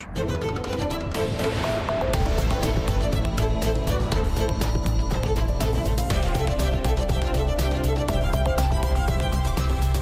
you 0.00 0.57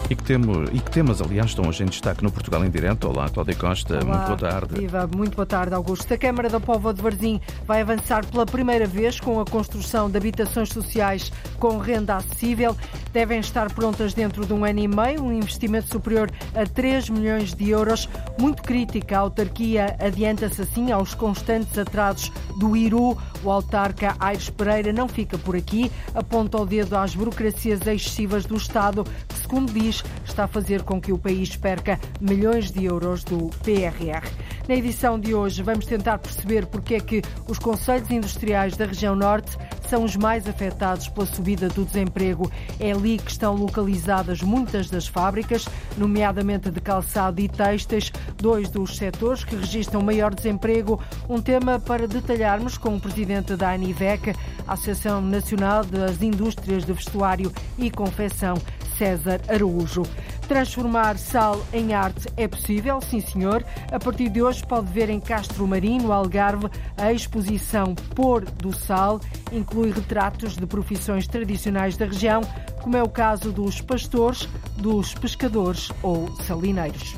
E 0.09 0.15
que, 0.15 0.23
temos, 0.23 0.69
e 0.73 0.79
que 0.79 0.89
temas, 0.89 1.21
aliás, 1.21 1.51
estão 1.51 1.67
hoje 1.67 1.83
em 1.83 1.87
destaque 1.87 2.23
no 2.23 2.31
Portugal 2.31 2.65
em 2.65 2.71
Direto. 2.71 3.09
Olá, 3.09 3.29
Cláudia 3.29 3.57
Costa. 3.57 3.95
Olá, 3.95 4.05
muito 4.05 4.27
boa 4.27 4.39
tarde. 4.39 4.81
Viva, 4.81 5.11
muito 5.13 5.35
boa 5.35 5.47
tarde, 5.47 5.75
Augusto. 5.75 6.15
A 6.15 6.17
Câmara 6.17 6.49
da 6.49 6.61
Póvoa 6.61 6.95
de 6.95 7.03
Varzim 7.03 7.41
vai 7.67 7.81
avançar 7.81 8.25
pela 8.25 8.47
primeira 8.47 8.87
vez 8.87 9.19
com 9.19 9.41
a 9.41 9.45
construção 9.45 10.09
de 10.09 10.17
habitações 10.17 10.69
sociais 10.69 11.33
com 11.59 11.79
renda 11.79 12.15
acessível. 12.15 12.77
Devem 13.13 13.41
estar 13.41 13.73
prontas 13.73 14.15
dentro 14.15 14.47
de 14.47 14.53
um 14.53 14.65
ano 14.65 14.79
e 14.79 14.87
meio, 14.87 15.25
um 15.25 15.33
investimento 15.33 15.89
superior 15.89 16.31
a 16.55 16.65
3 16.65 17.11
milhões 17.11 17.53
de 17.53 17.71
euros. 17.71 18.09
Muito 18.39 18.63
crítica, 18.63 19.17
a 19.17 19.21
autarquia 19.21 19.97
adianta-se 19.99 20.63
assim 20.63 20.93
aos 20.93 21.15
constantes 21.15 21.77
atrasos 21.77 22.31
do 22.61 22.77
IRU. 22.77 23.19
O 23.43 23.51
autarca 23.51 24.15
Aires 24.21 24.51
Pereira 24.51 24.93
não 24.93 25.09
fica 25.09 25.37
por 25.37 25.57
aqui, 25.57 25.91
aponta 26.15 26.59
o 26.59 26.67
dedo 26.67 26.97
às 26.97 27.15
burocracias 27.15 27.85
excessivas 27.87 28.45
do 28.45 28.57
Estado, 28.57 29.05
que, 29.05 29.46
segundo 29.47 29.73
diz, 29.73 30.03
está 30.25 30.45
a 30.45 30.49
fazer 30.49 30.83
com 30.83 31.01
que 31.01 31.13
o 31.13 31.19
país 31.19 31.55
perca 31.55 32.01
milhões 32.21 32.73
de 32.73 32.85
euros 32.85 33.23
do 33.23 33.49
PRR. 33.63 34.29
Na 34.67 34.75
edição 34.75 35.21
de 35.21 35.37
hoje 35.37 35.63
vamos 35.63 35.87
tentar 35.87 36.19
perceber 36.19 36.67
porque 36.67 36.97
é 36.97 37.01
que 37.01 37.23
os 37.49 37.57
conselhos 37.57 38.11
industriais 38.11 38.77
da 38.77 38.85
região 38.85 39.15
norte 39.15 39.57
são 39.89 40.03
os 40.03 40.17
mais 40.17 40.49
afetados 40.49 41.07
pela 41.09 41.27
subida 41.27 41.69
do 41.69 41.85
desemprego. 41.85 42.51
É 42.81 42.91
ali 42.91 43.19
que 43.19 43.31
estão 43.31 43.55
localizadas 43.55 44.43
muitas 44.43 44.91
das 44.91 45.07
fábricas, 45.07 45.65
nomeadamente 45.97 46.69
de 46.69 46.81
calçado 46.81 47.41
e 47.41 47.49
têxteis, 47.49 48.11
dois 48.37 48.69
dos 48.69 48.97
setores 48.97 49.45
que 49.45 49.55
registram 49.55 50.03
maior 50.03 50.35
desemprego. 50.35 51.01
Um 51.29 51.41
tema 51.41 51.79
para 51.79 52.09
detalharmos 52.09 52.77
com 52.77 52.97
o 52.97 53.01
presidente 53.01 53.55
da 53.55 53.71
ANIVEC, 53.71 54.35
Associação 54.67 55.21
Nacional 55.21 55.85
das 55.85 56.21
Indústrias 56.21 56.85
de 56.85 56.93
Vestuário 56.93 57.53
e 57.79 57.89
Confecção, 57.89 58.57
César 58.97 59.41
Araújo. 59.49 60.03
Transformar 60.49 61.19
sal 61.19 61.61
em 61.73 61.93
arte 61.93 62.29
é 62.37 62.47
possível, 62.47 63.01
sim 63.01 63.21
senhor. 63.21 63.65
A 63.91 63.99
partir 63.99 64.29
de 64.29 64.43
hoje 64.43 64.65
pode 64.65 64.93
ver 64.93 65.11
em 65.11 65.19
Castro 65.19 65.67
Marinho, 65.67 66.13
Algarve, 66.13 66.69
a 66.97 67.13
exposição 67.13 67.95
Pôr 68.15 68.45
do 68.45 68.73
Sal. 68.73 69.21
Inclui 69.53 69.91
retratos 69.91 70.57
de 70.57 70.67
profissões 70.67 71.27
tradicionais 71.27 71.97
da 71.97 72.07
região, 72.07 72.43
como 72.81 72.97
é 72.97 73.03
o 73.03 73.09
caso 73.09 73.51
dos 73.51 73.81
pastores, 73.81 74.49
dos 74.77 75.15
pescadores 75.15 75.91
ou 76.03 76.29
salineiros. 76.43 77.17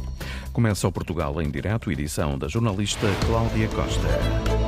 Começa 0.53 0.89
o 0.89 0.93
Portugal 0.93 1.41
em 1.41 1.51
Direto, 1.51 1.93
edição 1.93 2.39
da 2.39 2.49
jornalista 2.49 3.06
Cláudia 3.27 3.69
Costa. 3.69 4.68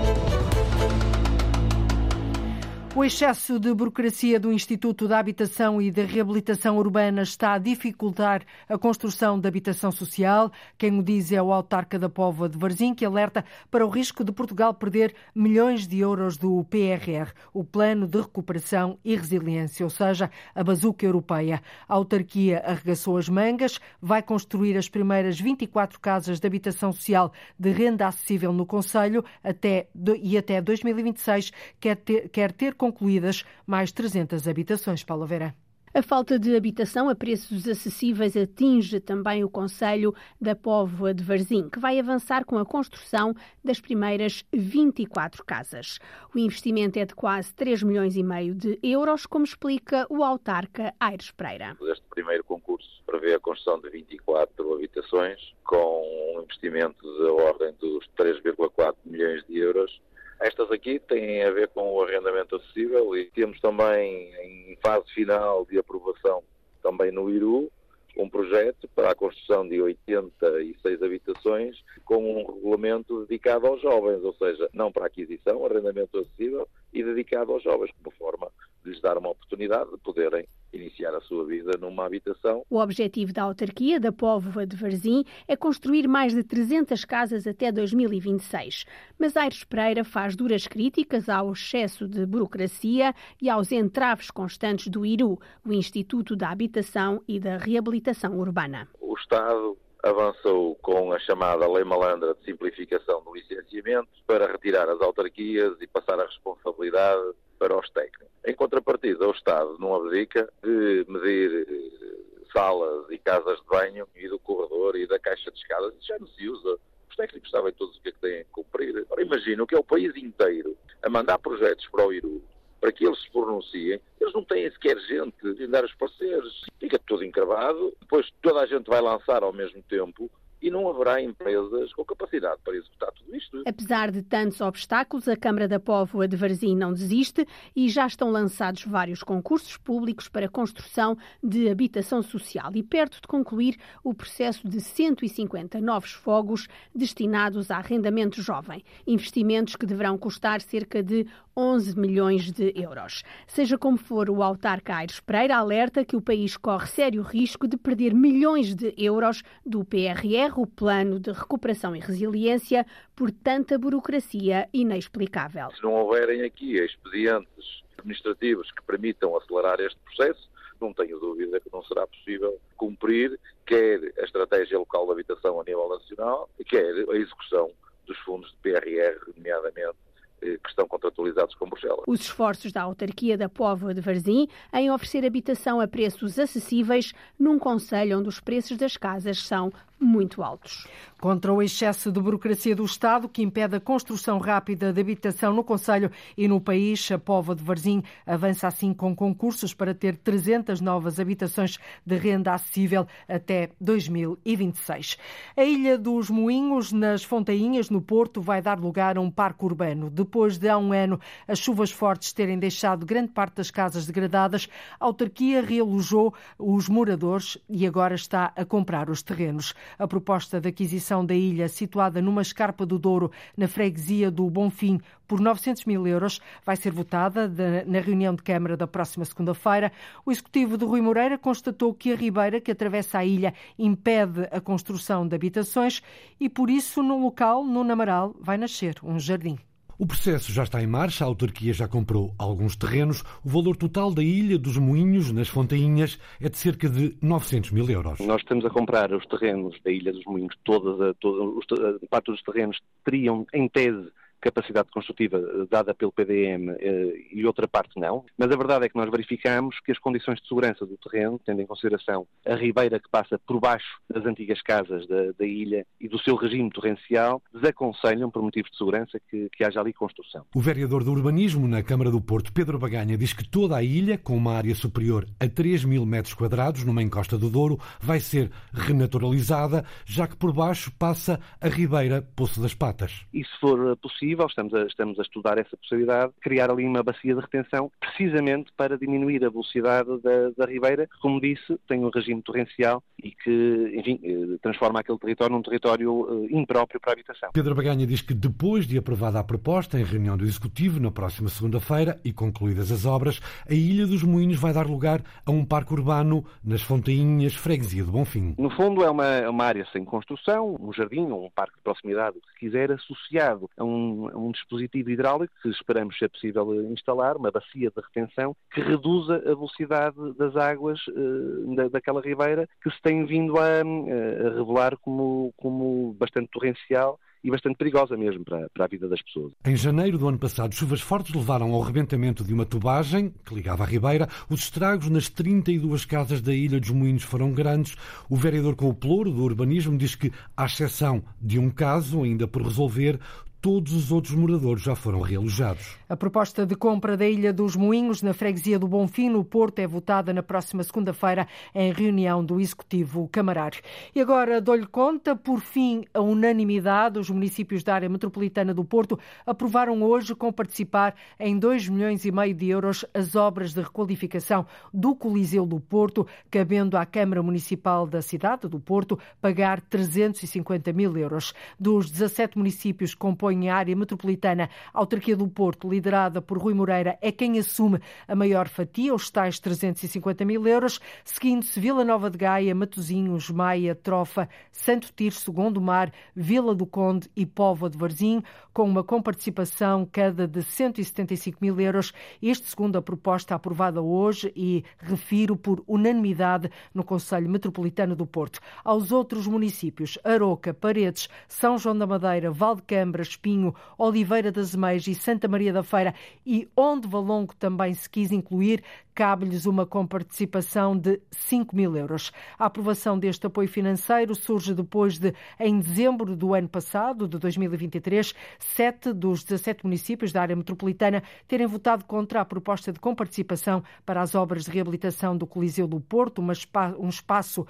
O 2.93 3.05
excesso 3.05 3.61
de 3.61 3.73
burocracia 3.73 4.41
do 4.41 4.53
Instituto 4.53 5.07
da 5.07 5.21
Habitação 5.21 5.81
e 5.81 5.93
da 5.93 6.03
Reabilitação 6.03 6.77
Urbana 6.77 7.23
está 7.23 7.53
a 7.53 7.59
dificultar 7.59 8.43
a 8.69 8.77
construção 8.77 9.39
de 9.39 9.47
habitação 9.47 9.93
social. 9.93 10.51
Quem 10.77 10.99
o 10.99 11.03
diz 11.03 11.31
é 11.31 11.41
o 11.41 11.53
autarca 11.53 12.01
da 12.01 12.09
Póvoa 12.09 12.49
de 12.49 12.59
Varzim, 12.59 12.93
que 12.93 13.05
alerta 13.05 13.45
para 13.71 13.87
o 13.87 13.89
risco 13.89 14.25
de 14.25 14.33
Portugal 14.33 14.75
perder 14.75 15.15
milhões 15.33 15.87
de 15.87 16.01
euros 16.01 16.37
do 16.37 16.65
PRR, 16.65 17.31
o 17.55 17.63
Plano 17.63 18.09
de 18.09 18.19
Recuperação 18.19 18.99
e 19.05 19.15
Resiliência, 19.15 19.87
ou 19.87 19.91
seja, 19.91 20.29
a 20.53 20.65
bazuca 20.65 21.07
europeia. 21.07 21.63
A 21.89 21.95
autarquia 21.95 22.59
arregaçou 22.59 23.17
as 23.17 23.29
mangas, 23.29 23.79
vai 24.03 24.21
construir 24.21 24.77
as 24.77 24.89
primeiras 24.89 25.39
24 25.39 26.01
casas 26.01 26.41
de 26.41 26.47
habitação 26.47 26.93
social 26.93 27.33
de 27.57 27.71
renda 27.71 28.09
acessível 28.09 28.53
no 28.53 28.67
Conselho 28.67 29.25
até, 29.45 29.87
e 30.21 30.37
até 30.37 30.61
2026 30.61 31.53
quer 31.79 31.95
ter, 31.95 32.29
quer 32.31 32.51
ter 32.51 32.81
concluídas 32.91 33.45
mais 33.67 33.93
300 33.93 34.49
habitações. 34.49 35.05
Paula 35.05 35.27
Vera. 35.27 35.55
A 35.93 36.03
falta 36.03 36.39
de 36.39 36.55
habitação 36.55 37.09
a 37.09 37.17
preços 37.17 37.67
acessíveis 37.67 38.37
atinge 38.37 39.01
também 39.01 39.43
o 39.43 39.51
Conselho 39.51 40.15
da 40.41 40.55
Póvoa 40.55 41.13
de 41.13 41.25
Varzim, 41.25 41.69
que 41.69 41.81
vai 41.81 41.99
avançar 41.99 42.45
com 42.45 42.59
a 42.59 42.65
construção 42.65 43.35
das 43.65 43.81
primeiras 43.81 44.45
24 44.53 45.45
casas. 45.45 45.99
O 46.33 46.39
investimento 46.39 46.97
é 46.97 47.05
de 47.05 47.13
quase 47.13 47.53
3 47.55 47.83
milhões 47.83 48.15
e 48.15 48.23
meio 48.23 48.55
de 48.55 48.79
euros, 48.85 49.27
como 49.27 49.45
explica 49.45 50.07
o 50.09 50.23
autarca 50.23 50.95
Aires 51.01 51.33
Pereira. 51.33 51.77
Este 51.83 52.07
primeiro 52.09 52.45
concurso 52.45 53.03
prevê 53.05 53.35
a 53.35 53.41
construção 53.41 53.81
de 53.81 53.91
24 53.91 54.75
habitações, 54.75 55.41
com 55.65 56.37
um 56.37 56.43
investimento 56.43 57.05
da 57.19 57.33
ordem 57.33 57.75
dos 57.81 58.09
3,4 58.17 58.95
milhões 59.05 59.45
de 59.49 59.59
euros 59.59 60.01
estas 60.41 60.71
aqui 60.71 60.99
têm 60.99 61.43
a 61.45 61.51
ver 61.51 61.69
com 61.69 61.93
o 61.93 62.03
arrendamento 62.03 62.57
acessível 62.57 63.17
e 63.17 63.27
temos 63.27 63.61
também 63.61 64.33
em 64.43 64.79
fase 64.83 65.13
final 65.13 65.67
de 65.67 65.79
aprovação 65.79 66.43
também 66.83 67.13
no 67.13 67.31
Iru 67.31 67.71
um 68.17 68.29
projeto 68.29 68.89
para 68.95 69.11
a 69.11 69.15
construção 69.15 69.69
de 69.69 69.81
86 69.81 71.03
habitações 71.03 71.83
com 72.05 72.17
um 72.17 72.47
regulamento 72.47 73.25
dedicado 73.25 73.67
aos 73.67 73.81
jovens, 73.81 74.23
ou 74.25 74.35
seja, 74.35 74.69
não 74.73 74.91
para 74.91 75.07
aquisição, 75.07 75.65
arrendamento 75.65 76.19
acessível 76.19 76.69
e 76.93 77.03
dedicado 77.03 77.53
aos 77.53 77.63
jovens, 77.63 77.91
como 78.03 78.17
forma 78.17 78.51
de 78.83 78.91
lhes 78.91 79.01
dar 79.01 79.17
uma 79.17 79.31
oportunidade 79.31 79.91
de 79.91 79.99
poderem 79.99 80.47
iniciar 80.73 81.15
a 81.15 81.21
sua 81.21 81.45
vida 81.45 81.73
numa 81.79 82.07
habitação. 82.07 82.65
O 82.71 82.79
objetivo 82.79 83.33
da 83.33 83.43
autarquia 83.43 83.99
da 83.99 84.13
Póvoa 84.13 84.67
de 84.67 84.77
Varzim 84.77 85.25
é 85.47 85.57
construir 85.57 86.07
mais 86.09 86.35
de 86.35 86.43
300 86.43 87.05
casas 87.05 87.47
até 87.47 87.71
2026. 87.73 88.85
Mas 89.19 89.37
Aires 89.37 89.65
Pereira 89.65 90.05
faz 90.05 90.37
duras 90.37 90.67
críticas 90.67 91.29
ao 91.29 91.53
excesso 91.53 92.07
de 92.07 92.25
burocracia 92.27 93.15
e 93.41 93.49
aos 93.49 93.73
entraves 93.73 94.31
constantes 94.31 94.89
do 94.89 95.05
IRU, 95.05 95.39
o 95.67 95.73
Instituto 95.73 96.37
da 96.37 96.51
Habitação 96.51 97.23
e 97.27 97.39
da 97.39 97.57
Reabilitação 97.57 98.39
Urbana. 98.39 98.89
O 99.01 99.15
Estado 99.15 99.77
avançou 100.03 100.77
com 100.77 101.13
a 101.13 101.19
chamada 101.19 101.71
Lei 101.71 101.85
Malandra 101.85 102.35
de 102.35 102.45
simplificação 102.45 103.23
do 103.23 103.35
licenciamento 103.35 104.09
para 104.27 104.51
retirar 104.51 104.89
as 104.89 105.01
autarquias 105.01 105.77
e 105.81 105.87
passar 105.87 106.19
a 106.19 106.25
responsabilidade 106.25 107.33
para 107.61 107.79
os 107.79 107.91
técnicos. 107.91 108.27
Em 108.47 108.55
contrapartida, 108.55 109.29
o 109.29 109.33
Estado 109.33 109.77
não 109.79 109.95
abdica 109.95 110.51
de 110.63 111.05
medir 111.07 111.67
eh, 111.69 112.47
salas 112.53 113.05
e 113.11 113.19
casas 113.19 113.61
de 113.61 113.67
banho 113.67 114.09
e 114.17 114.27
do 114.29 114.39
corredor 114.39 114.97
e 114.97 115.07
da 115.07 115.19
caixa 115.19 115.51
de 115.51 115.59
escadas. 115.59 115.95
Isso 115.99 116.09
já 116.09 116.19
não 116.19 116.27
se 116.27 116.49
usa. 116.49 116.79
Os 117.11 117.17
técnicos 117.17 117.51
sabem 117.51 117.73
todos 117.75 117.99
o 117.99 118.03
que 118.03 118.09
é 118.09 118.13
que 118.13 118.19
têm 118.19 118.45
que 118.45 118.51
cumprir. 118.51 119.07
Ora, 119.11 119.23
imagino 119.23 119.67
que 119.67 119.75
é 119.75 119.79
o 119.79 119.85
país 119.85 120.17
inteiro 120.17 120.75
a 121.03 121.11
mandar 121.11 121.39
projetos 121.39 121.87
para 121.89 122.07
o 122.07 122.13
IRU 122.13 122.43
para 122.81 122.91
que 122.93 123.05
eles 123.05 123.21
se 123.21 123.31
pronunciem, 123.31 124.01
eles 124.19 124.33
não 124.33 124.43
têm 124.43 124.71
sequer 124.71 124.99
gente 125.01 125.53
de 125.55 125.67
dar 125.67 125.85
os 125.85 125.95
parceiros. 125.97 126.65
Fica 126.79 126.99
tudo 127.07 127.23
encravado, 127.23 127.95
depois 128.01 128.27
toda 128.41 128.61
a 128.61 128.67
gente 128.67 128.89
vai 128.89 129.03
lançar 129.03 129.43
ao 129.43 129.53
mesmo 129.53 129.83
tempo 129.83 130.31
e 130.63 130.71
não 130.71 130.89
haverá 130.89 131.23
empresas 131.23 131.93
com 131.93 132.05
capacidade 132.05 132.61
para 132.63 132.77
executar 132.77 133.13
tudo 133.13 133.35
isto. 133.35 133.63
Apesar 133.67 134.11
de 134.11 134.23
tantos 134.23 134.61
obstáculos, 134.61 135.29
a 135.29 135.37
Câmara 135.37 135.67
da 135.67 135.81
Póvoa 135.81 136.29
de 136.29 136.37
Varzim 136.37 136.77
não 136.77 136.93
desiste 136.93 137.47
e 137.75 137.89
já 137.89 138.07
estão 138.07 138.31
lançados 138.31 138.85
vários 138.85 139.23
concursos 139.23 139.77
públicos 139.77 140.29
para 140.29 140.49
construção 140.49 141.17
de 141.43 141.69
habitação 141.69 142.23
social 142.23 142.71
e 142.75 142.83
perto 142.83 143.21
de 143.21 143.27
concluir 143.27 143.77
o 144.05 144.13
processo 144.13 144.69
de 144.69 144.81
150 144.81 145.81
novos 145.81 146.13
fogos 146.13 146.69
destinados 146.95 147.71
a 147.71 147.79
arrendamento 147.79 148.43
jovem, 148.43 148.85
investimentos 149.07 149.77
que 149.77 149.87
deverão 149.87 150.19
custar 150.19 150.61
cerca 150.61 151.03
de 151.03 151.27
11 151.57 151.99
milhões 151.99 152.51
de 152.51 152.73
euros. 152.75 153.23
Seja 153.47 153.77
como 153.77 153.97
for, 153.97 154.31
o 154.31 154.43
autarca 154.43 154.95
Aires 154.95 155.21
Pereira 155.21 155.57
alerta 155.57 156.05
que 156.05 156.17
o 156.17 156.23
país 156.23 156.57
corre 156.57 156.87
sério 156.87 157.23
risco 157.23 157.67
de 157.67 157.77
perder 157.77 158.15
milhões 158.15 158.75
de 158.75 158.95
euros 158.97 159.43
do 159.67 159.85
PRR 159.85 160.50
o 160.59 160.67
plano 160.67 161.21
de 161.21 161.31
recuperação 161.33 161.95
e 161.95 162.01
resiliência 162.01 162.87
por 163.15 163.31
tanta 163.31 163.79
burocracia 163.79 164.69
inexplicável. 164.73 165.71
Se 165.73 165.83
não 165.83 165.93
houverem 165.93 166.43
aqui 166.43 166.77
expedientes 166.77 167.83
administrativos 167.99 168.71
que 168.73 168.83
permitam 168.83 169.37
acelerar 169.37 169.81
este 169.81 169.99
processo, 170.01 170.49
não 170.81 170.95
tenho 170.95 171.21
dúvida 171.21 171.61
que 171.61 171.71
não 171.71 171.83
será 171.85 172.07
possível 172.07 172.59
cumprir 172.77 173.39
quer 173.71 174.01
a 174.19 174.25
estratégia 174.25 174.79
local 174.79 175.07
de 175.07 175.13
habitação 175.13 175.61
a 175.61 175.65
nível 175.65 175.89
nacional, 175.89 176.51
quer 176.67 176.93
a 177.09 177.17
execução 177.17 177.71
dos 178.05 178.19
fundos 178.19 178.51
de 178.51 178.57
PRR, 178.57 179.33
nomeadamente 179.37 179.97
eh, 180.43 180.59
que 180.61 180.69
estão 180.69 180.89
contratualizados 180.89 181.55
com 181.55 181.69
Bruxelas. 181.69 182.03
Os 182.09 182.23
esforços 182.23 182.73
da 182.73 182.83
autarquia 182.83 183.39
da 183.39 183.49
Póvoa 183.49 183.95
de 183.95 184.01
Varzim 184.01 184.49
em 184.73 184.91
oferecer 184.91 185.25
habitação 185.25 185.81
a 185.81 185.87
preços 185.87 186.37
acessíveis 186.37 187.13
num 187.39 187.61
conselho 187.61 188.19
onde 188.19 188.29
os 188.29 188.41
preços 188.41 188.77
das 188.77 188.97
casas 188.97 189.39
são 189.39 189.73
muito 190.01 190.43
altos. 190.43 190.87
Contra 191.21 191.53
o 191.53 191.63
excesso 191.63 192.11
de 192.11 192.19
burocracia 192.19 192.75
do 192.75 192.85
Estado, 192.85 193.29
que 193.29 193.43
impede 193.43 193.77
a 193.77 193.81
construção 193.81 194.39
rápida 194.39 194.93
de 194.93 195.01
habitação 195.01 195.53
no 195.53 195.63
Conselho 195.63 196.11
e 196.37 196.49
no 196.49 196.61
país, 196.61 197.11
a 197.13 197.19
Pova 197.19 197.55
de 197.55 197.63
Varzim 197.63 198.03
avança 198.27 198.67
assim 198.67 198.95
com 198.95 199.15
concursos 199.15 199.75
para 199.75 199.95
ter 199.95 200.17
300 200.17 200.81
novas 200.81 201.21
habitações 201.21 201.79
de 202.07 202.17
renda 202.17 202.55
acessível 202.55 203.07
até 203.29 203.71
2026. 203.79 205.19
A 205.57 205.63
Ilha 205.63 205.99
dos 205.99 206.31
Moinhos, 206.31 206.91
nas 206.91 207.23
Fontainhas, 207.23 207.91
no 207.91 208.01
Porto, 208.01 208.41
vai 208.41 208.63
dar 208.63 208.81
lugar 208.81 209.19
a 209.19 209.21
um 209.21 209.31
parque 209.31 209.65
urbano. 209.65 210.09
Depois 210.09 210.57
de 210.57 210.69
há 210.71 210.79
um 210.79 210.93
ano 210.93 211.21
as 211.47 211.59
chuvas 211.59 211.91
fortes 211.91 212.33
terem 212.33 212.59
deixado 212.59 213.05
grande 213.05 213.33
parte 213.33 213.57
das 213.57 213.71
casas 213.71 214.07
degradadas, 214.07 214.69
a 214.99 215.05
autarquia 215.05 215.61
realojou 215.61 216.33
os 216.59 216.89
moradores 216.89 217.59
e 217.69 217.87
agora 217.87 218.15
está 218.15 218.53
a 218.57 218.65
comprar 218.65 219.11
os 219.11 219.23
terrenos. 219.23 219.75
A 219.99 220.07
proposta 220.07 220.61
de 220.61 220.69
aquisição 220.69 221.25
da 221.25 221.35
ilha, 221.35 221.69
situada 221.69 222.21
numa 222.21 222.43
escarpa 222.43 222.85
do 222.85 222.99
Douro, 222.99 223.31
na 223.57 223.69
freguesia 223.69 224.31
do 224.31 224.49
Bonfim, 224.51 225.01
por 225.27 225.41
900 225.41 225.85
mil 225.85 226.07
euros, 226.07 226.41
vai 226.67 226.77
ser 226.77 226.91
votada 226.91 227.49
de, 227.49 227.85
na 227.85 228.01
reunião 228.01 228.35
de 228.35 228.43
Câmara 228.43 228.77
da 228.77 228.87
próxima 228.87 229.25
segunda-feira. 229.25 229.93
O 230.27 230.33
executivo 230.33 230.77
de 230.77 230.85
Rui 230.85 231.01
Moreira 231.01 231.39
constatou 231.39 231.95
que 231.95 232.13
a 232.13 232.17
ribeira 232.17 232.61
que 232.61 232.73
atravessa 232.73 233.19
a 233.19 233.25
ilha 233.25 233.55
impede 233.79 234.49
a 234.51 234.61
construção 234.61 235.27
de 235.27 235.35
habitações 235.35 236.03
e, 236.41 236.49
por 236.49 236.69
isso, 236.69 237.03
no 237.03 237.19
local, 237.23 237.65
no 237.65 237.85
Namaral, 237.85 238.35
vai 238.41 238.59
nascer 238.59 238.97
um 239.03 239.19
jardim. 239.21 239.59
O 240.01 240.07
processo 240.07 240.51
já 240.51 240.63
está 240.63 240.83
em 240.83 240.87
marcha, 240.87 241.27
a 241.27 241.27
autarquia 241.27 241.75
já 241.75 241.87
comprou 241.87 242.35
alguns 242.39 242.75
terrenos. 242.75 243.23
O 243.45 243.51
valor 243.51 243.77
total 243.77 244.11
da 244.15 244.23
Ilha 244.23 244.59
dos 244.59 244.79
Moinhos, 244.79 245.31
nas 245.31 245.47
Fontainhas, 245.47 246.19
é 246.41 246.49
de 246.49 246.57
cerca 246.57 246.89
de 246.89 247.15
900 247.21 247.71
mil 247.71 247.87
euros. 247.87 248.19
Nós 248.21 248.41
estamos 248.41 248.65
a 248.65 248.71
comprar 248.71 249.13
os 249.13 249.27
terrenos 249.27 249.79
da 249.85 249.91
Ilha 249.91 250.11
dos 250.11 250.25
Moinhos, 250.25 250.57
todas, 250.65 251.15
todos, 251.21 251.55
os, 251.55 252.09
parte 252.09 252.31
dos 252.31 252.43
terrenos 252.43 252.81
teriam, 253.05 253.47
em 253.53 253.69
tese, 253.69 254.11
capacidade 254.41 254.91
construtiva 254.91 255.39
eh, 255.39 255.67
dada 255.71 255.95
pelo 255.95 256.13
PDM 256.13 256.71
eh, 256.79 257.27
e 257.33 257.45
outra 257.47 257.69
parte 257.69 257.99
não, 257.99 258.25
mas 258.37 258.51
a 258.51 258.57
verdade 258.57 258.87
é 258.87 258.89
que 258.89 258.97
nós 258.97 259.11
verificamos 259.11 259.79
que 259.81 259.93
as 259.93 259.99
condições 259.99 260.41
de 260.41 260.49
segurança 260.49 260.87
do 260.87 260.97
terreno, 260.97 261.41
tendo 261.45 261.61
em 261.61 261.67
consideração 261.67 262.27
a 262.47 262.55
ribeira 262.55 262.99
que 262.99 263.09
passa 263.11 263.39
por 263.47 263.61
baixo 263.61 264.01
das 264.09 264.25
antigas 264.25 264.63
casas 264.63 265.07
da, 265.07 265.33
da 265.39 265.47
ilha 265.47 265.87
e 266.01 266.09
do 266.09 266.19
seu 266.19 266.37
regime 266.37 266.71
torrencial, 266.71 267.43
desaconselham, 267.53 268.31
por 268.31 268.43
motivos 268.43 268.71
de 268.71 268.79
segurança, 268.79 269.21
que, 269.31 269.49
que 269.51 269.65
haja 269.65 269.81
ali 269.81 269.93
construção. 269.93 270.45
O 270.55 270.61
vereador 270.61 271.05
do 271.05 271.13
Urbanismo 271.13 271.69
na 271.69 271.83
Câmara 271.83 272.11
do 272.11 272.21
Porto, 272.21 272.53
Pedro 272.53 272.79
Baganha, 272.79 273.17
diz 273.17 273.33
que 273.33 273.49
toda 273.49 273.77
a 273.77 273.83
ilha, 273.83 274.19
com 274.19 274.37
uma 274.37 274.55
área 274.55 274.75
superior 274.75 275.27
a 275.39 275.49
3 275.49 275.85
mil 275.85 276.07
metros 276.07 276.35
quadrados, 276.35 276.85
numa 276.85 277.03
encosta 277.03 277.37
do 277.37 277.51
Douro, 277.51 277.79
vai 278.01 278.21
ser 278.21 278.51
renaturalizada, 278.73 279.85
já 280.05 280.27
que 280.27 280.37
por 280.37 280.53
baixo 280.53 280.93
passa 280.99 281.41
a 281.61 281.69
ribeira 281.69 282.23
Poço 282.35 282.61
das 282.61 282.75
Patas. 282.75 283.27
E 283.33 283.45
se 283.45 283.61
for 283.61 283.97
possível, 283.97 284.30
possível, 284.31 284.47
estamos 284.47 284.75
a, 284.75 284.83
estamos 284.85 285.19
a 285.19 285.23
estudar 285.23 285.59
essa 285.59 285.77
possibilidade, 285.77 286.33
criar 286.41 286.71
ali 286.71 286.85
uma 286.85 287.03
bacia 287.03 287.35
de 287.35 287.41
retenção, 287.41 287.91
precisamente 287.99 288.71
para 288.77 288.97
diminuir 288.97 289.45
a 289.45 289.51
velocidade 289.51 290.09
da, 290.23 290.51
da 290.57 290.67
Ribeira, 290.71 291.07
que, 291.07 291.19
como 291.21 291.41
disse, 291.41 291.79
tem 291.89 292.05
um 292.05 292.11
regime 292.11 292.43
torrencial 292.43 293.03
e 293.23 293.31
que, 293.33 293.93
enfim, 293.97 294.21
eh, 294.23 294.59
transforma 294.63 295.01
aquele 295.01 295.19
território 295.19 295.55
num 295.55 295.63
território 295.63 296.47
eh, 296.51 296.57
impróprio 296.57 297.01
para 297.01 297.13
a 297.13 297.15
habitação. 297.15 297.51
Pedro 297.53 297.75
Baganha 297.75 298.07
diz 298.07 298.23
que 298.23 298.35
depois 298.35 298.87
de 298.87 298.99
aprovada 298.99 299.39
a 299.39 299.45
proposta 299.45 299.99
em 299.99 300.05
reunião 300.05 300.37
do 300.37 300.45
Executivo, 300.45 301.01
na 301.01 301.11
próxima 301.11 301.49
segunda-feira, 301.49 302.21
e 302.25 302.33
concluídas 302.33 302.91
as 302.93 303.05
obras, 303.05 303.41
a 303.69 303.75
Ilha 303.75 304.07
dos 304.07 304.23
Moinhos 304.23 304.59
vai 304.59 304.73
dar 304.73 304.87
lugar 304.87 305.23
a 305.45 305.51
um 305.51 305.65
parque 305.65 305.93
urbano 305.93 306.45
nas 306.65 306.83
Fontainhas, 306.83 307.55
freguesia 307.55 308.05
de 308.05 308.11
Bonfim. 308.11 308.55
No 308.59 308.71
fundo, 308.71 309.05
é 309.05 309.11
uma, 309.11 309.27
é 309.27 309.49
uma 309.49 309.65
área 309.65 309.87
sem 309.93 310.05
construção, 310.05 310.77
um 310.81 310.93
jardim 310.93 311.31
ou 311.31 311.47
um 311.47 311.51
parque 311.51 311.77
de 311.77 311.83
proximidade, 311.83 312.39
o 312.39 312.41
que 312.41 312.67
quiser, 312.67 312.93
associado 312.93 313.69
a 313.77 313.85
um 313.85 314.20
um, 314.29 314.51
dispositivo 314.51 315.11
hidráulico 315.11 315.53
que 315.63 315.69
esperamos 315.69 316.17
ser 316.19 316.29
possível 316.29 316.73
instalar, 316.93 317.37
uma 317.37 317.51
bacia 317.51 317.91
de 317.91 318.03
retenção, 318.03 318.57
que 318.73 318.81
reduza 318.81 319.37
a 319.37 319.55
velocidade 319.55 320.17
das 320.37 320.57
águas 320.57 321.01
uh, 321.09 321.75
da, 321.77 321.89
daquela 321.89 322.21
ribeira 322.21 322.69
que 322.83 322.91
se 322.91 323.01
tem 323.03 323.25
vindo 323.25 323.59
a, 323.59 323.81
a 323.81 324.51
revelar 324.57 324.97
como, 324.99 325.53
como 325.57 326.15
bastante 326.19 326.49
torrencial 326.51 327.19
e 327.43 327.51
bastante 327.51 327.77
perigosa 327.77 328.17
mesmo 328.17 328.45
para, 328.45 328.69
para, 328.71 328.85
a 328.85 328.89
vida 328.89 329.09
das 329.09 329.21
pessoas. 329.23 329.53
Em 329.65 329.77
janeiro 329.77 330.19
do 330.19 330.29
ano 330.29 330.39
passado, 330.39 330.75
chuvas 330.75 331.01
fortes 331.01 331.35
levaram 331.35 331.73
ao 331.73 331.81
rebentamento 331.81 332.45
de 332.45 332.53
uma 332.53 332.67
tubagem 332.67 333.33
que 333.45 333.55
ligava 333.55 333.85
a 333.85 333.87
Ribeira. 333.87 334.29
Os 334.49 334.61
estragos 334.61 335.09
nas 335.09 335.29
32 335.29 336.05
casas 336.05 336.41
da 336.41 336.55
Ilha 336.55 336.79
dos 336.79 336.91
Moinhos 336.91 337.23
foram 337.23 337.53
grandes. 337.53 337.97
O 338.29 338.37
vereador 338.37 338.77
com 338.77 338.89
o 338.89 338.95
ploro 338.95 339.31
do 339.31 339.43
urbanismo 339.43 339.97
diz 339.97 340.15
que, 340.15 340.33
à 340.57 340.67
exceção 340.67 341.23
de 341.41 341.59
um 341.59 341.71
caso 341.71 342.23
ainda 342.23 342.47
por 342.47 342.63
resolver, 342.63 343.19
todos 343.61 343.93
os 343.93 344.11
outros 344.11 344.35
moradores 344.35 344.83
já 344.83 344.95
foram 344.95 345.21
realojados. 345.21 345.99
A 346.09 346.17
proposta 346.17 346.65
de 346.65 346.75
compra 346.75 347.17
da 347.17 347.29
Ilha 347.29 347.53
dos 347.53 347.77
Moinhos, 347.77 348.23
na 348.23 348.33
freguesia 348.33 348.79
do 348.79 348.89
Bonfim, 348.89 349.29
no 349.29 349.45
Porto, 349.45 349.79
é 349.81 349.87
votada 349.87 350.33
na 350.33 350.43
próxima 350.43 350.83
segunda-feira 350.83 351.47
em 351.75 351.93
reunião 351.93 352.45
do 352.45 352.59
Executivo 352.59 353.29
Camarário. 353.31 353.83
E 354.15 354.21
agora 354.21 354.61
dou-lhe 354.61 354.87
conta, 354.87 355.37
por 355.37 355.61
fim, 355.61 356.05
a 356.15 356.21
unanimidade, 356.21 357.19
os 357.19 357.29
municípios 357.29 357.85
da 357.85 357.95
área 357.95 358.09
metropolitana 358.09 358.73
do 358.73 358.85
Porto 358.85 359.19
aprovaram 359.47 360.03
hoje 360.03 360.35
com 360.35 360.51
participar 360.53 361.15
em 361.39 361.59
2 361.59 361.89
milhões 361.89 362.25
e 362.25 362.33
meio 362.33 362.55
de 362.55 362.69
euros 362.69 363.05
as 363.13 363.37
obras 363.37 363.75
de 363.75 363.83
requalificação 363.83 364.67
do 364.93 365.15
Coliseu 365.15 365.67
do 365.67 365.79
Porto, 365.79 366.27
cabendo 366.51 366.97
à 366.97 367.05
Câmara 367.05 367.43
Municipal 367.43 368.07
da 368.07 368.23
cidade 368.23 368.69
do 368.69 368.81
Porto 368.81 369.19
pagar 369.41 369.81
350 369.83 370.93
mil 370.93 371.17
euros. 371.17 371.53
Dos 371.79 372.11
17 372.11 372.57
municípios 372.57 373.13
que 373.13 373.21
compõem 373.21 373.50
compõem 373.51 373.69
a 373.69 373.77
área 373.77 373.97
metropolitana, 373.97 374.71
a 374.95 374.99
autarquia 374.99 375.37
do 375.37 375.49
Porto, 375.49 375.89
liderada 375.89 376.41
por 376.41 376.59
Rui 376.59 376.73
Moreira, 376.73 377.19
é 377.21 377.33
quem 377.33 377.59
assume 377.59 377.99
a 378.29 378.35
maior 378.35 378.69
fatia, 378.69 379.13
os 379.13 379.31
tais 379.31 379.59
350 379.59 380.45
mil 380.45 380.67
euros, 380.67 381.01
seguindo-se 381.25 381.81
Vila 381.81 382.05
Nova 382.05 382.31
de 382.31 382.39
Gaia, 382.39 382.75
Matosinhos, 382.75 383.51
Maia, 383.51 383.95
Trofa, 383.95 384.49
Santo 384.71 385.13
Tir, 385.15 385.33
Segundo 385.33 385.81
Mar, 385.81 386.13
Vila 386.35 386.75
do 386.75 386.87
Conde 386.87 387.29
e 387.35 387.45
Póvoa 387.45 387.91
de 387.91 387.99
Varzim, 387.99 388.43
com 388.73 388.85
uma 388.85 389.03
comparticipação 389.03 390.09
cada 390.11 390.47
de 390.47 390.63
175 390.63 391.59
mil 391.61 391.81
euros, 391.81 392.13
este 392.41 392.69
segundo 392.69 392.97
a 392.97 393.03
proposta 393.03 393.55
aprovada 393.55 394.01
hoje 394.01 394.53
e 394.55 394.85
refiro 394.99 395.57
por 395.57 395.83
unanimidade 395.87 396.71
no 396.95 397.03
Conselho 397.03 397.51
Metropolitano 397.51 398.15
do 398.15 398.27
Porto. 398.27 398.61
Aos 398.85 399.11
outros 399.11 399.47
municípios, 399.47 400.19
Aroca, 400.23 400.73
Paredes, 400.73 401.29
São 401.49 401.77
João 401.77 401.99
da 401.99 402.07
Madeira, 402.07 402.51
Valdecambras, 402.51 403.37
Espinho, 403.41 403.75
Oliveira 403.97 404.53
das 404.53 404.75
Meias 404.75 405.07
e 405.07 405.15
Santa 405.15 405.49
Maria 405.49 405.73
da 405.73 405.83
Feira 405.83 406.15
e 406.45 406.69
onde 406.77 407.09
Valongo 407.09 407.55
também 407.57 407.95
se 407.95 408.09
quis 408.09 408.31
incluir, 408.31 408.85
cabe-lhes 409.21 409.67
uma 409.67 409.85
comparticipação 409.85 410.97
de 410.97 411.21
5 411.31 411.77
mil 411.77 411.95
euros. 411.95 412.33
A 412.59 412.65
aprovação 412.65 413.19
deste 413.19 413.47
apoio 413.47 413.69
financeiro 413.69 414.35
surge 414.35 414.73
depois 414.73 415.19
de, 415.19 415.35
em 415.59 415.79
dezembro 415.79 416.35
do 416.35 416.55
ano 416.55 416.71
passado, 416.71 417.29
de 417.29 417.37
2023, 417.37 418.35
sete 418.59 419.13
dos 419.13 419.45
17 419.45 419.85
municípios 419.85 420.33
da 420.33 420.41
área 420.41 420.57
metropolitana 420.57 421.23
terem 421.47 421.67
votado 421.67 422.07
contra 422.07 422.41
a 422.41 422.47
proposta 422.47 422.95
de 422.95 422.99
comparticipação 422.99 423.85
para 424.07 424.23
as 424.23 424.35
obras 424.35 424.65
de 424.65 424.71
reabilitação 424.71 425.37
do 425.37 425.47
Coliseu 425.47 425.87
do 425.87 426.01
Porto, 426.01 426.41
um 426.41 427.09
espaço 427.11 427.61
uh, 427.61 427.67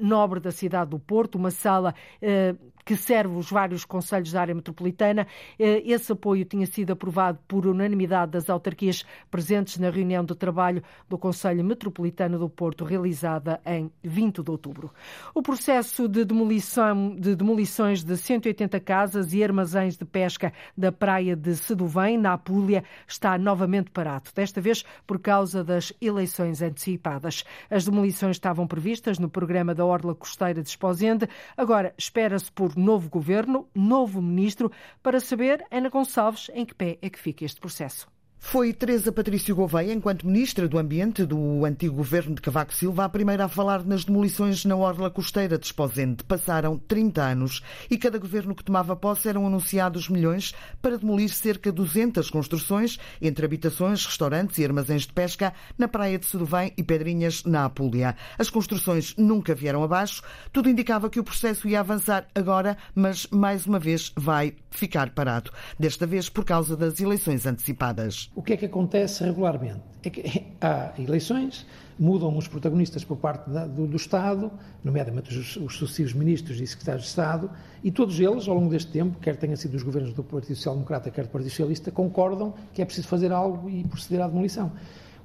nobre 0.00 0.40
da 0.40 0.52
cidade 0.52 0.88
do 0.92 0.98
Porto, 0.98 1.34
uma 1.34 1.50
sala 1.50 1.94
uh, 2.22 2.72
que 2.84 2.96
serve 2.96 3.36
os 3.36 3.50
vários 3.50 3.84
conselhos 3.84 4.32
da 4.32 4.40
área 4.40 4.54
metropolitana. 4.54 5.26
Uh, 5.58 5.80
esse 5.84 6.12
apoio 6.12 6.44
tinha 6.44 6.66
sido 6.66 6.92
aprovado 6.92 7.38
por 7.48 7.66
unanimidade 7.66 8.32
das 8.32 8.50
autarquias 8.50 9.04
presentes 9.30 9.78
na 9.78 9.90
reunião 9.90 10.24
de 10.24 10.34
trabalho 10.34 10.82
do 11.08 11.18
Conselho 11.18 11.64
Metropolitano 11.64 12.38
do 12.38 12.48
Porto, 12.48 12.84
realizada 12.84 13.60
em 13.64 13.90
20 14.02 14.42
de 14.42 14.50
outubro. 14.50 14.90
O 15.34 15.42
processo 15.42 16.08
de 16.08 16.24
demolição 16.24 17.14
de 17.14 17.34
demolições 17.34 18.02
de 18.02 18.16
180 18.16 18.80
casas 18.80 19.32
e 19.32 19.42
armazéns 19.42 19.96
de 19.96 20.04
pesca 20.04 20.52
da 20.76 20.90
praia 20.90 21.36
de 21.36 21.56
Seduvém, 21.56 22.16
na 22.18 22.34
Apulia, 22.34 22.84
está 23.06 23.36
novamente 23.38 23.90
parado, 23.90 24.30
desta 24.34 24.60
vez 24.60 24.84
por 25.06 25.18
causa 25.18 25.62
das 25.62 25.92
eleições 26.00 26.62
antecipadas. 26.62 27.44
As 27.70 27.84
demolições 27.84 28.36
estavam 28.36 28.66
previstas 28.66 29.18
no 29.18 29.28
programa 29.28 29.74
da 29.74 29.84
Orla 29.84 30.14
Costeira 30.14 30.62
de 30.62 30.68
Esposende. 30.68 31.28
Agora 31.56 31.94
espera-se 31.96 32.50
por 32.50 32.76
novo 32.76 33.08
governo, 33.08 33.66
novo 33.74 34.20
ministro, 34.20 34.70
para 35.02 35.20
saber, 35.20 35.64
Ana 35.70 35.88
Gonçalves, 35.88 36.50
em 36.54 36.64
que 36.64 36.74
pé 36.74 36.98
é 37.00 37.10
que 37.10 37.18
fica 37.18 37.44
este 37.44 37.60
processo. 37.60 38.13
Foi 38.46 38.72
Teresa 38.72 39.10
Patrício 39.10 39.56
Gouveia, 39.56 39.92
enquanto 39.92 40.26
Ministra 40.26 40.68
do 40.68 40.78
Ambiente 40.78 41.24
do 41.24 41.64
antigo 41.64 41.96
governo 41.96 42.36
de 42.36 42.42
Cavaco 42.42 42.72
Silva, 42.72 43.04
a 43.04 43.08
primeira 43.08 43.46
a 43.46 43.48
falar 43.48 43.84
nas 43.84 44.04
demolições 44.04 44.64
na 44.64 44.76
orla 44.76 45.10
costeira 45.10 45.58
de 45.58 45.66
Esposende. 45.66 46.22
Passaram 46.22 46.78
30 46.78 47.20
anos 47.20 47.62
e 47.90 47.98
cada 47.98 48.16
governo 48.16 48.54
que 48.54 48.62
tomava 48.62 48.94
posse 48.94 49.28
eram 49.28 49.44
anunciados 49.44 50.08
milhões 50.08 50.54
para 50.80 50.96
demolir 50.96 51.30
cerca 51.30 51.70
de 51.70 51.76
200 51.76 52.30
construções, 52.30 52.96
entre 53.20 53.44
habitações, 53.44 54.06
restaurantes 54.06 54.58
e 54.58 54.64
armazéns 54.64 55.02
de 55.02 55.12
pesca, 55.12 55.52
na 55.76 55.88
praia 55.88 56.18
de 56.18 56.26
Seduvém 56.26 56.72
e 56.76 56.82
Pedrinhas, 56.84 57.42
na 57.44 57.64
Apulia. 57.64 58.14
As 58.38 58.50
construções 58.50 59.16
nunca 59.16 59.52
vieram 59.52 59.82
abaixo. 59.82 60.22
Tudo 60.52 60.68
indicava 60.68 61.10
que 61.10 61.18
o 61.18 61.24
processo 61.24 61.66
ia 61.66 61.80
avançar 61.80 62.28
agora, 62.34 62.76
mas 62.94 63.26
mais 63.32 63.66
uma 63.66 63.80
vez 63.80 64.12
vai 64.14 64.54
ficar 64.70 65.10
parado. 65.10 65.50
Desta 65.76 66.06
vez 66.06 66.28
por 66.28 66.44
causa 66.44 66.76
das 66.76 67.00
eleições 67.00 67.46
antecipadas 67.46 68.30
o 68.34 68.42
que 68.42 68.52
é 68.54 68.56
que 68.56 68.66
acontece 68.66 69.24
regularmente? 69.24 69.80
É 70.02 70.10
que 70.10 70.44
há 70.60 70.92
eleições, 70.98 71.66
mudam 71.98 72.36
os 72.36 72.48
protagonistas 72.48 73.04
por 73.04 73.16
parte 73.16 73.48
da, 73.48 73.66
do, 73.66 73.86
do, 73.86 73.96
Estado, 73.96 74.50
nomeadamente 74.82 75.36
os, 75.36 75.56
os, 75.56 75.76
sucessivos 75.76 76.12
ministros 76.12 76.60
e 76.60 76.66
secretários 76.66 77.04
de 77.04 77.10
Estado, 77.10 77.50
e 77.82 77.90
todos 77.90 78.18
eles, 78.18 78.48
ao 78.48 78.54
longo 78.54 78.70
deste 78.70 78.90
tempo, 78.90 79.18
quer 79.20 79.36
tenham 79.36 79.56
sido 79.56 79.74
os 79.74 79.82
governos 79.82 80.12
do 80.12 80.24
Partido 80.24 80.56
Social 80.56 80.74
Democrata, 80.74 81.10
quer 81.10 81.24
do 81.24 81.30
Partido 81.30 81.50
Socialista, 81.50 81.90
concordam 81.90 82.54
que 82.72 82.82
é 82.82 82.84
preciso 82.84 83.06
fazer 83.06 83.32
algo 83.32 83.70
e 83.70 83.84
proceder 83.84 84.20
à 84.20 84.26
demolição 84.26 84.72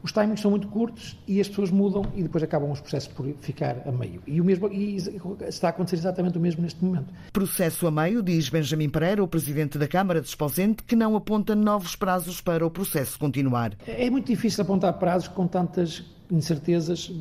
os 0.02 0.12
timings 0.12 0.40
são 0.40 0.52
muito 0.52 0.68
curtos 0.68 1.18
e 1.28 1.42
as 1.42 1.48
pessoas 1.48 1.72
mudam 1.72 2.04
e 2.16 2.24
depois 2.24 2.44
acabam 2.44 2.72
os 2.72 2.80
processos 2.80 3.12
por 3.12 3.26
ficar 3.42 3.82
a 3.86 3.92
meio. 3.92 4.22
E, 4.26 4.40
o 4.40 4.46
mesmo, 4.46 4.72
e 4.72 4.96
está 5.48 5.68
a 5.68 5.70
acontecer 5.72 5.98
exatamente 5.98 6.38
o 6.38 6.42
mesmo 6.42 6.62
neste 6.62 6.84
momento. 6.84 7.14
Processo 7.34 7.86
a 7.88 7.92
meio, 7.92 8.24
diz 8.24 8.50
Benjamin 8.50 8.90
Pereira, 8.90 9.24
o 9.24 9.28
Presidente 9.28 9.78
da 9.78 9.88
Câmara 9.88 10.22
de 10.22 10.28
Esposente, 10.28 10.84
que 10.84 10.96
não 10.96 11.16
aponta 11.16 11.54
novos 11.56 11.96
prazos 11.96 12.40
para 12.40 12.66
o 12.66 12.72
processo 12.72 13.20
continuar. 13.20 13.74
É 13.86 14.10
muito 14.10 14.28
difícil 14.28 14.62
apontar 14.62 14.94
prazos 14.94 15.28
com 15.28 15.46
tantas 15.48 16.06
incertezas. 16.32 17.12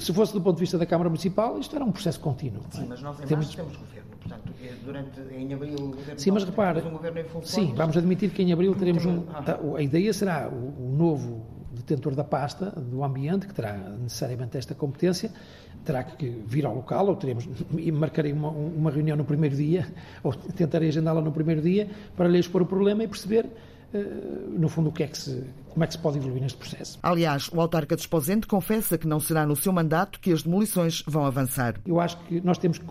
Se 0.00 0.12
fosse 0.12 0.32
do 0.32 0.40
ponto 0.40 0.56
de 0.56 0.60
vista 0.60 0.76
da 0.76 0.84
Câmara 0.84 1.08
Municipal, 1.08 1.58
isto 1.58 1.74
era 1.74 1.84
um 1.84 1.92
processo 1.92 2.20
contínuo. 2.20 2.62
Sim, 2.70 2.86
mas 2.88 3.00
nós 3.00 3.18
em 3.20 3.26
temos... 3.26 3.46
março 3.46 3.56
temos 3.56 3.76
governo. 3.76 4.10
Portanto, 4.20 4.52
é 4.62 4.74
durante, 4.84 5.20
em 5.34 5.54
abril 5.54 5.74
o 5.76 5.88
governo 5.88 6.20
Sim, 6.20 6.30
mas 6.32 6.44
repare, 6.44 6.82
um 6.82 6.90
governo 6.90 7.20
em 7.20 7.24
funções. 7.24 7.68
Sim, 7.68 7.74
vamos 7.74 7.96
admitir 7.96 8.30
que 8.30 8.42
em 8.42 8.52
abril 8.52 8.74
teremos 8.74 9.06
um... 9.06 9.24
Ah. 9.32 9.58
A 9.76 9.82
ideia 9.82 10.12
será 10.12 10.48
o, 10.48 10.90
o 10.90 10.94
novo 10.96 11.59
detentor 11.80 12.14
da 12.14 12.24
pasta 12.24 12.70
do 12.70 13.02
ambiente, 13.02 13.46
que 13.46 13.54
terá 13.54 13.76
necessariamente 13.76 14.56
esta 14.56 14.74
competência, 14.74 15.30
terá 15.84 16.04
que 16.04 16.28
vir 16.46 16.66
ao 16.66 16.74
local, 16.74 17.08
ou 17.08 17.16
teremos, 17.16 17.48
e 17.76 17.90
marcarei 17.90 18.32
uma, 18.32 18.50
uma 18.50 18.90
reunião 18.90 19.16
no 19.16 19.24
primeiro 19.24 19.56
dia, 19.56 19.86
ou 20.22 20.32
tentarei 20.32 20.88
agendá-la 20.88 21.20
no 21.20 21.32
primeiro 21.32 21.60
dia, 21.60 21.88
para 22.16 22.28
lhe 22.28 22.38
expor 22.38 22.62
o 22.62 22.66
problema 22.66 23.04
e 23.04 23.08
perceber 23.08 23.46
eh, 23.92 23.98
no 24.56 24.68
fundo, 24.68 24.90
o 24.90 24.92
que 24.92 25.02
é 25.02 25.06
que 25.08 25.18
se, 25.18 25.44
como 25.68 25.82
é 25.82 25.86
que 25.86 25.94
se 25.94 25.98
pode 25.98 26.18
evoluir 26.18 26.42
neste 26.42 26.58
processo. 26.58 26.98
Aliás, 27.02 27.50
o 27.52 27.60
autarca 27.60 27.96
de 27.96 28.02
Esposente 28.02 28.46
confessa 28.46 28.96
que 28.96 29.06
não 29.06 29.18
será 29.18 29.44
no 29.44 29.56
seu 29.56 29.72
mandato 29.72 30.20
que 30.20 30.32
as 30.32 30.42
demolições 30.42 31.02
vão 31.06 31.24
avançar. 31.24 31.74
Eu 31.84 32.00
acho 32.00 32.16
que 32.24 32.40
nós 32.40 32.58
temos 32.58 32.78
que 32.78 32.84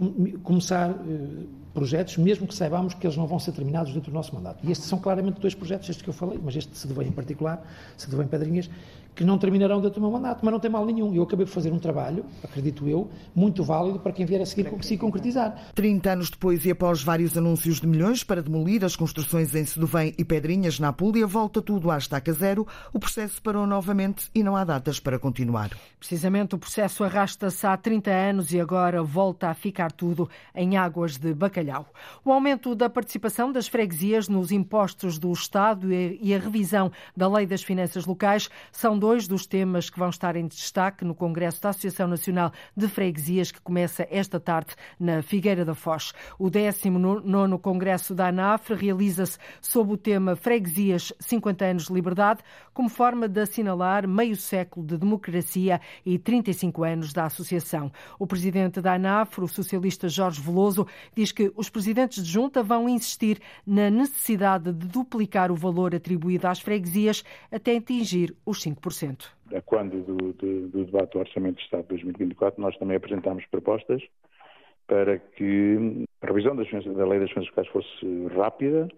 começar 0.44 0.92
uh, 0.92 1.48
projetos, 1.80 2.18
mesmo 2.18 2.46
que 2.46 2.54
saibamos 2.54 2.94
que 2.94 3.08
eles 3.08 3.16
não 3.16 3.26
vão 3.26 3.40
ser 3.40 3.54
terminados 3.54 3.94
dentro 3.94 4.12
do 4.12 4.14
nosso 4.14 4.36
mandato. 4.36 4.60
E 4.64 4.70
estes 4.70 4.86
são 4.86 5.00
claramente 5.00 5.40
dois 5.40 5.56
projetos, 5.56 5.90
este 5.90 6.04
que 6.04 6.10
eu 6.10 6.14
falei, 6.14 6.38
mas 6.44 6.54
este 6.54 6.78
se 6.78 6.86
deve 6.86 7.06
em 7.06 7.12
particular, 7.12 7.66
se 7.96 8.10
deve 8.10 8.22
em 8.22 8.28
Pedrinhas, 8.28 8.70
que 9.16 9.24
não 9.24 9.38
terminarão 9.38 9.82
dentro 9.82 10.00
do 10.00 10.02
meu 10.02 10.12
mandato, 10.12 10.40
mas 10.44 10.52
não 10.52 10.60
tem 10.60 10.72
mal 10.72 10.86
nenhum. 10.86 11.14
Eu 11.14 11.24
acabei 11.24 11.46
de 11.46 11.52
fazer 11.52 11.72
um 11.72 11.80
trabalho, 11.80 12.26
acredito 12.44 12.88
eu, 12.88 13.10
muito 13.36 13.64
válido 13.64 14.00
para 14.00 14.12
quem 14.12 14.26
vier 14.26 14.42
a 14.42 14.46
seguir 14.46 14.70
se 14.82 14.98
concretizar. 14.98 15.72
30 15.76 16.12
anos 16.12 16.30
depois 16.30 16.66
e 16.66 16.72
após 16.72 17.04
vários 17.04 17.38
anúncios 17.38 17.82
de 17.82 17.88
milhões 17.88 18.24
para 18.24 18.42
demolir 18.42 18.84
as 18.86 18.96
construções 18.96 19.54
em 19.56 19.66
Seduvém 19.66 20.14
e 20.18 20.24
Pedrinhas, 20.24 20.80
na 20.80 20.90
Apulia, 20.90 21.28
volta 21.28 21.62
tudo 21.62 21.92
à 21.92 21.98
estaca 21.98 22.32
zero. 22.32 22.66
O 22.94 23.00
processo 23.00 23.42
parou 23.42 23.68
novamente 23.68 24.30
e 24.34 24.44
não 24.44 24.56
há 24.56 24.64
datas 24.64 25.00
para 25.00 25.20
continuar. 25.20 25.72
Precisamente 26.00 26.56
o 26.56 26.58
processo 26.58 27.04
arrasta-se 27.04 27.68
há 27.68 27.76
30 27.76 28.12
anos 28.12 28.54
e 28.54 28.60
agora 28.60 29.04
volta 29.04 29.50
a 29.50 29.54
ficar 29.54 29.92
tudo 29.92 30.30
em 30.56 30.78
águas 30.78 31.18
de 31.18 31.34
bacalhau. 31.34 31.88
O 32.24 32.32
aumento 32.32 32.74
da 32.74 32.90
participação 32.90 33.52
das 33.52 33.68
freguesias 33.68 34.30
nos 34.30 34.52
impostos 34.52 35.20
do 35.20 35.32
Estado 35.32 35.92
e 35.94 36.34
a 36.34 36.40
revisão 36.40 36.92
da 37.16 37.28
Lei 37.28 37.46
das 37.46 37.64
Finanças 37.64 38.06
Locais 38.06 38.50
são 38.72 38.98
dois 38.98 39.09
dos 39.10 39.48
temas 39.48 39.90
que 39.90 39.98
vão 39.98 40.10
estar 40.10 40.36
em 40.36 40.48
destaque 40.48 41.04
no 41.04 41.16
Congresso 41.16 41.62
da 41.62 41.70
Associação 41.70 42.08
Nacional 42.08 42.52
de 42.78 42.88
Freguesias, 42.88 43.52
que 43.52 43.60
começa 43.60 44.08
esta 44.12 44.40
tarde 44.40 44.76
na 45.00 45.24
Figueira 45.24 45.66
da 45.66 45.74
Foz. 45.74 46.14
O 46.38 46.50
19 46.50 47.58
Congresso 47.60 48.14
da 48.14 48.28
ANAF 48.28 48.74
realiza-se 48.74 49.40
sob 49.60 49.94
o 49.94 49.98
tema 49.98 50.36
Freguesias 50.36 51.12
50 51.20 51.66
anos 51.66 51.88
de 51.88 51.94
liberdade, 51.94 52.44
como 52.72 52.88
forma 52.88 53.28
de 53.28 53.42
assinalar 53.42 54.08
meio 54.08 54.36
século 54.36 54.86
de 54.86 54.98
democracia 54.98 55.82
e 56.06 56.20
35 56.20 56.84
anos 56.84 57.12
da 57.12 57.26
associação. 57.26 57.92
O 58.20 58.28
presidente 58.28 58.80
da 58.80 58.94
ANAF, 58.94 59.42
o 59.42 59.48
socialista 59.48 60.08
Jorge 60.08 60.40
Veloso, 60.40 60.86
diz 61.16 61.32
que 61.32 61.52
os 61.56 61.68
presidentes 61.70 62.24
de 62.24 62.32
junta 62.32 62.62
vão 62.62 62.88
insistir 62.88 63.42
na 63.66 63.90
necessidade 63.90 64.72
de 64.72 64.88
duplicar 64.88 65.52
o 65.52 65.56
valor 65.56 65.96
atribuído 65.96 66.48
às 66.48 66.60
freguesias 66.60 67.24
até 67.52 67.76
atingir 67.76 68.36
os 68.46 68.64
5%. 68.64 68.89
A 69.56 69.62
quando 69.62 70.02
do, 70.04 70.34
do, 70.34 70.68
do 70.68 70.86
debate 70.86 71.14
do 71.14 71.20
Orçamento 71.20 71.58
de 71.58 71.64
Estado 71.64 71.84
de 71.84 71.90
2024, 71.90 72.62
nós 72.62 72.78
também 72.78 72.98
apresentámos 72.98 73.46
propostas 73.48 74.02
para 74.88 75.20
que 75.20 76.06
a 76.22 76.28
revisão 76.28 76.56
das, 76.56 76.68
da 76.70 77.06
lei 77.06 77.20
das 77.20 77.30
finanças 77.30 77.48
fiscais 77.48 77.68
fosse 77.68 78.28
rápida 78.36 78.90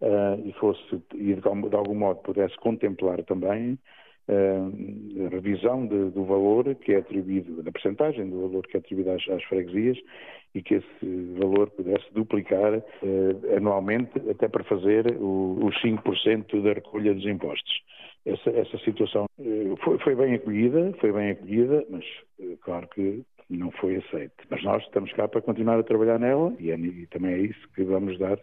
uh, 0.00 0.46
e 0.46 0.52
fosse 0.54 1.00
e 1.14 1.34
de, 1.34 1.40
de, 1.40 1.76
algum 1.76 1.94
modo 1.94 2.20
pudesse 2.20 2.56
contemplar 2.58 3.22
também 3.22 3.78
uh, 4.28 5.26
a 5.26 5.28
revisão 5.30 5.86
de, 5.86 6.10
do 6.10 6.24
valor 6.24 6.74
que 6.74 6.92
é 6.92 6.98
atribuído, 6.98 7.62
da 7.62 7.70
percentagem 7.70 8.28
do 8.28 8.48
valor 8.48 8.66
que 8.66 8.76
é 8.76 8.80
atribuído 8.80 9.12
às, 9.12 9.28
às 9.28 9.44
freguesias 9.44 9.96
e 10.54 10.62
que 10.62 10.74
esse 10.74 11.34
valor 11.38 11.70
pudesse 11.70 12.12
duplicar 12.12 12.74
uh, 12.74 13.56
anualmente 13.56 14.18
até 14.28 14.48
para 14.48 14.64
fazer 14.64 15.16
o, 15.20 15.64
os 15.64 15.74
5% 15.82 16.62
da 16.62 16.72
recolha 16.72 17.14
dos 17.14 17.26
impostos 17.26 17.82
essa, 18.28 18.50
essa 18.50 18.78
situação 18.78 19.26
eh, 19.40 19.74
foi, 19.82 19.98
foi, 19.98 20.14
bem 20.14 20.34
acolhida, 20.34 20.92
foi 21.00 21.12
bem 21.12 21.30
acolhida, 21.30 21.84
mas 21.90 22.04
eh, 22.40 22.56
claro 22.60 22.86
que 22.88 23.22
não 23.48 23.70
foi 23.72 23.96
aceita. 23.96 24.44
Mas 24.50 24.62
nós 24.62 24.82
estamos 24.84 25.12
cá 25.12 25.26
para 25.26 25.40
continuar 25.40 25.78
a 25.78 25.82
trabalhar 25.82 26.18
nela 26.18 26.54
e, 26.58 26.70
é, 26.70 26.76
e 26.76 27.06
também 27.06 27.32
é 27.32 27.38
isso 27.38 27.68
que 27.74 27.82
vamos 27.84 28.18
dar 28.18 28.38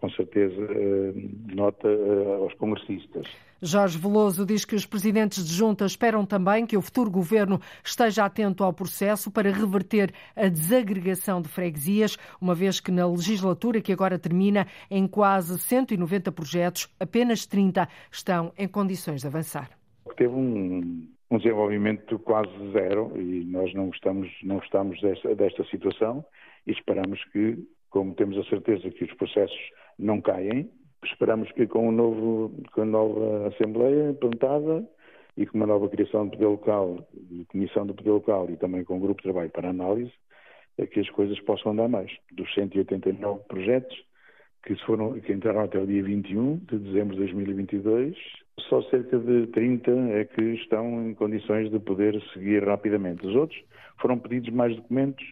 com 0.00 0.08
certeza 0.10 0.62
eh, 0.70 1.12
nota 1.54 1.88
aos 2.40 2.54
congressistas. 2.54 3.26
Jorge 3.60 3.98
Veloso 3.98 4.46
diz 4.46 4.64
que 4.64 4.76
os 4.76 4.86
presidentes 4.86 5.44
de 5.44 5.52
junta 5.52 5.84
esperam 5.84 6.24
também 6.24 6.64
que 6.64 6.76
o 6.76 6.82
futuro 6.82 7.10
governo 7.10 7.60
esteja 7.84 8.24
atento 8.24 8.62
ao 8.62 8.72
processo 8.72 9.30
para 9.30 9.50
reverter 9.50 10.12
a 10.36 10.48
desagregação 10.48 11.42
de 11.42 11.48
freguesias, 11.48 12.16
uma 12.40 12.54
vez 12.54 12.78
que 12.78 12.92
na 12.92 13.06
legislatura 13.06 13.80
que 13.80 13.92
agora 13.92 14.18
termina, 14.18 14.66
em 14.88 15.08
quase 15.08 15.58
190 15.58 16.30
projetos, 16.30 16.88
apenas 17.00 17.46
30 17.46 17.88
estão 18.12 18.52
em 18.56 18.68
condições 18.68 19.22
de 19.22 19.26
avançar. 19.26 19.70
Teve 20.16 20.32
um, 20.32 21.08
um 21.30 21.38
desenvolvimento 21.38 22.18
quase 22.20 22.52
zero 22.72 23.12
e 23.16 23.44
nós 23.44 23.74
não 23.74 23.86
gostamos, 23.86 24.30
não 24.44 24.56
gostamos 24.56 25.00
desta, 25.00 25.34
desta 25.34 25.64
situação 25.64 26.24
e 26.66 26.72
esperamos 26.72 27.22
que, 27.32 27.58
como 27.90 28.14
temos 28.14 28.36
a 28.38 28.44
certeza 28.44 28.90
que 28.90 29.04
os 29.04 29.14
processos 29.14 29.58
não 29.98 30.20
caem, 30.20 30.70
Esperamos 31.04 31.50
que 31.52 31.66
com, 31.66 31.88
o 31.88 31.92
novo, 31.92 32.52
com 32.72 32.82
a 32.82 32.84
nova 32.84 33.48
Assembleia 33.48 34.10
implantada 34.10 34.86
e 35.36 35.46
com 35.46 35.56
uma 35.58 35.66
nova 35.66 35.88
criação 35.88 36.24
de 36.24 36.32
poder 36.32 36.46
local, 36.46 37.06
de 37.14 37.44
comissão 37.44 37.86
de 37.86 37.94
poder 37.94 38.10
local 38.10 38.50
e 38.50 38.56
também 38.56 38.84
com 38.84 38.96
um 38.96 39.00
grupo 39.00 39.22
de 39.22 39.28
trabalho 39.28 39.50
para 39.50 39.70
análise, 39.70 40.12
é 40.76 40.86
que 40.86 40.98
as 40.98 41.08
coisas 41.10 41.38
possam 41.40 41.72
andar 41.72 41.88
mais. 41.88 42.10
Dos 42.32 42.52
189 42.52 43.44
projetos 43.46 43.96
que, 44.64 44.74
foram, 44.84 45.12
que 45.20 45.32
entraram 45.32 45.60
até 45.60 45.78
o 45.78 45.86
dia 45.86 46.02
21 46.02 46.56
de 46.56 46.78
dezembro 46.78 47.14
de 47.14 47.20
2022, 47.20 48.16
só 48.68 48.82
cerca 48.82 49.18
de 49.18 49.46
30 49.48 49.90
é 49.90 50.24
que 50.24 50.42
estão 50.54 51.08
em 51.08 51.14
condições 51.14 51.70
de 51.70 51.78
poder 51.78 52.20
seguir 52.32 52.64
rapidamente. 52.64 53.24
Os 53.24 53.36
outros 53.36 53.60
foram 54.00 54.18
pedidos 54.18 54.50
mais 54.50 54.74
documentos 54.74 55.24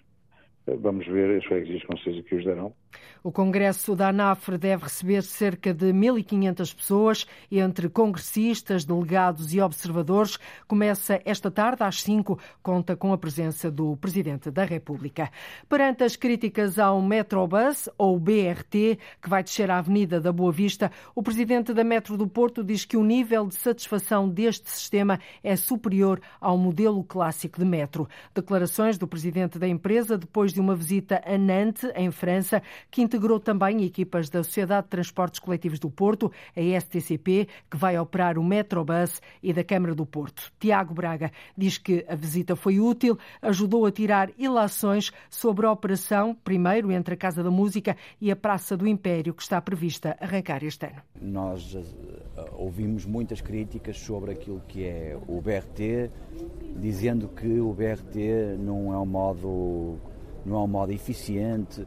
Vamos 0.67 1.07
ver, 1.07 1.39
as 1.39 1.45
freguesias 1.45 1.85
com 1.85 1.97
certeza 1.99 2.27
que 2.27 2.35
os 2.35 2.45
darão. 2.45 2.75
O 3.23 3.33
Congresso 3.33 3.97
da 3.97 4.09
ANAFRE 4.09 4.57
deve 4.57 4.85
receber 4.85 5.23
cerca 5.23 5.75
de 5.75 5.93
1.500 5.93 6.75
pessoas, 6.75 7.27
entre 7.51 7.89
congressistas, 7.89 8.85
delegados 8.85 9.53
e 9.53 9.61
observadores. 9.61 10.39
Começa 10.69 11.21
esta 11.25 11.51
tarde 11.51 11.83
às 11.83 12.03
5, 12.03 12.39
conta 12.63 12.95
com 12.95 13.13
a 13.13 13.19
presença 13.19 13.71
do 13.71 13.97
Presidente 13.97 14.51
da 14.51 14.65
República. 14.65 15.31
Perante 15.69 16.05
as 16.05 16.17
críticas 16.17 16.79
ao 16.79 17.03
Metrobus, 17.03 17.89
ou 17.99 18.19
BRT, 18.19 18.99
que 19.21 19.29
vai 19.29 19.43
descer 19.43 19.71
a 19.71 19.79
Avenida 19.79 20.21
da 20.21 20.33
Boa 20.33 20.53
Vista, 20.53 20.91
o 21.15 21.23
Presidente 21.23 21.75
da 21.75 21.83
Metro 21.83 22.17
do 22.17 22.29
Porto 22.29 22.63
diz 22.63 22.85
que 22.85 22.97
o 22.97 23.05
nível 23.05 23.47
de 23.47 23.55
satisfação 23.55 24.29
deste 24.29 24.71
sistema 24.71 25.19
é 25.43 25.57
superior 25.57 26.21
ao 26.41 26.57
modelo 26.57 27.03
clássico 27.03 27.59
de 27.59 27.65
metro. 27.65 28.09
Declarações 28.35 28.99
do 28.99 29.07
Presidente 29.07 29.59
da 29.59 29.67
empresa 29.67 30.17
depois 30.17 30.53
de 30.53 30.61
uma 30.61 30.75
visita 30.75 31.23
a 31.25 31.37
Nantes, 31.37 31.91
em 31.95 32.11
França, 32.11 32.63
que 32.91 33.03
integrou 33.03 33.39
também 33.39 33.85
equipas 33.85 34.29
da 34.29 34.43
Sociedade 34.43 34.85
de 34.85 34.91
Transportes 34.91 35.41
Coletivos 35.41 35.79
do 35.79 35.91
Porto, 35.91 36.31
a 36.57 36.81
STCP, 36.81 37.49
que 37.71 37.77
vai 37.77 37.99
operar 37.99 38.39
o 38.39 38.45
Metrobus 38.45 39.21
e 39.43 39.53
da 39.53 39.65
Câmara 39.65 39.95
do 39.95 40.07
Porto. 40.07 40.53
Tiago 40.59 40.95
Braga 40.95 41.31
diz 41.57 41.79
que 41.79 42.05
a 42.09 42.15
visita 42.15 42.57
foi 42.57 42.81
útil, 42.81 43.19
ajudou 43.43 43.87
a 43.87 43.93
tirar 43.93 44.31
ilações 44.39 45.13
sobre 45.31 45.67
a 45.67 45.73
operação, 45.73 46.35
primeiro 46.35 46.91
entre 46.93 47.15
a 47.15 47.17
Casa 47.17 47.43
da 47.43 47.51
Música 47.51 47.97
e 48.21 48.31
a 48.31 48.37
Praça 48.37 48.77
do 48.77 48.87
Império, 48.87 49.35
que 49.35 49.43
está 49.43 49.61
prevista 49.61 50.17
arrancar 50.21 50.63
este 50.65 50.87
ano. 50.87 51.03
Nós 51.21 51.75
uh, 51.75 51.83
ouvimos 52.55 53.05
muitas 53.05 53.41
críticas 53.41 53.99
sobre 53.99 54.33
aquilo 54.33 54.63
que 54.67 54.85
é 54.85 55.19
o 55.27 55.41
BRT, 55.41 56.11
dizendo 56.77 57.29
que 57.29 57.61
o 57.61 57.73
BRT 57.73 58.57
não 58.59 58.93
é 58.93 58.99
um 58.99 59.07
modo, 59.07 59.99
não 60.45 60.57
é 60.57 60.61
um 60.61 60.67
modo 60.67 60.93
eficiente, 60.93 61.87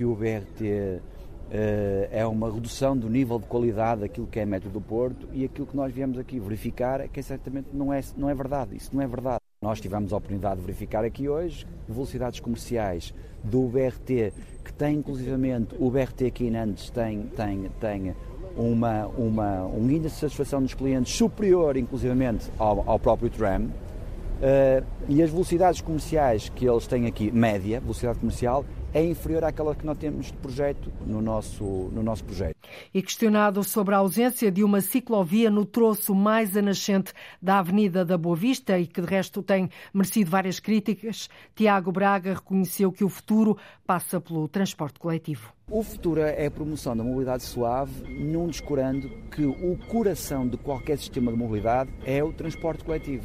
que 0.00 0.04
o 0.06 0.14
BRT 0.14 1.02
eh, 1.50 2.08
é 2.10 2.26
uma 2.26 2.50
redução 2.50 2.96
do 2.96 3.06
nível 3.10 3.38
de 3.38 3.44
qualidade 3.44 4.00
daquilo 4.00 4.26
que 4.26 4.40
é 4.40 4.44
a 4.44 4.46
método 4.46 4.72
do 4.72 4.80
Porto 4.80 5.28
e 5.30 5.44
aquilo 5.44 5.66
que 5.66 5.76
nós 5.76 5.92
viemos 5.92 6.18
aqui 6.18 6.40
verificar 6.40 7.02
é 7.02 7.06
que 7.06 7.22
certamente 7.22 7.68
não 7.70 7.92
é, 7.92 8.00
não 8.16 8.30
é 8.30 8.34
verdade, 8.34 8.74
isso 8.74 8.88
não 8.94 9.02
é 9.02 9.06
verdade. 9.06 9.40
Nós 9.60 9.78
tivemos 9.78 10.10
a 10.14 10.16
oportunidade 10.16 10.58
de 10.58 10.62
verificar 10.62 11.04
aqui 11.04 11.28
hoje 11.28 11.66
velocidades 11.86 12.40
comerciais 12.40 13.12
do 13.44 13.68
BRT, 13.68 14.32
que 14.64 14.72
tem 14.72 14.96
inclusivamente, 14.96 15.76
o 15.78 15.90
BRT 15.90 16.28
aqui 16.28 16.46
em 16.46 16.50
Nantes 16.50 16.88
tem, 16.88 17.24
tem, 17.36 17.70
tem 17.78 18.14
uma, 18.56 19.06
uma, 19.08 19.66
um 19.66 19.84
índice 19.90 20.14
de 20.14 20.20
satisfação 20.22 20.62
dos 20.62 20.72
clientes 20.72 21.14
superior, 21.14 21.76
inclusivamente, 21.76 22.50
ao, 22.58 22.88
ao 22.88 22.98
próprio 22.98 23.28
tram. 23.28 23.64
Uh, 23.64 24.82
e 25.06 25.22
as 25.22 25.28
velocidades 25.28 25.82
comerciais 25.82 26.48
que 26.48 26.66
eles 26.66 26.86
têm 26.86 27.04
aqui, 27.04 27.30
média, 27.30 27.78
velocidade 27.78 28.18
comercial, 28.18 28.64
é 28.92 29.04
inferior 29.04 29.44
àquela 29.44 29.74
que 29.74 29.84
nós 29.84 29.98
temos 29.98 30.26
de 30.26 30.32
projeto 30.34 30.92
no 31.06 31.20
nosso, 31.20 31.64
no 31.64 32.02
nosso 32.02 32.24
projeto. 32.24 32.56
E 32.92 33.02
questionado 33.02 33.62
sobre 33.64 33.94
a 33.94 33.98
ausência 33.98 34.50
de 34.50 34.64
uma 34.64 34.80
ciclovia 34.80 35.50
no 35.50 35.64
troço 35.64 36.14
mais 36.14 36.56
a 36.56 36.62
nascente 36.62 37.12
da 37.40 37.58
Avenida 37.58 38.04
da 38.04 38.18
Boa 38.18 38.36
Vista 38.36 38.78
e 38.78 38.86
que 38.86 39.00
de 39.00 39.06
resto 39.06 39.42
tem 39.42 39.70
merecido 39.92 40.30
várias 40.30 40.60
críticas, 40.60 41.28
Tiago 41.54 41.92
Braga 41.92 42.34
reconheceu 42.34 42.92
que 42.92 43.04
o 43.04 43.08
futuro 43.08 43.56
passa 43.86 44.20
pelo 44.20 44.48
transporte 44.48 44.98
coletivo. 44.98 45.52
O 45.68 45.82
futuro 45.82 46.20
é 46.20 46.46
a 46.46 46.50
promoção 46.50 46.96
da 46.96 47.04
mobilidade 47.04 47.44
suave, 47.44 47.92
não 48.08 48.48
descurando 48.48 49.08
que 49.30 49.44
o 49.44 49.78
coração 49.88 50.48
de 50.48 50.56
qualquer 50.56 50.98
sistema 50.98 51.30
de 51.30 51.38
mobilidade 51.38 51.90
é 52.04 52.22
o 52.24 52.32
transporte 52.32 52.82
coletivo. 52.82 53.24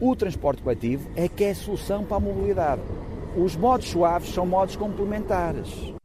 O 0.00 0.14
transporte 0.14 0.62
coletivo 0.62 1.10
é 1.16 1.28
que 1.28 1.44
é 1.44 1.50
a 1.50 1.54
solução 1.54 2.04
para 2.04 2.18
a 2.18 2.20
mobilidade. 2.20 2.82
Os 3.38 3.54
modos 3.54 3.88
suaves 3.88 4.30
são 4.30 4.44
modos 4.44 4.74
complementares. 4.74 5.97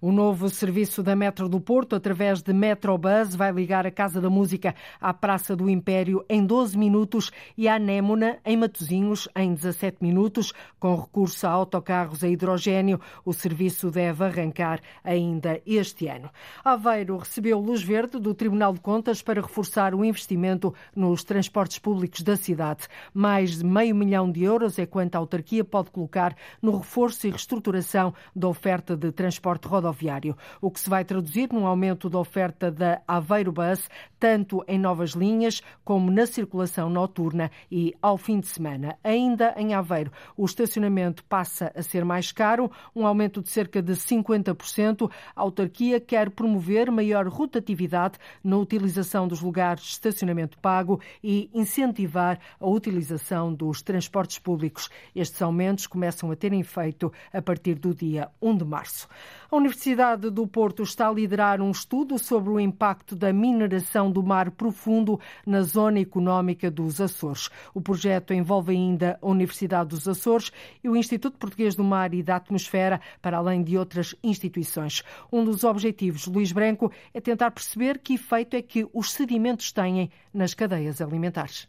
O 0.00 0.10
novo 0.12 0.48
serviço 0.48 1.02
da 1.02 1.14
Metro 1.14 1.48
do 1.48 1.60
Porto, 1.60 1.96
através 1.96 2.42
de 2.42 2.52
Metrobus, 2.52 3.34
vai 3.34 3.52
ligar 3.52 3.86
a 3.86 3.90
Casa 3.90 4.20
da 4.20 4.28
Música 4.28 4.74
à 5.00 5.14
Praça 5.14 5.54
do 5.54 5.68
Império 5.70 6.24
em 6.28 6.44
12 6.44 6.76
minutos 6.76 7.30
e 7.56 7.68
à 7.68 7.78
Némona, 7.78 8.38
em 8.44 8.56
Matosinhos, 8.56 9.28
em 9.36 9.54
17 9.54 9.98
minutos. 10.00 10.52
Com 10.78 10.96
recurso 10.96 11.46
a 11.46 11.50
autocarros 11.50 12.24
a 12.24 12.28
hidrogênio, 12.28 13.00
o 13.24 13.32
serviço 13.32 13.90
deve 13.90 14.24
arrancar 14.24 14.80
ainda 15.04 15.60
este 15.66 16.08
ano. 16.08 16.30
Aveiro 16.64 17.16
recebeu 17.16 17.58
luz 17.58 17.82
verde 17.82 18.18
do 18.18 18.34
Tribunal 18.34 18.72
de 18.72 18.80
Contas 18.80 19.22
para 19.22 19.40
reforçar 19.40 19.94
o 19.94 20.04
investimento 20.04 20.74
nos 20.94 21.24
transportes 21.24 21.78
públicos 21.78 22.22
da 22.22 22.36
cidade. 22.36 22.88
Mais 23.14 23.58
de 23.58 23.64
meio 23.64 23.94
milhão 23.94 24.30
de 24.30 24.42
euros 24.42 24.78
é 24.78 24.86
quanto 24.86 25.14
a 25.14 25.18
autarquia 25.18 25.64
pode 25.64 25.90
colocar 25.90 26.34
no 26.60 26.78
reforço 26.78 27.26
e 27.26 27.30
reestruturação 27.30 28.14
da 28.34 28.48
oferta 28.48 28.96
de 28.96 29.12
transporte 29.12 29.61
rodoviário 29.68 30.12
rodoviário, 30.12 30.36
o 30.60 30.70
que 30.70 30.80
se 30.80 30.88
vai 30.88 31.04
traduzir 31.04 31.52
num 31.52 31.66
aumento 31.66 32.08
da 32.08 32.18
oferta 32.18 32.70
da 32.70 33.00
Aveiro 33.06 33.52
Bus, 33.52 33.88
tanto 34.18 34.64
em 34.66 34.78
novas 34.78 35.10
linhas 35.10 35.62
como 35.84 36.10
na 36.10 36.26
circulação 36.26 36.88
noturna 36.88 37.50
e 37.70 37.94
ao 38.00 38.16
fim 38.16 38.40
de 38.40 38.46
semana. 38.46 38.96
Ainda 39.02 39.54
em 39.56 39.74
Aveiro, 39.74 40.12
o 40.36 40.44
estacionamento 40.44 41.24
passa 41.24 41.72
a 41.74 41.82
ser 41.82 42.04
mais 42.04 42.32
caro, 42.32 42.70
um 42.94 43.06
aumento 43.06 43.42
de 43.42 43.48
cerca 43.48 43.82
de 43.82 43.92
50%. 43.92 45.10
A 45.34 45.40
autarquia 45.40 46.00
quer 46.00 46.30
promover 46.30 46.90
maior 46.90 47.26
rotatividade 47.26 48.18
na 48.42 48.56
utilização 48.56 49.26
dos 49.26 49.40
lugares 49.40 49.82
de 49.82 49.90
estacionamento 49.90 50.58
pago 50.58 51.00
e 51.22 51.50
incentivar 51.52 52.38
a 52.60 52.66
utilização 52.66 53.52
dos 53.52 53.82
transportes 53.82 54.38
públicos. 54.38 54.88
Estes 55.14 55.40
aumentos 55.42 55.86
começam 55.86 56.30
a 56.30 56.36
ter 56.36 56.52
efeito 56.52 57.12
a 57.32 57.42
partir 57.42 57.74
do 57.74 57.94
dia 57.94 58.30
1 58.40 58.56
de 58.56 58.64
março. 58.64 59.08
A 59.52 59.56
Universidade 59.58 60.30
do 60.30 60.46
Porto 60.46 60.82
está 60.82 61.10
a 61.10 61.12
liderar 61.12 61.60
um 61.60 61.70
estudo 61.70 62.18
sobre 62.18 62.48
o 62.48 62.58
impacto 62.58 63.14
da 63.14 63.34
mineração 63.34 64.10
do 64.10 64.22
mar 64.22 64.50
profundo 64.50 65.20
na 65.44 65.60
zona 65.60 66.00
económica 66.00 66.70
dos 66.70 67.02
Açores. 67.02 67.50
O 67.74 67.80
projeto 67.82 68.32
envolve 68.32 68.72
ainda 68.72 69.18
a 69.20 69.26
Universidade 69.28 69.90
dos 69.90 70.08
Açores 70.08 70.50
e 70.82 70.88
o 70.88 70.96
Instituto 70.96 71.36
Português 71.36 71.74
do 71.74 71.84
Mar 71.84 72.14
e 72.14 72.22
da 72.22 72.36
Atmosfera, 72.36 72.98
para 73.20 73.36
além 73.36 73.62
de 73.62 73.76
outras 73.76 74.14
instituições. 74.24 75.02
Um 75.30 75.44
dos 75.44 75.64
objetivos, 75.64 76.26
Luís 76.26 76.50
Branco, 76.50 76.90
é 77.12 77.20
tentar 77.20 77.50
perceber 77.50 77.98
que 77.98 78.14
efeito 78.14 78.56
é 78.56 78.62
que 78.62 78.88
os 78.90 79.12
sedimentos 79.12 79.70
têm 79.70 80.10
nas 80.32 80.54
cadeias 80.54 81.02
alimentares. 81.02 81.68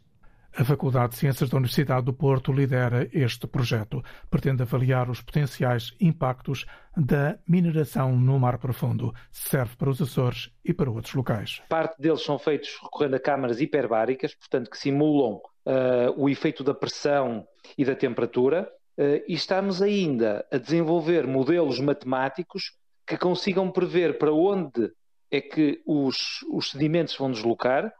A 0.56 0.64
Faculdade 0.64 1.14
de 1.14 1.18
Ciências 1.18 1.50
da 1.50 1.56
Universidade 1.56 2.04
do 2.06 2.12
Porto 2.12 2.52
lidera 2.52 3.08
este 3.12 3.44
projeto. 3.44 4.00
Pretende 4.30 4.62
avaliar 4.62 5.10
os 5.10 5.20
potenciais 5.20 5.92
impactos 6.00 6.64
da 6.96 7.36
mineração 7.44 8.16
no 8.16 8.38
mar 8.38 8.58
profundo. 8.58 9.12
Serve 9.32 9.74
para 9.74 9.90
os 9.90 10.00
Açores 10.00 10.52
e 10.64 10.72
para 10.72 10.88
outros 10.88 11.12
locais. 11.14 11.60
Parte 11.68 12.00
deles 12.00 12.22
são 12.22 12.38
feitos 12.38 12.68
recorrendo 12.80 13.16
a 13.16 13.18
câmaras 13.18 13.60
hiperbáricas, 13.60 14.32
portanto, 14.36 14.70
que 14.70 14.78
simulam 14.78 15.40
uh, 15.66 16.14
o 16.16 16.28
efeito 16.28 16.62
da 16.62 16.72
pressão 16.72 17.44
e 17.76 17.84
da 17.84 17.96
temperatura. 17.96 18.70
Uh, 18.96 19.26
e 19.26 19.34
estamos 19.34 19.82
ainda 19.82 20.46
a 20.52 20.56
desenvolver 20.56 21.26
modelos 21.26 21.80
matemáticos 21.80 22.78
que 23.04 23.18
consigam 23.18 23.72
prever 23.72 24.18
para 24.18 24.32
onde 24.32 24.92
é 25.32 25.40
que 25.40 25.82
os, 25.84 26.44
os 26.48 26.70
sedimentos 26.70 27.16
vão 27.16 27.32
deslocar 27.32 27.92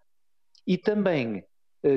e 0.65 0.79
também 0.79 1.45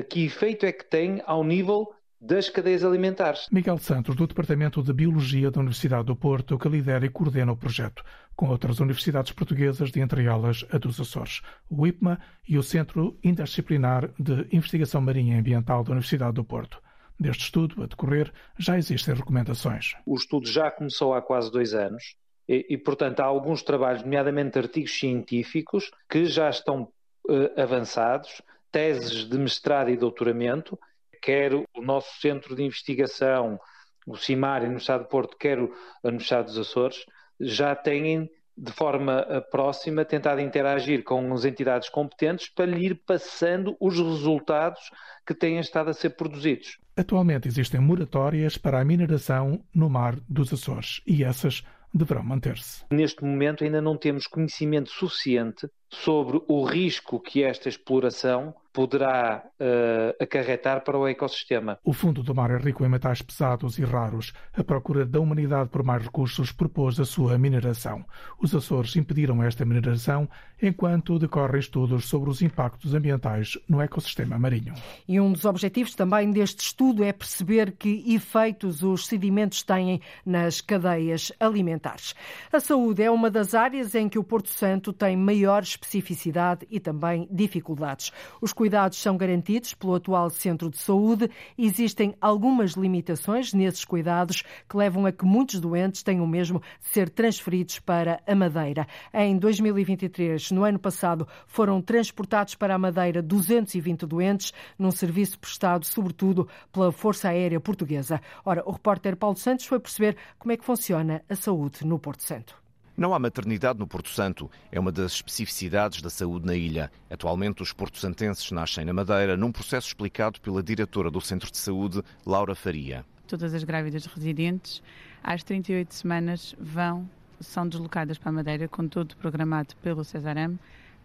que 0.08 0.24
efeito 0.24 0.66
é 0.66 0.72
que 0.72 0.84
tem 0.84 1.22
ao 1.26 1.42
nível 1.42 1.92
das 2.20 2.48
cadeias 2.48 2.84
alimentares. 2.84 3.46
Miguel 3.50 3.78
Santos, 3.78 4.16
do 4.16 4.26
Departamento 4.26 4.82
de 4.82 4.92
Biologia 4.92 5.50
da 5.50 5.60
Universidade 5.60 6.06
do 6.06 6.16
Porto, 6.16 6.58
que 6.58 6.68
lidera 6.68 7.06
e 7.06 7.08
coordena 7.08 7.52
o 7.52 7.56
projeto, 7.56 8.02
com 8.34 8.48
outras 8.48 8.80
universidades 8.80 9.32
portuguesas, 9.32 9.90
de 9.90 10.00
entre 10.00 10.24
elas 10.24 10.66
a 10.72 10.78
dos 10.78 11.00
Açores, 11.00 11.42
o 11.70 11.86
IPMA 11.86 12.18
e 12.48 12.58
o 12.58 12.62
Centro 12.62 13.16
Interdisciplinar 13.22 14.10
de 14.18 14.48
Investigação 14.50 15.00
Marinha 15.00 15.36
e 15.36 15.38
Ambiental 15.38 15.84
da 15.84 15.92
Universidade 15.92 16.34
do 16.34 16.44
Porto. 16.44 16.82
Deste 17.20 17.44
estudo, 17.44 17.82
a 17.82 17.86
decorrer, 17.86 18.32
já 18.58 18.76
existem 18.76 19.14
recomendações. 19.14 19.94
O 20.06 20.16
estudo 20.16 20.46
já 20.48 20.70
começou 20.70 21.14
há 21.14 21.22
quase 21.22 21.50
dois 21.50 21.72
anos 21.74 22.16
e, 22.48 22.66
e 22.70 22.78
portanto, 22.78 23.20
há 23.20 23.24
alguns 23.24 23.62
trabalhos, 23.62 24.02
nomeadamente 24.02 24.58
artigos 24.58 24.98
científicos, 24.98 25.90
que 26.08 26.24
já 26.24 26.48
estão 26.48 26.82
uh, 27.28 27.60
avançados, 27.60 28.40
teses 28.70 29.28
de 29.28 29.38
mestrado 29.38 29.90
e 29.90 29.96
doutoramento, 29.96 30.78
quer 31.22 31.54
o 31.54 31.66
nosso 31.82 32.20
centro 32.20 32.54
de 32.54 32.62
investigação, 32.62 33.58
o 34.06 34.16
CIMAR, 34.16 34.62
a 34.62 34.64
Universidade 34.64 35.04
de 35.04 35.10
Porto, 35.10 35.36
quer 35.36 35.58
a 35.58 35.68
Universidade 36.08 36.48
dos 36.48 36.58
Açores, 36.58 37.04
já 37.40 37.74
têm 37.74 38.30
de 38.56 38.72
forma 38.72 39.24
eh, 39.28 39.40
próxima 39.40 40.04
tentado 40.04 40.40
interagir 40.40 41.04
com 41.04 41.32
as 41.32 41.44
entidades 41.44 41.88
competentes 41.88 42.48
para 42.48 42.66
lhe 42.66 42.86
ir 42.86 43.02
passando 43.06 43.76
os 43.80 43.96
resultados 43.96 44.80
que 45.24 45.32
têm 45.32 45.60
estado 45.60 45.90
a 45.90 45.94
ser 45.94 46.10
produzidos. 46.10 46.78
Atualmente 46.96 47.46
existem 47.46 47.80
moratórias 47.80 48.58
para 48.58 48.80
a 48.80 48.84
mineração 48.84 49.62
no 49.72 49.88
mar 49.88 50.16
dos 50.28 50.52
Açores 50.52 51.00
e 51.06 51.22
essas 51.22 51.62
deverão 51.94 52.24
manter-se. 52.24 52.84
Neste 52.90 53.22
momento 53.22 53.62
ainda 53.62 53.80
não 53.80 53.96
temos 53.96 54.26
conhecimento 54.26 54.90
suficiente 54.90 55.68
sobre 55.88 56.40
o 56.46 56.64
risco 56.64 57.18
que 57.20 57.42
esta 57.42 57.68
exploração 57.68 58.54
poderá 58.78 59.42
uh, 59.58 60.22
acarretar 60.22 60.84
para 60.84 60.96
o 60.96 61.08
ecossistema. 61.08 61.80
O 61.82 61.92
fundo 61.92 62.22
do 62.22 62.32
mar 62.32 62.50
é 62.52 62.58
rico 62.58 62.84
em 62.84 62.88
metais 62.88 63.20
pesados 63.20 63.76
e 63.76 63.84
raros. 63.84 64.32
A 64.56 64.62
procura 64.62 65.04
da 65.04 65.18
humanidade 65.18 65.68
por 65.68 65.82
mais 65.82 66.04
recursos 66.04 66.52
propôs 66.52 67.00
a 67.00 67.04
sua 67.04 67.36
mineração. 67.38 68.04
Os 68.40 68.54
Açores 68.54 68.94
impediram 68.94 69.42
esta 69.42 69.64
mineração 69.64 70.28
enquanto 70.62 71.18
decorrem 71.18 71.58
estudos 71.58 72.08
sobre 72.08 72.30
os 72.30 72.40
impactos 72.40 72.94
ambientais 72.94 73.58
no 73.68 73.80
ecossistema 73.80 74.38
marinho. 74.38 74.74
E 75.08 75.18
um 75.18 75.32
dos 75.32 75.44
objetivos 75.44 75.96
também 75.96 76.30
deste 76.30 76.60
estudo 76.60 77.02
é 77.02 77.12
perceber 77.12 77.72
que 77.72 78.14
efeitos 78.14 78.84
os 78.84 79.06
sedimentos 79.06 79.62
têm 79.64 80.00
nas 80.24 80.60
cadeias 80.60 81.32
alimentares. 81.40 82.14
A 82.52 82.60
saúde 82.60 83.02
é 83.02 83.10
uma 83.10 83.28
das 83.28 83.54
áreas 83.54 83.96
em 83.96 84.08
que 84.08 84.20
o 84.20 84.24
Porto 84.24 84.50
Santo 84.50 84.92
tem 84.92 85.16
maiores 85.16 85.76
especificidade 85.78 86.66
e 86.70 86.80
também 86.80 87.28
dificuldades. 87.30 88.12
Os 88.40 88.52
cuidados 88.52 88.98
são 88.98 89.16
garantidos 89.16 89.74
pelo 89.74 89.94
atual 89.94 90.28
centro 90.30 90.70
de 90.70 90.78
saúde. 90.78 91.30
Existem 91.56 92.14
algumas 92.20 92.72
limitações 92.72 93.52
nesses 93.52 93.84
cuidados 93.84 94.42
que 94.68 94.76
levam 94.76 95.06
a 95.06 95.12
que 95.12 95.24
muitos 95.24 95.60
doentes 95.60 96.02
tenham 96.02 96.26
mesmo 96.26 96.60
de 96.80 96.88
ser 96.88 97.08
transferidos 97.08 97.78
para 97.78 98.20
a 98.26 98.34
Madeira. 98.34 98.86
Em 99.14 99.38
2023, 99.38 100.50
no 100.50 100.64
ano 100.64 100.78
passado, 100.78 101.26
foram 101.46 101.80
transportados 101.80 102.54
para 102.54 102.74
a 102.74 102.78
Madeira 102.78 103.22
220 103.22 104.06
doentes 104.06 104.52
num 104.78 104.90
serviço 104.90 105.38
prestado, 105.38 105.84
sobretudo, 105.84 106.48
pela 106.72 106.90
Força 106.92 107.28
Aérea 107.28 107.60
Portuguesa. 107.60 108.20
Ora, 108.44 108.62
o 108.66 108.72
repórter 108.72 109.16
Paulo 109.16 109.36
Santos 109.36 109.66
foi 109.66 109.78
perceber 109.78 110.16
como 110.38 110.52
é 110.52 110.56
que 110.56 110.64
funciona 110.64 111.22
a 111.28 111.34
saúde 111.34 111.86
no 111.86 111.98
Porto 111.98 112.22
Santo. 112.22 112.67
Não 112.98 113.14
há 113.14 113.18
maternidade 113.20 113.78
no 113.78 113.86
Porto 113.86 114.08
Santo. 114.08 114.50
É 114.72 114.80
uma 114.80 114.90
das 114.90 115.12
especificidades 115.12 116.02
da 116.02 116.10
saúde 116.10 116.44
na 116.44 116.56
ilha. 116.56 116.90
Atualmente, 117.08 117.62
os 117.62 117.72
porto-santenses 117.72 118.50
nascem 118.50 118.84
na 118.84 118.92
Madeira 118.92 119.36
num 119.36 119.52
processo 119.52 119.86
explicado 119.86 120.40
pela 120.40 120.60
diretora 120.64 121.08
do 121.08 121.20
Centro 121.20 121.48
de 121.48 121.58
Saúde, 121.58 122.02
Laura 122.26 122.56
Faria. 122.56 123.04
Todas 123.28 123.54
as 123.54 123.62
grávidas 123.62 124.04
residentes, 124.06 124.82
às 125.22 125.44
38 125.44 125.94
semanas, 125.94 126.56
vão, 126.58 127.08
são 127.38 127.68
deslocadas 127.68 128.18
para 128.18 128.30
a 128.30 128.32
Madeira, 128.32 128.66
com 128.66 128.88
tudo 128.88 129.16
programado 129.16 129.76
pelo 129.76 130.02
Cesarame, 130.02 130.58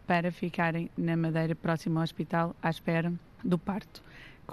para 0.07 0.31
ficarem 0.31 0.89
na 0.97 1.15
Madeira, 1.15 1.53
próximo 1.53 1.99
ao 1.99 2.03
hospital, 2.03 2.55
à 2.63 2.71
espera 2.71 3.13
do 3.43 3.59
parto. 3.59 4.01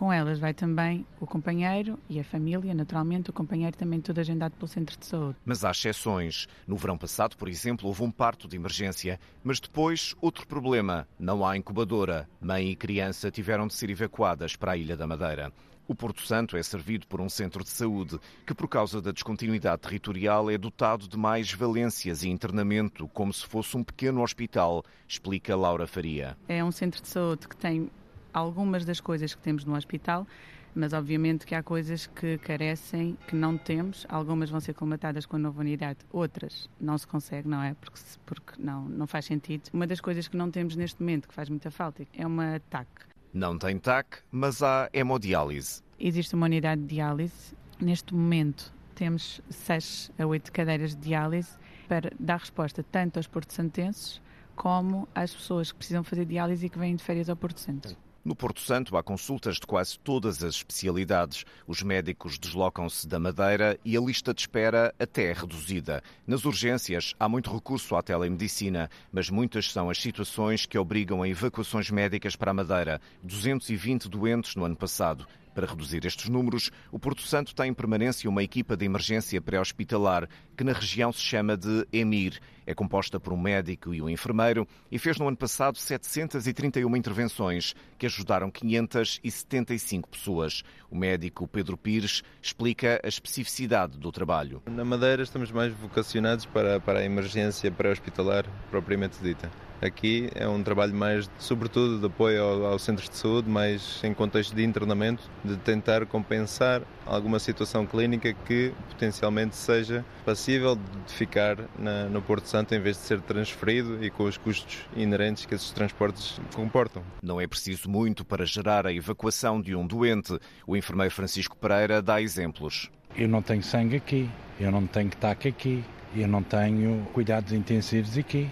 Com 0.00 0.10
elas 0.10 0.38
vai 0.38 0.54
também 0.54 1.04
o 1.20 1.26
companheiro 1.26 1.98
e 2.08 2.18
a 2.18 2.24
família, 2.24 2.72
naturalmente, 2.72 3.28
o 3.28 3.34
companheiro 3.34 3.76
também 3.76 4.00
todo 4.00 4.18
agendado 4.18 4.54
pelo 4.54 4.66
centro 4.66 4.98
de 4.98 5.04
saúde. 5.04 5.36
Mas 5.44 5.62
há 5.62 5.72
exceções. 5.72 6.48
No 6.66 6.74
verão 6.74 6.96
passado, 6.96 7.36
por 7.36 7.50
exemplo, 7.50 7.86
houve 7.86 8.02
um 8.02 8.10
parto 8.10 8.48
de 8.48 8.56
emergência. 8.56 9.20
Mas 9.44 9.60
depois, 9.60 10.16
outro 10.18 10.46
problema. 10.46 11.06
Não 11.18 11.44
há 11.44 11.54
incubadora. 11.54 12.26
Mãe 12.40 12.70
e 12.70 12.76
criança 12.76 13.30
tiveram 13.30 13.66
de 13.66 13.74
ser 13.74 13.90
evacuadas 13.90 14.56
para 14.56 14.72
a 14.72 14.76
Ilha 14.78 14.96
da 14.96 15.06
Madeira. 15.06 15.52
O 15.86 15.94
Porto 15.94 16.22
Santo 16.22 16.56
é 16.56 16.62
servido 16.62 17.06
por 17.06 17.20
um 17.20 17.28
centro 17.28 17.62
de 17.62 17.68
saúde 17.68 18.18
que, 18.46 18.54
por 18.54 18.68
causa 18.68 19.02
da 19.02 19.10
descontinuidade 19.12 19.82
territorial, 19.82 20.50
é 20.50 20.56
dotado 20.56 21.06
de 21.08 21.18
mais 21.18 21.52
valências 21.52 22.22
e 22.22 22.30
internamento, 22.30 23.06
como 23.08 23.34
se 23.34 23.44
fosse 23.44 23.76
um 23.76 23.84
pequeno 23.84 24.22
hospital, 24.22 24.82
explica 25.06 25.54
Laura 25.54 25.86
Faria. 25.86 26.38
É 26.48 26.64
um 26.64 26.72
centro 26.72 27.02
de 27.02 27.08
saúde 27.08 27.46
que 27.46 27.56
tem 27.56 27.90
algumas 28.32 28.84
das 28.84 29.00
coisas 29.00 29.34
que 29.34 29.40
temos 29.42 29.64
no 29.64 29.74
hospital, 29.74 30.26
mas 30.74 30.92
obviamente 30.92 31.44
que 31.46 31.54
há 31.54 31.62
coisas 31.62 32.06
que 32.06 32.38
carecem, 32.38 33.16
que 33.26 33.34
não 33.34 33.56
temos. 33.58 34.06
Algumas 34.08 34.50
vão 34.50 34.60
ser 34.60 34.74
colmatadas 34.74 35.26
com 35.26 35.36
a 35.36 35.38
nova 35.38 35.60
unidade, 35.60 35.98
outras 36.10 36.68
não 36.80 36.96
se 36.96 37.06
consegue, 37.06 37.48
não 37.48 37.62
é? 37.62 37.74
Porque, 37.74 38.00
porque 38.24 38.52
não, 38.58 38.88
não 38.88 39.06
faz 39.06 39.24
sentido. 39.24 39.68
Uma 39.72 39.86
das 39.86 40.00
coisas 40.00 40.28
que 40.28 40.36
não 40.36 40.50
temos 40.50 40.76
neste 40.76 41.00
momento, 41.00 41.28
que 41.28 41.34
faz 41.34 41.48
muita 41.48 41.70
falta, 41.70 42.06
é 42.12 42.26
uma 42.26 42.60
TAC. 42.70 42.88
Não 43.32 43.58
tem 43.58 43.78
TAC, 43.78 44.18
mas 44.30 44.62
há 44.62 44.88
hemodiálise. 44.92 45.82
Existe 45.98 46.34
uma 46.34 46.46
unidade 46.46 46.80
de 46.80 46.88
diálise. 46.88 47.54
Neste 47.80 48.14
momento 48.14 48.72
temos 48.94 49.40
6 49.48 50.12
a 50.18 50.26
8 50.26 50.52
cadeiras 50.52 50.94
de 50.94 51.00
diálise 51.00 51.50
para 51.88 52.12
dar 52.18 52.38
resposta 52.38 52.82
tanto 52.82 53.16
aos 53.18 53.26
porto-santenses 53.26 54.20
como 54.54 55.08
às 55.14 55.34
pessoas 55.34 55.72
que 55.72 55.78
precisam 55.78 56.04
fazer 56.04 56.26
diálise 56.26 56.66
e 56.66 56.68
que 56.68 56.78
vêm 56.78 56.94
de 56.94 57.02
férias 57.02 57.30
ao 57.30 57.36
Porto 57.36 57.60
Santo. 57.60 57.96
No 58.22 58.36
Porto 58.36 58.60
Santo 58.60 58.98
há 58.98 59.02
consultas 59.02 59.56
de 59.56 59.66
quase 59.66 59.98
todas 59.98 60.44
as 60.44 60.56
especialidades. 60.56 61.46
Os 61.66 61.82
médicos 61.82 62.38
deslocam-se 62.38 63.08
da 63.08 63.18
Madeira 63.18 63.80
e 63.82 63.96
a 63.96 64.00
lista 64.00 64.34
de 64.34 64.42
espera 64.42 64.94
até 64.98 65.30
é 65.30 65.32
reduzida. 65.32 66.02
Nas 66.26 66.44
urgências 66.44 67.14
há 67.18 67.26
muito 67.26 67.50
recurso 67.50 67.96
à 67.96 68.02
telemedicina, 68.02 68.90
mas 69.10 69.30
muitas 69.30 69.72
são 69.72 69.88
as 69.88 69.96
situações 69.98 70.66
que 70.66 70.76
obrigam 70.76 71.22
a 71.22 71.28
evacuações 71.28 71.90
médicas 71.90 72.36
para 72.36 72.50
a 72.50 72.54
Madeira. 72.54 73.00
220 73.22 74.06
doentes 74.10 74.54
no 74.54 74.66
ano 74.66 74.76
passado. 74.76 75.26
Para 75.54 75.66
reduzir 75.66 76.04
estes 76.04 76.28
números, 76.28 76.70
o 76.92 76.98
Porto 76.98 77.22
Santo 77.22 77.54
tem 77.54 77.70
em 77.70 77.74
permanência 77.74 78.30
uma 78.30 78.42
equipa 78.42 78.76
de 78.76 78.84
emergência 78.84 79.40
pré-hospitalar, 79.40 80.28
que 80.56 80.62
na 80.62 80.72
região 80.72 81.12
se 81.12 81.20
chama 81.20 81.56
de 81.56 81.86
EMIR. 81.92 82.38
É 82.66 82.74
composta 82.74 83.18
por 83.18 83.32
um 83.32 83.40
médico 83.40 83.92
e 83.92 84.00
um 84.00 84.08
enfermeiro 84.08 84.66
e 84.92 84.98
fez 84.98 85.18
no 85.18 85.26
ano 85.26 85.36
passado 85.36 85.76
731 85.76 86.94
intervenções, 86.96 87.74
que 87.98 88.06
ajudaram 88.06 88.50
575 88.50 90.08
pessoas. 90.08 90.62
O 90.88 90.96
médico 90.96 91.48
Pedro 91.48 91.76
Pires 91.76 92.22
explica 92.40 93.00
a 93.02 93.08
especificidade 93.08 93.98
do 93.98 94.12
trabalho. 94.12 94.62
Na 94.66 94.84
Madeira 94.84 95.22
estamos 95.22 95.50
mais 95.50 95.72
vocacionados 95.72 96.46
para, 96.46 96.78
para 96.78 97.00
a 97.00 97.04
emergência 97.04 97.70
pré-hospitalar 97.70 98.46
propriamente 98.70 99.20
dita. 99.20 99.50
Aqui 99.82 100.28
é 100.34 100.46
um 100.46 100.62
trabalho 100.62 100.94
mais, 100.94 101.30
sobretudo, 101.38 101.98
de 101.98 102.06
apoio 102.06 102.42
ao, 102.42 102.66
ao 102.66 102.78
centros 102.78 103.08
de 103.08 103.16
saúde, 103.16 103.48
mais 103.48 104.02
em 104.04 104.12
contexto 104.12 104.54
de 104.54 104.62
internamento, 104.62 105.22
de 105.42 105.56
tentar 105.56 106.04
compensar 106.04 106.82
alguma 107.06 107.38
situação 107.38 107.86
clínica 107.86 108.34
que 108.34 108.74
potencialmente 108.90 109.56
seja 109.56 110.04
passível 110.24 110.76
de 110.76 111.12
ficar 111.14 111.56
na, 111.78 112.04
no 112.04 112.20
Porto 112.20 112.46
Santo 112.46 112.74
em 112.74 112.80
vez 112.80 112.96
de 112.96 113.04
ser 113.04 113.22
transferido 113.22 114.04
e 114.04 114.10
com 114.10 114.24
os 114.24 114.36
custos 114.36 114.86
inerentes 114.94 115.46
que 115.46 115.54
esses 115.54 115.70
transportes 115.70 116.38
comportam. 116.54 117.02
Não 117.22 117.40
é 117.40 117.46
preciso 117.46 117.88
muito 117.88 118.22
para 118.22 118.44
gerar 118.44 118.86
a 118.86 118.92
evacuação 118.92 119.62
de 119.62 119.74
um 119.74 119.86
doente. 119.86 120.38
O 120.66 120.76
enfermeiro 120.76 121.14
Francisco 121.14 121.56
Pereira 121.56 122.02
dá 122.02 122.20
exemplos. 122.20 122.90
Eu 123.16 123.28
não 123.28 123.40
tenho 123.40 123.62
sangue 123.62 123.96
aqui, 123.96 124.30
eu 124.58 124.70
não 124.70 124.86
tenho 124.86 125.10
TAC 125.10 125.48
aqui, 125.48 125.82
eu 126.14 126.28
não 126.28 126.42
tenho 126.42 127.06
cuidados 127.12 127.52
intensivos 127.52 128.18
aqui. 128.18 128.50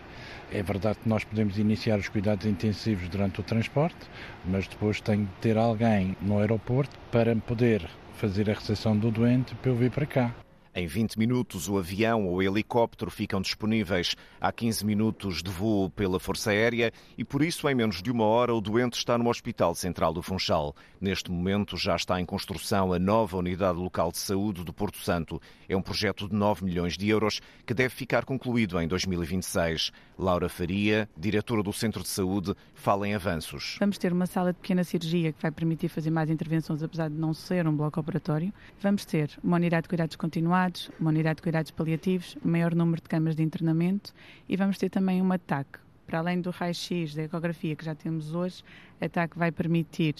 É 0.50 0.62
verdade 0.62 0.98
que 1.02 1.08
nós 1.08 1.24
podemos 1.24 1.58
iniciar 1.58 1.98
os 1.98 2.08
cuidados 2.08 2.46
intensivos 2.46 3.08
durante 3.08 3.40
o 3.40 3.42
transporte, 3.42 4.08
mas 4.46 4.66
depois 4.66 5.00
tem 5.00 5.24
de 5.24 5.30
ter 5.40 5.58
alguém 5.58 6.16
no 6.22 6.38
aeroporto 6.38 6.96
para 7.12 7.36
poder 7.36 7.86
fazer 8.14 8.48
a 8.50 8.54
recepção 8.54 8.96
do 8.96 9.10
doente 9.10 9.54
para 9.56 9.70
eu 9.70 9.76
vir 9.76 9.90
para 9.90 10.06
cá. 10.06 10.34
Em 10.74 10.86
20 10.86 11.18
minutos, 11.18 11.68
o 11.68 11.78
avião 11.78 12.26
ou 12.26 12.36
o 12.36 12.42
helicóptero 12.42 13.10
ficam 13.10 13.40
disponíveis. 13.40 14.14
Há 14.40 14.52
15 14.52 14.84
minutos 14.84 15.42
de 15.42 15.50
voo 15.50 15.90
pela 15.90 16.20
Força 16.20 16.50
Aérea 16.50 16.92
e, 17.16 17.24
por 17.24 17.42
isso, 17.42 17.68
em 17.68 17.74
menos 17.74 18.02
de 18.02 18.10
uma 18.10 18.24
hora, 18.24 18.54
o 18.54 18.60
doente 18.60 18.98
está 18.98 19.16
no 19.16 19.28
Hospital 19.28 19.74
Central 19.74 20.12
do 20.12 20.22
Funchal. 20.22 20.76
Neste 21.00 21.30
momento, 21.30 21.76
já 21.76 21.96
está 21.96 22.20
em 22.20 22.24
construção 22.24 22.92
a 22.92 22.98
nova 22.98 23.36
Unidade 23.38 23.78
Local 23.78 24.12
de 24.12 24.18
Saúde 24.18 24.62
do 24.62 24.72
Porto 24.72 24.98
Santo. 24.98 25.40
É 25.68 25.76
um 25.76 25.82
projeto 25.82 26.28
de 26.28 26.34
9 26.34 26.64
milhões 26.64 26.96
de 26.96 27.08
euros 27.08 27.40
que 27.66 27.74
deve 27.74 27.94
ficar 27.94 28.24
concluído 28.24 28.80
em 28.80 28.86
2026. 28.86 29.90
Laura 30.18 30.48
Faria, 30.48 31.08
diretora 31.16 31.62
do 31.62 31.72
Centro 31.72 32.02
de 32.02 32.08
Saúde, 32.08 32.54
fala 32.74 33.08
em 33.08 33.14
avanços. 33.14 33.76
Vamos 33.80 33.98
ter 33.98 34.12
uma 34.12 34.26
sala 34.26 34.52
de 34.52 34.58
pequena 34.58 34.84
cirurgia 34.84 35.32
que 35.32 35.40
vai 35.40 35.50
permitir 35.50 35.88
fazer 35.88 36.10
mais 36.10 36.28
intervenções, 36.30 36.82
apesar 36.82 37.08
de 37.08 37.16
não 37.16 37.32
ser 37.32 37.66
um 37.66 37.76
bloco 37.76 37.98
operatório. 37.98 38.52
Vamos 38.80 39.04
ter 39.04 39.30
uma 39.42 39.56
unidade 39.56 39.82
de 39.82 39.88
cuidados 39.88 40.16
continuados 40.16 40.67
uma 40.98 41.10
unidade 41.10 41.36
de 41.36 41.42
cuidados 41.42 41.70
paliativos, 41.70 42.36
maior 42.44 42.74
número 42.74 43.00
de 43.02 43.08
camas 43.08 43.34
de 43.36 43.42
internamento 43.42 44.12
e 44.48 44.56
vamos 44.56 44.78
ter 44.78 44.90
também 44.90 45.20
uma 45.20 45.38
TAC. 45.38 45.78
Para 46.06 46.20
além 46.20 46.40
do 46.40 46.50
raio-x, 46.50 47.14
da 47.14 47.22
ecografia 47.24 47.76
que 47.76 47.84
já 47.84 47.94
temos 47.94 48.34
hoje, 48.34 48.62
a 49.00 49.08
TAC 49.08 49.36
vai 49.36 49.52
permitir 49.52 50.14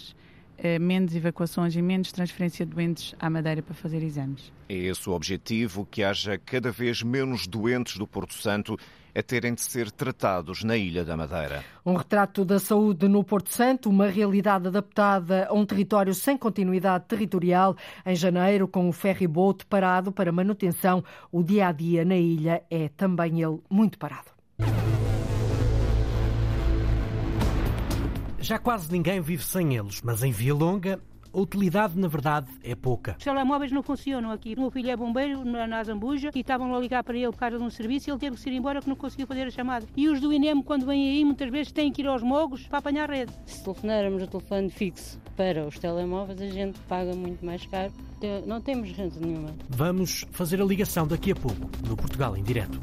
eh, 0.59 0.79
menos 0.79 1.15
evacuações 1.15 1.77
e 1.77 1.81
menos 1.81 2.11
transferência 2.11 2.67
de 2.67 2.73
doentes 2.73 3.15
à 3.21 3.31
Madeira 3.31 3.63
para 3.63 3.75
fazer 3.75 4.03
exames. 4.03 4.53
É 4.69 4.75
esse 4.75 5.09
o 5.09 5.13
objetivo, 5.13 5.87
que 5.89 6.03
haja 6.03 6.37
cada 6.37 6.73
vez 6.73 7.03
menos 7.03 7.47
doentes 7.47 7.97
do 7.97 8.07
Porto 8.07 8.35
Santo 8.35 8.77
a 9.19 9.23
terem 9.23 9.53
de 9.53 9.63
ser 9.63 9.91
tratados 9.91 10.63
na 10.63 10.77
Ilha 10.77 11.05
da 11.05 11.17
Madeira. 11.17 11.65
Um 11.85 11.97
retrato 11.97 12.45
da 12.45 12.61
saúde 12.61 13.09
no 13.09 13.25
Porto 13.25 13.53
Santo, 13.53 13.91
uma 13.91 14.07
realidade 14.07 14.69
adaptada 14.69 15.49
a 15.49 15.53
um 15.53 15.67
território 15.67 16.15
sem 16.15 16.39
continuidade 16.39 17.07
territorial. 17.07 17.77
Em 18.07 18.15
janeiro, 18.15 18.69
com 18.69 18.89
o 18.89 18.93
ferry-boat 18.93 19.67
parado 19.67 20.13
para 20.13 20.31
manutenção, 20.31 21.03
o 21.33 21.43
dia 21.43 21.67
a 21.67 21.73
dia 21.73 22.05
na 22.05 22.17
ilha 22.17 22.63
é 22.71 22.89
também 22.91 23.43
ele 23.43 23.59
muito 23.69 23.99
parado. 23.99 24.31
Já 28.39 28.57
quase 28.57 28.91
ninguém 28.93 29.21
vive 29.21 29.43
sem 29.43 29.77
eles, 29.77 30.01
mas 30.01 30.23
em 30.23 30.31
Via 30.31 30.55
Longa 30.55 31.01
a 31.33 31.41
utilidade, 31.41 31.99
na 31.99 32.09
verdade, 32.09 32.49
é 32.62 32.75
pouca. 32.75 33.17
Os 33.19 33.25
telemóveis 33.25 33.73
não 33.73 33.83
funcionam 33.83 34.31
aqui. 34.31 34.55
O 34.55 34.61
meu 34.61 34.71
filho 34.71 34.91
é 34.91 34.97
bombeiro 34.97 35.45
na 35.45 35.83
Zambuja 35.83 36.31
e 36.35 36.41
estavam 36.41 36.75
a 36.75 36.81
ligar 36.81 37.03
para 37.05 37.17
ele 37.17 37.31
por 37.31 37.38
causa 37.38 37.59
de 37.59 37.64
um 37.64 37.71
serviço 37.71 38.09
e 38.09 38.12
ele 38.12 38.19
teve 38.19 38.37
que 38.37 38.49
ir 38.49 38.55
embora 38.55 38.81
que 38.81 38.88
não 38.88 38.97
conseguiu 38.97 39.27
fazer 39.27 39.43
a 39.43 39.51
chamada. 39.51 39.87
E 39.97 40.09
os 40.09 40.21
do 40.21 40.33
INEM, 40.33 40.62
quando 40.62 40.87
vêm 40.87 41.11
aí, 41.11 41.25
muitas 41.25 41.51
vezes 41.51 41.73
têm 41.73 41.93
que 41.93 42.03
ir 42.03 42.07
aos 42.07 42.23
mogos 42.23 42.67
para 42.67 42.79
apanhar 42.79 43.11
a 43.11 43.14
rede. 43.14 43.33
Se 43.47 43.62
telefonarmos 43.62 44.23
o 44.23 44.27
telefone 44.27 44.71
fixo 44.71 45.21
para 45.37 45.67
os 45.67 45.79
telemóveis, 45.79 46.41
a 46.41 46.49
gente 46.49 46.79
paga 46.81 47.14
muito 47.14 47.45
mais 47.45 47.64
caro. 47.67 47.93
Não 48.47 48.61
temos 48.61 48.88
gente 48.88 49.19
nenhuma. 49.21 49.55
Vamos 49.69 50.25
fazer 50.33 50.61
a 50.61 50.64
ligação 50.64 51.07
daqui 51.07 51.33
a 51.33 51.37
pouco, 51.37 51.71
no 51.87 51.97
Portugal 51.97 52.37
em 52.37 52.43
Direto. 52.43 52.81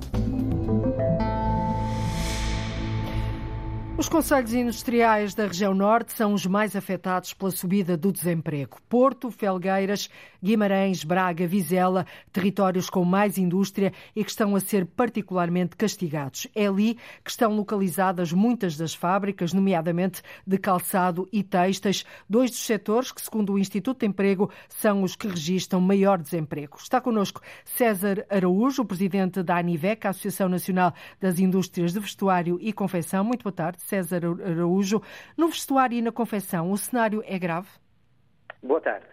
Os 3.97 4.09
conselhos 4.09 4.53
industriais 4.53 5.33
da 5.33 5.47
região 5.47 5.73
norte 5.73 6.11
são 6.11 6.33
os 6.33 6.45
mais 6.45 6.75
afetados 6.75 7.33
pela 7.33 7.49
subida 7.49 7.95
do 7.95 8.11
desemprego. 8.11 8.77
Porto, 8.89 9.31
Felgueiras, 9.31 10.09
Guimarães, 10.43 11.05
Braga, 11.05 11.47
Vizela, 11.47 12.05
territórios 12.31 12.89
com 12.89 13.05
mais 13.05 13.37
indústria 13.37 13.93
e 14.13 14.21
que 14.21 14.29
estão 14.29 14.53
a 14.53 14.59
ser 14.59 14.85
particularmente 14.85 15.77
castigados. 15.77 16.45
É 16.53 16.67
ali 16.67 16.95
que 17.23 17.31
estão 17.31 17.55
localizadas 17.55 18.33
muitas 18.33 18.75
das 18.75 18.93
fábricas, 18.93 19.53
nomeadamente 19.53 20.21
de 20.45 20.57
calçado 20.57 21.25
e 21.31 21.41
têxteis, 21.41 22.03
dois 22.29 22.51
dos 22.51 22.65
setores 22.65 23.13
que, 23.13 23.21
segundo 23.21 23.53
o 23.53 23.57
Instituto 23.57 24.01
de 24.01 24.07
Emprego, 24.07 24.51
são 24.67 25.03
os 25.03 25.15
que 25.15 25.29
registram 25.29 25.79
maior 25.79 26.21
desemprego. 26.21 26.77
Está 26.77 26.99
connosco 26.99 27.41
César 27.63 28.25
Araújo, 28.29 28.81
o 28.81 28.85
presidente 28.85 29.41
da 29.41 29.55
ANIVEC, 29.55 30.05
a 30.05 30.09
Associação 30.09 30.49
Nacional 30.49 30.93
das 31.21 31.39
Indústrias 31.39 31.93
de 31.93 31.99
Vestuário 32.01 32.57
e 32.59 32.73
Confecção. 32.73 33.23
Muito 33.23 33.43
boa 33.43 33.53
tarde, 33.53 33.84
César 33.85 34.21
Araújo. 34.25 35.01
No 35.37 35.47
vestuário 35.47 35.97
e 35.97 36.01
na 36.01 36.11
confecção, 36.11 36.71
o 36.71 36.77
cenário 36.77 37.23
é 37.25 37.37
grave? 37.37 37.69
Boa 38.61 38.81
tarde. 38.81 39.05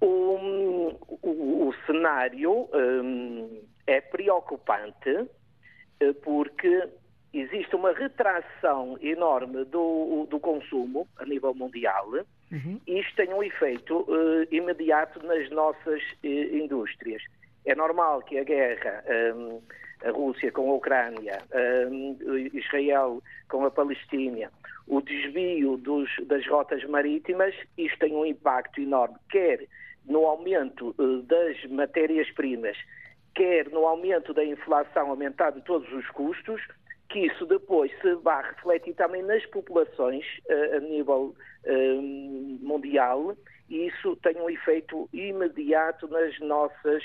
O, 0.00 0.98
o, 1.22 1.68
o 1.68 1.74
cenário 1.86 2.68
um, 2.74 3.62
é 3.86 4.00
preocupante 4.00 5.28
eh, 6.00 6.12
porque 6.24 6.88
existe 7.32 7.74
uma 7.76 7.92
retração 7.92 8.98
enorme 9.00 9.64
do, 9.64 10.26
do 10.28 10.38
consumo 10.40 11.08
a 11.16 11.24
nível 11.24 11.54
mundial 11.54 12.08
uhum. 12.50 12.80
e 12.86 12.98
isto 13.00 13.16
tem 13.16 13.32
um 13.32 13.42
efeito 13.42 14.00
uh, 14.00 14.46
imediato 14.50 15.24
nas 15.24 15.48
nossas 15.50 16.02
uh, 16.02 16.26
indústrias. 16.26 17.22
É 17.64 17.74
normal 17.74 18.22
que 18.22 18.38
a 18.38 18.44
guerra, 18.44 19.04
um, 19.36 19.62
a 20.04 20.10
Rússia 20.10 20.50
com 20.52 20.70
a 20.70 20.74
Ucrânia, 20.74 21.38
um, 21.90 22.16
Israel 22.52 23.22
com 23.48 23.64
a 23.64 23.70
Palestina, 23.70 24.50
o 24.86 25.00
desvio 25.00 25.76
dos, 25.76 26.10
das 26.26 26.46
rotas 26.46 26.84
marítimas, 26.84 27.54
isto 27.78 27.98
tem 27.98 28.14
um 28.14 28.26
impacto 28.26 28.80
enorme, 28.80 29.16
quer 29.30 29.66
no 30.06 30.26
aumento 30.26 30.94
uh, 30.98 31.22
das 31.22 31.64
matérias-primas, 31.70 32.76
quer 33.34 33.68
no 33.70 33.86
aumento 33.86 34.34
da 34.34 34.44
inflação, 34.44 35.10
aumentado 35.10 35.60
todos 35.62 35.90
os 35.92 36.08
custos, 36.10 36.60
que 37.08 37.26
isso 37.26 37.46
depois 37.46 37.92
se 38.00 38.14
vai 38.16 38.42
refletir 38.42 38.94
também 38.94 39.22
nas 39.22 39.44
populações 39.46 40.24
uh, 40.48 40.76
a 40.76 40.80
nível 40.80 41.34
uh, 41.64 42.02
mundial 42.60 43.36
e 43.68 43.86
isso 43.86 44.16
tem 44.16 44.36
um 44.36 44.50
efeito 44.50 45.08
imediato 45.12 46.06
nas 46.08 46.38
nossas 46.40 47.02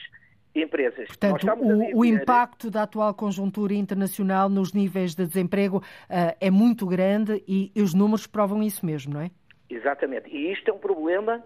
empresas. 0.61 1.07
Portanto, 1.07 1.47
o, 1.51 1.79
viver... 1.79 1.95
o, 1.95 2.05
impacto 2.05 2.69
da 2.69 2.83
atual 2.83 3.13
conjuntura 3.13 3.73
internacional 3.73 4.49
nos 4.49 4.73
níveis 4.73 5.15
de 5.15 5.25
desemprego 5.25 5.77
uh, 5.77 6.35
é 6.39 6.49
muito 6.49 6.85
grande 6.85 7.43
e, 7.47 7.71
e 7.75 7.81
os 7.81 7.93
números 7.93 8.27
provam 8.27 8.63
isso 8.63 8.85
mesmo, 8.85 9.13
não 9.13 9.21
é? 9.21 9.31
Exatamente. 9.69 10.29
E 10.29 10.51
isto 10.51 10.69
é 10.69 10.73
um 10.73 10.79
problema 10.79 11.43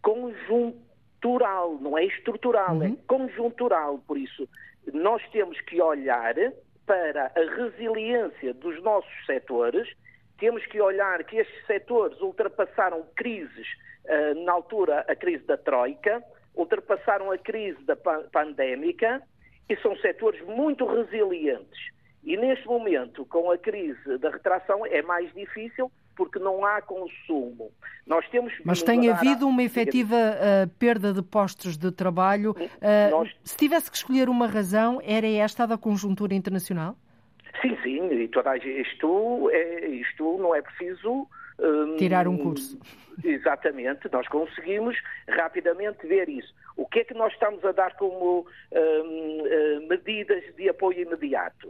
conjuntural, 0.00 1.78
não 1.80 1.96
é 1.96 2.04
estrutural, 2.04 2.82
é 2.82 2.86
uhum. 2.86 2.92
é 2.94 2.96
conjuntural. 3.06 3.98
Por 4.06 4.18
isso, 4.18 4.48
nós 4.92 5.22
temos 5.30 5.60
que 5.60 5.80
olhar 5.80 6.34
para 6.86 7.32
a 7.36 7.62
resiliência 7.62 8.52
dos 8.54 8.82
nossos 8.82 9.26
setores, 9.26 9.88
temos 10.38 10.64
que 10.66 10.80
olhar 10.80 11.22
que 11.24 11.36
estes 11.36 11.66
setores 11.66 12.20
ultrapassaram 12.20 13.04
crises, 13.14 13.66
uh, 14.04 14.44
na 14.44 14.52
altura 14.52 15.04
a 15.08 15.14
crise 15.14 15.44
da 15.44 15.56
Troika, 15.56 16.22
ultrapassaram 16.54 17.30
a 17.30 17.38
crise 17.38 17.82
da 17.84 17.96
pandémica 17.96 19.22
e 19.68 19.76
são 19.76 19.96
setores 19.96 20.40
muito 20.46 20.84
resilientes. 20.86 21.92
E 22.24 22.36
neste 22.36 22.66
momento, 22.66 23.24
com 23.26 23.50
a 23.50 23.58
crise 23.58 24.18
da 24.18 24.30
retração, 24.30 24.86
é 24.86 25.02
mais 25.02 25.32
difícil 25.34 25.90
porque 26.14 26.38
não 26.38 26.64
há 26.64 26.80
consumo. 26.82 27.72
Nós 28.06 28.28
temos 28.28 28.52
Mas 28.64 28.82
tem 28.82 29.10
havido 29.10 29.46
a... 29.46 29.48
uma 29.48 29.62
efetiva 29.62 30.14
uh, 30.14 30.68
perda 30.78 31.12
de 31.12 31.22
postos 31.22 31.76
de 31.76 31.90
trabalho. 31.90 32.52
Uh, 32.52 33.10
Nós... 33.10 33.30
Se 33.42 33.56
tivesse 33.56 33.90
que 33.90 33.96
escolher 33.96 34.28
uma 34.28 34.46
razão, 34.46 35.00
era 35.02 35.26
esta 35.26 35.66
da 35.66 35.78
conjuntura 35.78 36.34
internacional? 36.34 36.96
Sim, 37.60 37.76
sim, 37.82 38.12
e 38.12 38.28
toda 38.28 38.56
isto, 38.56 39.50
é, 39.50 39.86
isto 39.88 40.38
não 40.38 40.54
é 40.54 40.62
preciso 40.62 41.28
tirar 41.98 42.26
um 42.28 42.36
curso. 42.36 42.78
Exatamente, 43.22 44.08
nós 44.10 44.26
conseguimos 44.28 44.96
rapidamente 45.28 46.06
ver 46.06 46.28
isso. 46.28 46.54
O 46.76 46.86
que 46.86 47.00
é 47.00 47.04
que 47.04 47.14
nós 47.14 47.32
estamos 47.32 47.64
a 47.64 47.72
dar 47.72 47.94
como 47.96 48.46
um, 48.72 48.76
uh, 48.76 49.88
medidas 49.88 50.42
de 50.56 50.68
apoio 50.68 51.00
imediato? 51.00 51.68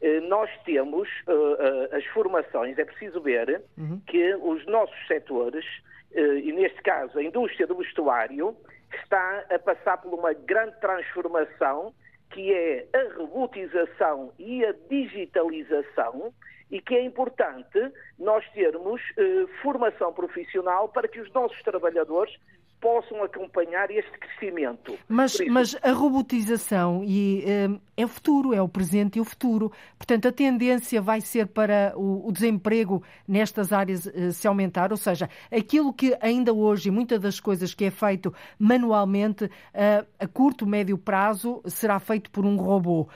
Uh, 0.00 0.20
nós 0.28 0.50
temos 0.64 1.08
uh, 1.26 1.94
as 1.94 2.04
formações, 2.06 2.78
é 2.78 2.84
preciso 2.84 3.20
ver 3.20 3.62
uhum. 3.76 4.00
que 4.06 4.34
os 4.36 4.64
nossos 4.66 5.06
setores, 5.06 5.64
e 6.10 6.50
neste 6.52 6.80
caso 6.82 7.18
a 7.18 7.22
indústria 7.22 7.66
do 7.66 7.76
vestuário, 7.76 8.56
está 8.94 9.44
a 9.50 9.58
passar 9.58 9.98
por 9.98 10.14
uma 10.14 10.32
grande 10.32 10.74
transformação 10.80 11.92
que 12.30 12.52
é 12.52 12.86
a 12.94 13.14
robotização 13.14 14.32
e 14.38 14.64
a 14.64 14.74
digitalização 14.88 16.32
e 16.70 16.80
que 16.80 16.94
é 16.94 17.04
importante 17.04 17.92
nós 18.18 18.44
termos 18.50 19.00
eh, 19.16 19.46
formação 19.62 20.12
profissional 20.12 20.88
para 20.88 21.08
que 21.08 21.20
os 21.20 21.32
nossos 21.32 21.60
trabalhadores 21.62 22.36
possam 22.80 23.22
acompanhar 23.22 23.90
este 23.90 24.10
crescimento. 24.18 24.96
Mas, 25.08 25.34
isso... 25.34 25.50
mas 25.50 25.76
a 25.82 25.92
robotização 25.92 27.02
e, 27.04 27.44
um, 27.68 27.80
é 27.96 28.04
o 28.04 28.08
futuro, 28.08 28.54
é 28.54 28.62
o 28.62 28.68
presente 28.68 29.18
e 29.18 29.20
o 29.20 29.24
futuro. 29.24 29.72
Portanto, 29.96 30.28
a 30.28 30.32
tendência 30.32 31.00
vai 31.00 31.20
ser 31.20 31.46
para 31.48 31.92
o, 31.96 32.28
o 32.28 32.32
desemprego 32.32 33.02
nestas 33.26 33.72
áreas 33.72 34.06
uh, 34.06 34.32
se 34.32 34.46
aumentar, 34.46 34.92
ou 34.92 34.96
seja, 34.96 35.28
aquilo 35.50 35.92
que 35.92 36.16
ainda 36.20 36.52
hoje, 36.52 36.90
muitas 36.90 37.20
das 37.20 37.40
coisas 37.40 37.74
que 37.74 37.84
é 37.84 37.90
feito 37.90 38.32
manualmente, 38.58 39.44
uh, 39.44 40.06
a 40.18 40.26
curto, 40.26 40.66
médio 40.66 40.96
prazo, 40.96 41.60
será 41.66 41.98
feito 41.98 42.30
por 42.30 42.44
um 42.44 42.56
robô. 42.56 43.02
Uh, 43.02 43.08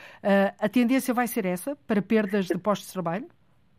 a 0.59 0.69
tendência 0.69 1.15
vai 1.15 1.27
ser 1.27 1.47
essa, 1.47 1.77
para 1.87 2.03
perdas 2.03 2.47
de 2.47 2.59
postos 2.59 2.89
de 2.89 2.93
trabalho? 2.93 3.27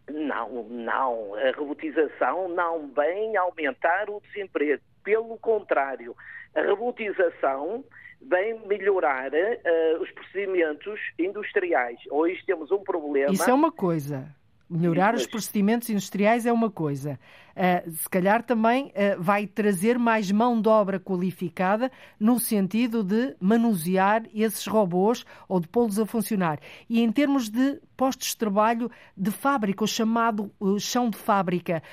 Não, 0.09 0.63
não. 0.69 1.35
A 1.35 1.51
robotização 1.51 2.49
não 2.49 2.87
vem 2.87 3.35
aumentar 3.37 4.09
o 4.09 4.21
desemprego. 4.21 4.81
Pelo 5.03 5.37
contrário, 5.37 6.15
a 6.55 6.61
robotização 6.69 7.83
vem 8.21 8.59
melhorar 8.67 9.31
uh, 9.31 10.01
os 10.01 10.09
procedimentos 10.11 10.99
industriais. 11.19 11.99
Hoje 12.09 12.41
temos 12.45 12.71
um 12.71 12.83
problema. 12.83 13.33
Isso 13.33 13.49
é 13.49 13.53
uma 13.53 13.71
coisa. 13.71 14.27
Melhorar 14.73 15.13
os 15.13 15.27
procedimentos 15.27 15.87
industriais 15.89 16.47
é 16.47 16.51
uma 16.51 16.71
coisa. 16.71 17.19
Uh, 17.51 17.91
se 17.91 18.09
calhar 18.09 18.41
também 18.41 18.87
uh, 18.87 19.21
vai 19.21 19.45
trazer 19.45 19.99
mais 19.99 20.31
mão 20.31 20.59
de 20.59 20.67
obra 20.67 20.99
qualificada 20.99 21.91
no 22.19 22.39
sentido 22.39 23.03
de 23.03 23.35
manusear 23.39 24.23
esses 24.33 24.65
robôs 24.65 25.23
ou 25.47 25.59
de 25.59 25.67
pô-los 25.67 25.99
a 25.99 26.05
funcionar. 26.07 26.59
E 26.89 27.03
em 27.03 27.11
termos 27.11 27.49
de 27.49 27.79
postos 27.95 28.29
de 28.29 28.37
trabalho 28.37 28.89
de 29.15 29.29
fábrica, 29.29 29.83
o 29.83 29.87
chamado 29.87 30.51
uh, 30.59 30.79
chão 30.79 31.07
de 31.09 31.17
fábrica, 31.17 31.83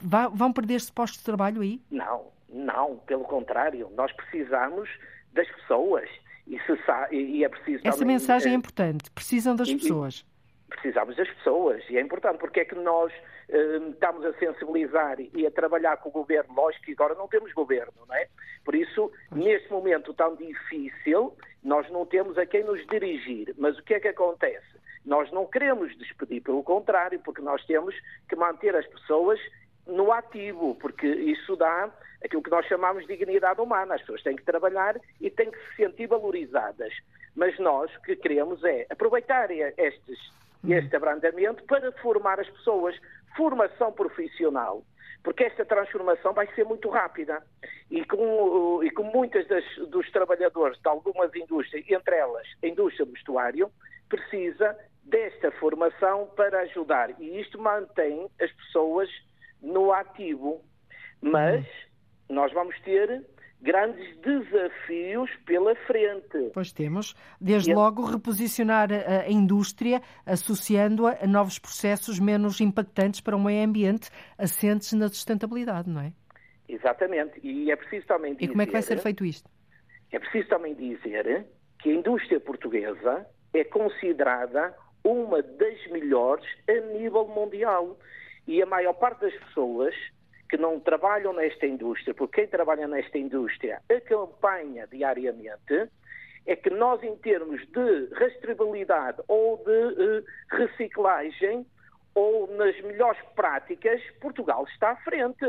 vão 0.00 0.52
perder-se 0.52 0.92
postos 0.92 1.20
de 1.20 1.24
trabalho 1.24 1.62
aí? 1.62 1.80
Não, 1.90 2.26
não, 2.52 2.96
pelo 3.06 3.24
contrário. 3.24 3.90
Nós 3.96 4.12
precisamos 4.12 4.88
das 5.32 5.48
pessoas. 5.52 6.08
E, 6.46 6.58
se, 6.60 7.14
e 7.14 7.44
é 7.44 7.48
preciso 7.48 7.80
Essa 7.86 7.98
também, 7.98 8.16
mensagem 8.16 8.52
é 8.52 8.54
importante. 8.54 9.10
Precisam 9.10 9.56
das 9.56 9.68
e, 9.68 9.76
pessoas 9.76 10.24
precisamos 10.68 11.16
das 11.16 11.28
pessoas 11.28 11.82
e 11.88 11.96
é 11.96 12.00
importante 12.00 12.38
porque 12.38 12.60
é 12.60 12.64
que 12.64 12.74
nós 12.74 13.12
uh, 13.12 13.90
estamos 13.90 14.24
a 14.24 14.32
sensibilizar 14.34 15.18
e 15.20 15.46
a 15.46 15.50
trabalhar 15.50 15.96
com 15.98 16.08
o 16.08 16.12
governo, 16.12 16.54
lógico 16.54 16.84
que 16.84 16.92
agora 16.92 17.14
não 17.14 17.28
temos 17.28 17.52
governo, 17.52 17.92
não 18.06 18.14
é? 18.14 18.28
Por 18.64 18.74
isso, 18.74 19.10
neste 19.32 19.70
momento 19.70 20.12
tão 20.14 20.36
difícil, 20.36 21.34
nós 21.62 21.88
não 21.90 22.04
temos 22.04 22.36
a 22.38 22.46
quem 22.46 22.64
nos 22.64 22.84
dirigir, 22.86 23.54
mas 23.58 23.78
o 23.78 23.82
que 23.82 23.94
é 23.94 24.00
que 24.00 24.08
acontece? 24.08 24.78
Nós 25.04 25.30
não 25.32 25.46
queremos 25.46 25.96
despedir, 25.96 26.42
pelo 26.42 26.62
contrário, 26.62 27.18
porque 27.20 27.40
nós 27.40 27.64
temos 27.64 27.94
que 28.28 28.36
manter 28.36 28.76
as 28.76 28.86
pessoas 28.86 29.40
no 29.86 30.12
ativo, 30.12 30.74
porque 30.74 31.06
isso 31.06 31.56
dá 31.56 31.90
aquilo 32.22 32.42
que 32.42 32.50
nós 32.50 32.66
chamamos 32.66 33.06
de 33.06 33.16
dignidade 33.16 33.60
humana. 33.60 33.94
As 33.94 34.02
pessoas 34.02 34.22
têm 34.22 34.36
que 34.36 34.44
trabalhar 34.44 35.00
e 35.20 35.30
têm 35.30 35.50
que 35.50 35.58
se 35.58 35.76
sentir 35.76 36.06
valorizadas. 36.06 36.92
Mas 37.34 37.58
nós 37.58 37.94
o 37.96 38.02
que 38.02 38.16
queremos 38.16 38.62
é 38.64 38.86
aproveitar 38.90 39.50
estes. 39.50 40.18
Este 40.66 40.96
abrandamento 40.96 41.62
para 41.64 41.92
formar 41.92 42.40
as 42.40 42.48
pessoas. 42.50 42.96
Formação 43.36 43.92
profissional. 43.92 44.82
Porque 45.22 45.44
esta 45.44 45.64
transformação 45.64 46.32
vai 46.32 46.46
ser 46.54 46.64
muito 46.64 46.88
rápida. 46.88 47.42
E 47.90 48.04
com, 48.04 48.82
e 48.82 48.90
com 48.90 49.04
muitas 49.04 49.46
das, 49.46 49.64
dos 49.88 50.10
trabalhadores 50.10 50.78
de 50.80 50.88
algumas 50.88 51.34
indústrias, 51.34 51.84
entre 51.88 52.16
elas 52.16 52.46
a 52.62 52.66
indústria 52.66 53.06
do 53.06 53.12
vestuário, 53.12 53.70
precisa 54.08 54.76
desta 55.04 55.50
formação 55.52 56.30
para 56.36 56.60
ajudar. 56.60 57.10
E 57.20 57.40
isto 57.40 57.58
mantém 57.58 58.28
as 58.40 58.50
pessoas 58.52 59.08
no 59.60 59.92
ativo. 59.92 60.62
Mas 61.20 61.64
uhum. 61.64 62.36
nós 62.36 62.52
vamos 62.52 62.78
ter 62.80 63.24
grandes 63.60 64.16
desafios 64.18 65.30
pela 65.44 65.74
frente. 65.86 66.50
Pois 66.54 66.72
temos. 66.72 67.14
Desde 67.40 67.74
logo, 67.74 68.04
reposicionar 68.04 68.88
a, 68.92 69.28
indústria, 69.28 70.00
associando-a 70.24 71.18
a 71.22 71.26
novos 71.26 71.58
processos 71.58 72.18
menos 72.18 72.60
impactantes 72.60 73.20
para 73.20 73.36
um 73.36 73.42
meio 73.42 73.64
ambiente 73.64 74.10
assentes 74.36 74.92
na 74.92 75.08
sustentabilidade, 75.08 75.90
não 75.90 76.00
é? 76.00 76.12
Exatamente. 76.68 77.40
E 77.42 77.70
é 77.70 77.76
preciso 77.76 78.06
também 78.06 78.34
dizer... 78.34 78.44
E 78.44 78.48
como 78.48 78.62
é 78.62 78.66
que 78.66 78.72
vai 78.72 78.82
ser 78.82 78.98
feito 78.98 79.24
isto? 79.24 79.50
É 80.12 80.18
preciso 80.18 80.48
também 80.48 80.74
dizer 80.74 81.46
que 81.80 81.90
a 81.90 81.94
indústria 81.94 82.40
portuguesa 82.40 83.26
é 83.52 83.64
considerada 83.64 84.74
uma 85.04 85.42
das 85.42 85.86
melhores 85.90 86.46
a 86.68 86.80
nível 86.92 87.26
mundial. 87.28 87.98
E 88.46 88.62
a 88.62 88.66
maior 88.66 88.94
parte 88.94 89.20
das 89.20 89.34
pessoas 89.34 89.94
que 90.48 90.56
não 90.56 90.80
trabalham 90.80 91.32
nesta 91.32 91.66
indústria, 91.66 92.14
porque 92.14 92.40
quem 92.40 92.48
trabalha 92.48 92.86
nesta 92.86 93.18
indústria 93.18 93.82
acompanha 93.90 94.86
diariamente, 94.86 95.90
é 96.46 96.56
que 96.56 96.70
nós, 96.70 97.02
em 97.02 97.14
termos 97.16 97.60
de 97.68 98.14
rastreabilidade 98.14 99.20
ou 99.28 99.58
de 99.58 99.70
uh, 99.70 100.24
reciclagem, 100.50 101.66
ou 102.14 102.48
nas 102.56 102.80
melhores 102.80 103.20
práticas, 103.36 104.00
Portugal 104.20 104.64
está 104.72 104.90
à 104.90 104.96
frente. 104.96 105.46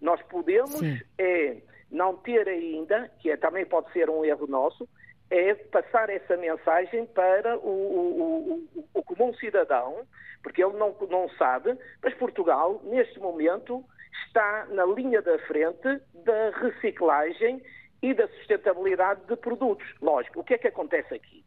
Nós 0.00 0.20
podemos 0.22 0.80
é, 1.18 1.58
não 1.90 2.16
ter 2.16 2.48
ainda, 2.48 3.10
que 3.20 3.30
é, 3.30 3.36
também 3.36 3.64
pode 3.66 3.92
ser 3.92 4.08
um 4.08 4.24
erro 4.24 4.46
nosso, 4.46 4.88
é 5.30 5.54
passar 5.54 6.10
essa 6.10 6.36
mensagem 6.36 7.06
para 7.06 7.56
o, 7.58 7.68
o, 7.68 8.68
o, 8.74 8.88
o 8.94 9.02
comum 9.02 9.32
cidadão, 9.34 10.04
porque 10.42 10.64
ele 10.64 10.76
não, 10.76 10.96
não 11.08 11.28
sabe, 11.38 11.76
mas 12.02 12.14
Portugal, 12.14 12.80
neste 12.84 13.20
momento, 13.20 13.84
está 14.26 14.66
na 14.70 14.84
linha 14.84 15.22
da 15.22 15.38
frente 15.40 16.00
da 16.24 16.50
reciclagem 16.50 17.62
e 18.02 18.12
da 18.14 18.26
sustentabilidade 18.28 19.24
de 19.26 19.36
produtos. 19.36 19.86
Lógico, 20.00 20.40
o 20.40 20.44
que 20.44 20.54
é 20.54 20.58
que 20.58 20.68
acontece 20.68 21.14
aqui? 21.14 21.44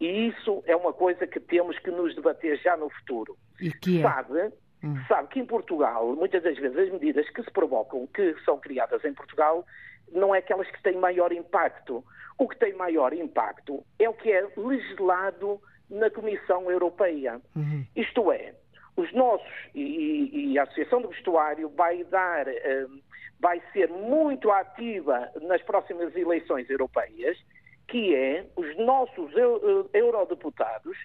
E 0.00 0.28
isso 0.28 0.62
é 0.66 0.76
uma 0.76 0.92
coisa 0.92 1.26
que 1.26 1.40
temos 1.40 1.78
que 1.80 1.90
nos 1.90 2.14
debater 2.14 2.56
já 2.58 2.76
no 2.76 2.88
futuro. 2.88 3.36
E 3.60 3.72
que 3.72 3.98
é? 3.98 4.02
Sabe, 4.02 4.52
hum. 4.82 4.96
sabe 5.08 5.28
que 5.28 5.40
em 5.40 5.46
Portugal, 5.46 6.14
muitas 6.14 6.42
das 6.42 6.56
vezes, 6.56 6.78
as 6.78 6.90
medidas 6.90 7.28
que 7.30 7.42
se 7.42 7.50
provocam, 7.50 8.06
que 8.06 8.34
são 8.44 8.58
criadas 8.60 9.04
em 9.04 9.12
Portugal, 9.12 9.66
não 10.12 10.34
é 10.34 10.38
aquelas 10.38 10.70
que 10.70 10.82
têm 10.82 10.96
maior 10.96 11.32
impacto. 11.32 12.04
O 12.38 12.48
que 12.48 12.56
tem 12.56 12.72
maior 12.74 13.12
impacto 13.12 13.84
é 13.98 14.08
o 14.08 14.14
que 14.14 14.30
é 14.30 14.46
legislado 14.56 15.60
na 15.90 16.08
Comissão 16.10 16.70
Europeia. 16.70 17.40
Uhum. 17.56 17.84
Isto 17.96 18.30
é, 18.30 18.54
os 18.98 19.12
nossos, 19.12 19.46
e, 19.74 20.52
e, 20.52 20.58
a 20.58 20.64
Associação 20.64 21.00
do 21.00 21.08
Vestuário 21.08 21.68
vai 21.68 22.02
dar, 22.04 22.48
uh, 22.48 23.00
vai 23.38 23.62
ser 23.72 23.88
muito 23.88 24.50
ativa 24.50 25.30
nas 25.40 25.62
próximas 25.62 26.14
eleições 26.16 26.68
europeias, 26.68 27.38
que 27.86 28.14
é 28.14 28.44
os 28.56 28.76
nossos 28.76 29.32
eurodeputados 29.94 30.96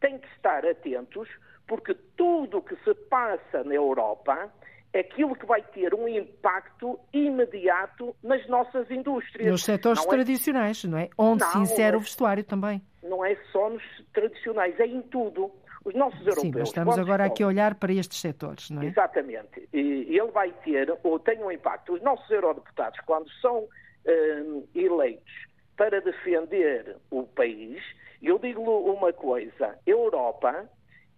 têm 0.00 0.18
que 0.18 0.26
estar 0.28 0.66
atentos, 0.66 1.28
porque 1.66 1.94
tudo 2.16 2.58
o 2.58 2.62
que 2.62 2.74
se 2.84 2.94
passa 3.08 3.62
na 3.64 3.74
Europa 3.74 4.50
é 4.94 5.00
aquilo 5.00 5.34
que 5.34 5.46
vai 5.46 5.62
ter 5.62 5.94
um 5.94 6.08
impacto 6.08 6.98
imediato 7.12 8.16
nas 8.22 8.46
nossas 8.48 8.90
indústrias. 8.90 9.50
Nos 9.50 9.64
setores 9.64 10.04
não 10.04 10.12
é- 10.12 10.16
tradicionais, 10.16 10.84
é... 10.84 10.88
não 10.88 10.98
é? 10.98 11.08
Onde 11.16 11.44
não, 11.44 11.50
se 11.50 11.58
insere 11.58 11.94
é... 11.94 11.98
o 11.98 12.00
vestuário 12.00 12.44
também. 12.44 12.82
Não 13.02 13.24
é 13.24 13.36
só 13.52 13.68
nos 13.68 13.82
tradicionais, 14.12 14.78
é 14.80 14.86
em 14.86 15.02
tudo. 15.02 15.50
Os 15.84 15.94
nossos 15.94 16.20
europeus. 16.20 16.40
Sim, 16.42 16.52
mas 16.56 16.68
estamos 16.68 16.98
agora 16.98 17.24
aqui 17.24 17.42
a 17.42 17.46
olhar 17.46 17.74
para 17.74 17.92
estes 17.92 18.20
setores, 18.20 18.70
não 18.70 18.82
é? 18.82 18.86
Exatamente. 18.86 19.68
E 19.72 20.16
ele 20.16 20.30
vai 20.30 20.52
ter, 20.64 20.96
ou 21.02 21.18
tem 21.18 21.42
um 21.42 21.50
impacto. 21.50 21.94
Os 21.94 22.02
nossos 22.02 22.28
eurodeputados, 22.30 22.98
quando 23.00 23.30
são 23.40 23.58
uh, 23.58 24.68
eleitos 24.74 25.32
para 25.76 26.00
defender 26.00 26.96
o 27.10 27.24
país, 27.24 27.82
eu 28.22 28.38
digo-lhe 28.38 28.68
uma 28.68 29.12
coisa: 29.12 29.78
Europa 29.86 30.68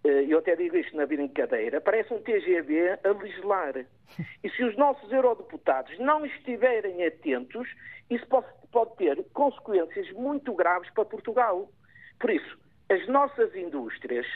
eh, 0.05 0.25
eu 0.29 0.37
até 0.37 0.55
digo 0.55 0.77
isto 0.77 0.95
na 0.95 1.07
brincadeira, 1.07 1.81
parece 1.81 2.13
um 2.13 2.21
TGV 2.21 2.99
a 3.03 3.09
legislar. 3.09 3.73
E 4.43 4.49
se 4.51 4.63
os 4.63 4.77
nossos 4.77 5.11
eurodeputados 5.11 5.97
não 5.97 6.23
estiverem 6.25 7.03
atentos, 7.03 7.67
isso 8.07 8.25
pode, 8.27 8.45
pode 8.71 8.95
ter 8.97 9.21
consequências 9.33 10.11
muito 10.11 10.53
graves 10.53 10.89
para 10.91 11.03
Portugal. 11.05 11.67
Por 12.19 12.29
isso, 12.29 12.57
as 12.87 13.05
nossas 13.07 13.53
indústrias 13.55 14.27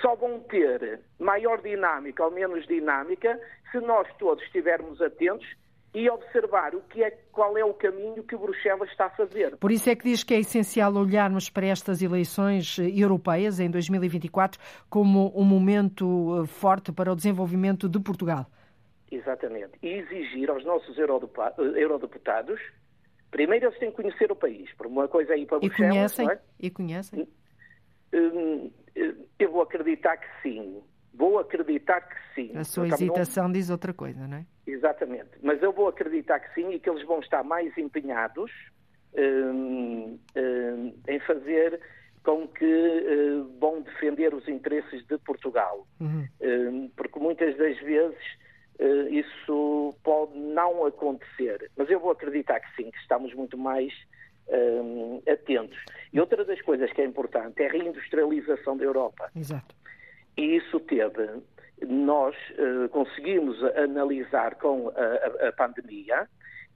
só 0.00 0.14
vão 0.14 0.40
ter 0.40 1.00
maior 1.18 1.60
dinâmica 1.62 2.24
ou 2.24 2.30
menos 2.30 2.66
dinâmica 2.66 3.40
se 3.70 3.78
nós 3.80 4.08
todos 4.18 4.42
estivermos 4.44 5.00
atentos 5.00 5.46
e 5.94 6.10
observar 6.10 6.74
o 6.74 6.82
que 6.82 7.02
é, 7.02 7.10
qual 7.32 7.56
é 7.56 7.64
o 7.64 7.72
caminho 7.72 8.22
que 8.22 8.36
Bruxelas 8.36 8.90
está 8.90 9.06
a 9.06 9.10
fazer. 9.10 9.56
Por 9.56 9.72
isso 9.72 9.88
é 9.88 9.96
que 9.96 10.04
diz 10.04 10.22
que 10.22 10.34
é 10.34 10.40
essencial 10.40 10.94
olharmos 10.94 11.48
para 11.48 11.66
estas 11.66 12.02
eleições 12.02 12.78
eh, 12.78 12.82
europeias 12.94 13.60
em 13.60 13.70
2024 13.70 14.60
como 14.90 15.32
um 15.34 15.42
momento 15.42 16.42
eh, 16.42 16.46
forte 16.46 16.92
para 16.92 17.10
o 17.10 17.16
desenvolvimento 17.16 17.88
de 17.88 17.98
Portugal. 17.98 18.44
Exatamente. 19.10 19.72
E 19.82 19.88
exigir 19.88 20.50
aos 20.50 20.62
nossos 20.66 20.98
eh, 20.98 21.06
eurodeputados, 21.80 22.60
primeiro 23.30 23.66
eles 23.66 23.78
têm 23.78 23.90
que 23.90 23.96
conhecer 23.96 24.30
o 24.30 24.36
país, 24.36 24.70
por 24.74 24.86
uma 24.86 25.08
coisa 25.08 25.32
aí 25.32 25.46
para 25.46 25.60
Bruxelas. 25.60 25.78
E 25.80 25.88
conhecem? 25.88 26.30
É? 26.30 26.38
E 26.60 26.70
conhecem? 26.70 27.28
Hum, 28.12 28.70
eu 29.38 29.50
vou 29.50 29.62
acreditar 29.62 30.16
que 30.16 30.26
sim. 30.42 30.82
Vou 31.12 31.38
acreditar 31.38 32.00
que 32.02 32.16
sim. 32.34 32.56
A 32.56 32.64
sua 32.64 32.88
hesitação 32.88 33.44
não... 33.44 33.52
diz 33.52 33.70
outra 33.70 33.92
coisa, 33.92 34.26
não 34.26 34.38
é? 34.38 34.46
Exatamente. 34.66 35.30
Mas 35.42 35.62
eu 35.62 35.72
vou 35.72 35.88
acreditar 35.88 36.40
que 36.40 36.54
sim 36.54 36.72
e 36.72 36.80
que 36.80 36.88
eles 36.88 37.04
vão 37.06 37.20
estar 37.20 37.42
mais 37.42 37.76
empenhados 37.78 38.50
um, 39.14 40.18
um, 40.36 40.94
em 41.08 41.20
fazer 41.20 41.80
com 42.22 42.48
que 42.48 42.64
uh, 42.64 43.58
vão 43.58 43.82
defender 43.82 44.34
os 44.34 44.46
interesses 44.48 45.06
de 45.06 45.16
Portugal. 45.18 45.86
Uhum. 46.00 46.26
Um, 46.40 46.88
porque 46.96 47.18
muitas 47.18 47.56
das 47.56 47.78
vezes 47.78 48.18
uh, 48.80 49.08
isso 49.08 49.94
pode 50.02 50.36
não 50.36 50.84
acontecer. 50.84 51.70
Mas 51.76 51.88
eu 51.88 52.00
vou 52.00 52.10
acreditar 52.10 52.60
que 52.60 52.74
sim, 52.74 52.90
que 52.90 52.98
estamos 52.98 53.32
muito 53.32 53.56
mais 53.56 53.92
atentos. 55.30 55.78
E 56.12 56.20
outra 56.20 56.44
das 56.44 56.60
coisas 56.62 56.92
que 56.92 57.02
é 57.02 57.04
importante 57.04 57.62
é 57.62 57.66
a 57.68 57.72
reindustrialização 57.72 58.76
da 58.76 58.84
Europa. 58.84 59.30
Exato. 59.34 59.74
E 60.36 60.56
isso 60.56 60.78
teve, 60.80 61.42
nós 61.86 62.34
uh, 62.52 62.88
conseguimos 62.90 63.62
analisar 63.76 64.54
com 64.56 64.88
a, 64.90 65.44
a, 65.44 65.48
a, 65.48 65.52
pandemia, 65.52 66.28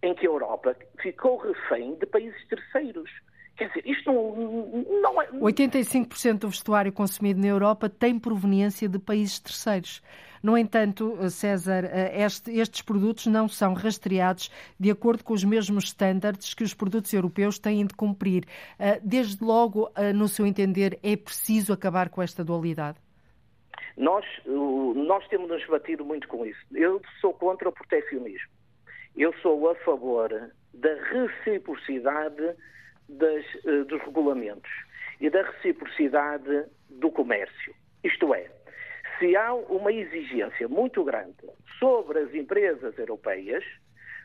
em 0.02 0.14
que 0.14 0.26
a 0.26 0.30
Europa 0.30 0.74
ficou 1.00 1.36
refém 1.36 1.94
de 1.96 2.06
países 2.06 2.42
terceiros. 2.48 3.10
Quer 3.56 3.68
dizer, 3.68 3.86
isto 3.86 4.10
não, 4.10 5.02
não 5.02 5.22
é. 5.22 5.28
85% 5.28 6.38
do 6.38 6.48
vestuário 6.48 6.92
consumido 6.92 7.40
na 7.40 7.48
Europa 7.48 7.90
tem 7.90 8.18
proveniência 8.18 8.88
de 8.88 8.98
países 8.98 9.38
terceiros. 9.38 10.02
No 10.42 10.56
entanto, 10.56 11.16
César, 11.30 11.84
eh, 11.84 12.22
este, 12.24 12.50
estes 12.58 12.82
produtos 12.82 13.26
não 13.26 13.48
são 13.48 13.74
rastreados 13.74 14.50
de 14.78 14.90
acordo 14.90 15.22
com 15.22 15.34
os 15.34 15.44
mesmos 15.44 15.84
estándares 15.84 16.54
que 16.54 16.64
os 16.64 16.74
produtos 16.74 17.12
europeus 17.12 17.58
têm 17.58 17.86
de 17.86 17.94
cumprir. 17.94 18.44
Eh, 18.78 19.00
desde 19.02 19.44
logo, 19.44 19.90
no 20.14 20.28
seu 20.28 20.46
entender, 20.46 20.98
é 21.02 21.16
preciso 21.16 21.72
acabar 21.72 22.08
com 22.08 22.22
esta 22.22 22.42
dualidade? 22.42 22.98
Nós, 23.96 24.24
nós 24.46 25.26
temos 25.28 25.48
nos 25.48 25.66
batido 25.66 26.04
muito 26.04 26.26
com 26.28 26.46
isso. 26.46 26.60
Eu 26.72 27.02
sou 27.20 27.34
contra 27.34 27.68
o 27.68 27.72
proteccionismo. 27.72 28.48
Eu 29.16 29.34
sou 29.42 29.68
a 29.68 29.74
favor 29.76 30.30
da 30.72 30.94
reciprocidade 31.10 32.54
das, 33.08 33.44
eh, 33.66 33.84
dos 33.84 34.00
regulamentos 34.02 34.70
e 35.20 35.28
da 35.28 35.42
reciprocidade 35.42 36.64
do 36.88 37.10
comércio. 37.10 37.74
Isto 38.02 38.32
é, 38.34 38.50
se 39.20 39.36
há 39.36 39.54
uma 39.54 39.92
exigência 39.92 40.66
muito 40.66 41.04
grande 41.04 41.36
sobre 41.78 42.18
as 42.20 42.34
empresas 42.34 42.98
europeias, 42.98 43.62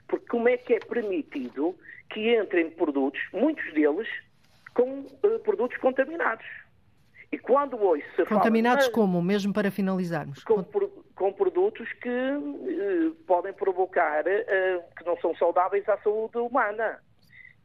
porque 0.08 0.26
como 0.28 0.48
é 0.48 0.58
que 0.58 0.74
é 0.74 0.80
permitido 0.80 1.76
que 2.10 2.36
entrem 2.36 2.72
produtos, 2.72 3.22
muitos 3.34 3.72
deles, 3.74 4.08
com 4.74 5.02
uh, 5.02 5.40
produtos 5.44 5.78
contaminados? 5.78 6.46
E 7.32 7.38
quando 7.38 7.76
hoje 7.82 8.06
se 8.16 8.24
Contaminados 8.26 8.86
fala, 8.86 8.96
como? 8.96 9.22
Mesmo 9.22 9.52
para 9.52 9.70
finalizarmos. 9.70 10.44
Com, 10.44 10.64
com 10.64 11.34
produtos 11.34 11.92
que 11.94 12.10
uh, 12.10 13.16
podem 13.28 13.52
provocar, 13.52 14.24
uh, 14.24 14.84
que 14.96 15.06
não 15.06 15.18
são 15.18 15.36
saudáveis 15.36 15.88
à 15.90 15.98
saúde 15.98 16.38
humana. 16.38 17.00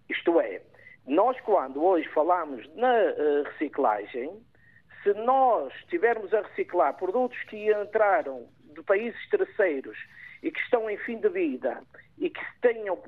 Isto 0.08 0.40
é, 0.40 0.60
nós 1.06 1.38
quando 1.42 1.84
hoje 1.84 2.08
falamos 2.08 2.68
na 2.74 2.92
reciclagem, 3.52 4.32
se 5.02 5.12
nós 5.14 5.72
estivermos 5.76 6.32
a 6.34 6.42
reciclar 6.42 6.94
produtos 6.96 7.38
que 7.44 7.72
entraram 7.72 8.48
de 8.74 8.82
países 8.82 9.28
terceiros 9.28 9.96
e 10.42 10.50
que 10.50 10.60
estão 10.60 10.88
em 10.88 10.96
fim 10.98 11.18
de 11.18 11.28
vida 11.28 11.82
e 12.18 12.30
que 12.30 12.40
tenham 12.60 12.98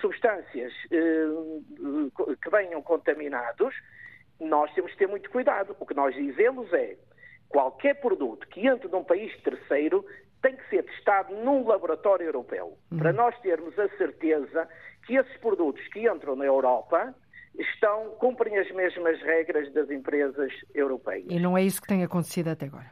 substâncias 0.00 0.72
que 0.88 2.50
venham 2.50 2.82
contaminados, 2.82 3.74
nós 4.40 4.72
temos 4.74 4.92
que 4.92 4.98
ter 4.98 5.08
muito 5.08 5.30
cuidado. 5.30 5.76
O 5.78 5.86
que 5.86 5.94
nós 5.94 6.14
dizemos 6.14 6.72
é 6.72 6.96
qualquer 7.48 7.94
produto 8.00 8.46
que 8.48 8.66
entre 8.66 8.88
num 8.88 9.04
país 9.04 9.34
terceiro 9.42 10.04
tem 10.42 10.56
que 10.56 10.68
ser 10.68 10.82
testado 10.84 11.34
num 11.34 11.66
laboratório 11.66 12.26
europeu, 12.26 12.76
uhum. 12.90 12.98
para 12.98 13.12
nós 13.12 13.38
termos 13.40 13.76
a 13.78 13.88
certeza 13.96 14.68
que 15.06 15.16
esses 15.16 15.36
produtos 15.38 15.86
que 15.88 16.08
entram 16.08 16.36
na 16.36 16.44
Europa 16.44 17.14
estão, 17.58 18.10
cumprem 18.18 18.58
as 18.58 18.70
mesmas 18.72 19.20
regras 19.22 19.72
das 19.72 19.90
empresas 19.90 20.52
europeias. 20.74 21.26
E 21.28 21.38
não 21.38 21.56
é 21.56 21.62
isso 21.62 21.80
que 21.80 21.88
tem 21.88 22.02
acontecido 22.02 22.48
até 22.48 22.66
agora? 22.66 22.90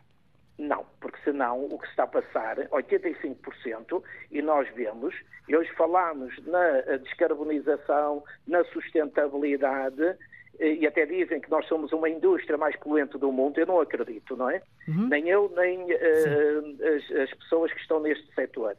Não, 0.57 0.87
porque 1.01 1.19
senão 1.25 1.65
o 1.65 1.79
que 1.79 1.87
está 1.89 2.05
a 2.05 2.07
passar, 2.07 2.57
85%, 2.69 4.03
e 4.31 4.41
nós 4.41 4.69
vemos, 4.75 5.15
e 5.49 5.57
hoje 5.57 5.71
falamos 5.73 6.33
na 6.47 6.97
descarbonização, 6.99 8.23
na 8.47 8.65
sustentabilidade, 8.67 10.17
e 10.61 10.87
até 10.87 11.05
dizem 11.05 11.41
que 11.41 11.51
nós 11.51 11.67
somos 11.67 11.93
uma 11.93 12.09
indústria 12.09 12.57
mais 12.57 12.77
poluente 12.77 13.19
do 13.19 13.33
mundo, 13.33 13.59
eu 13.59 13.67
não 13.67 13.81
acredito, 13.81 14.37
não 14.37 14.49
é? 14.49 14.63
Uhum. 14.87 15.09
Nem 15.09 15.29
eu, 15.29 15.53
nem 15.57 15.83
uh, 15.83 16.97
as, 16.97 17.21
as, 17.23 17.35
pessoas 17.35 17.73
que 17.73 17.81
estão 17.81 17.99
neste 18.01 18.33
setor. 18.35 18.77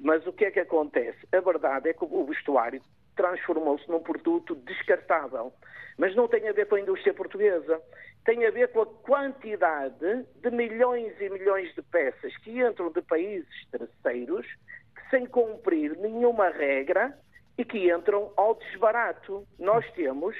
Mas 0.00 0.26
o 0.26 0.32
que 0.32 0.46
é 0.46 0.50
que 0.50 0.58
acontece? 0.58 1.18
A 1.32 1.40
verdade 1.40 1.88
é 1.88 1.92
que 1.92 2.04
o 2.04 2.24
vestuário 2.24 2.82
transformou-se 3.14 3.88
num 3.88 4.00
produto 4.00 4.54
descartável. 4.54 5.52
Mas 5.96 6.14
não 6.14 6.28
tem 6.28 6.48
a 6.48 6.52
ver 6.52 6.66
com 6.66 6.74
a 6.74 6.80
indústria 6.80 7.14
portuguesa. 7.14 7.80
Tem 8.24 8.46
a 8.46 8.50
ver 8.50 8.68
com 8.72 8.82
a 8.82 8.86
quantidade 8.86 10.24
de 10.36 10.50
milhões 10.50 11.12
e 11.20 11.28
milhões 11.28 11.74
de 11.74 11.82
peças 11.82 12.36
que 12.38 12.60
entram 12.60 12.90
de 12.90 13.02
países 13.02 13.66
terceiros 13.70 14.46
sem 15.10 15.26
cumprir 15.26 15.96
nenhuma 15.98 16.48
regra 16.48 17.16
e 17.56 17.64
que 17.64 17.90
entram 17.90 18.32
ao 18.36 18.54
desbarato. 18.54 19.46
Nós 19.58 19.88
temos 19.92 20.36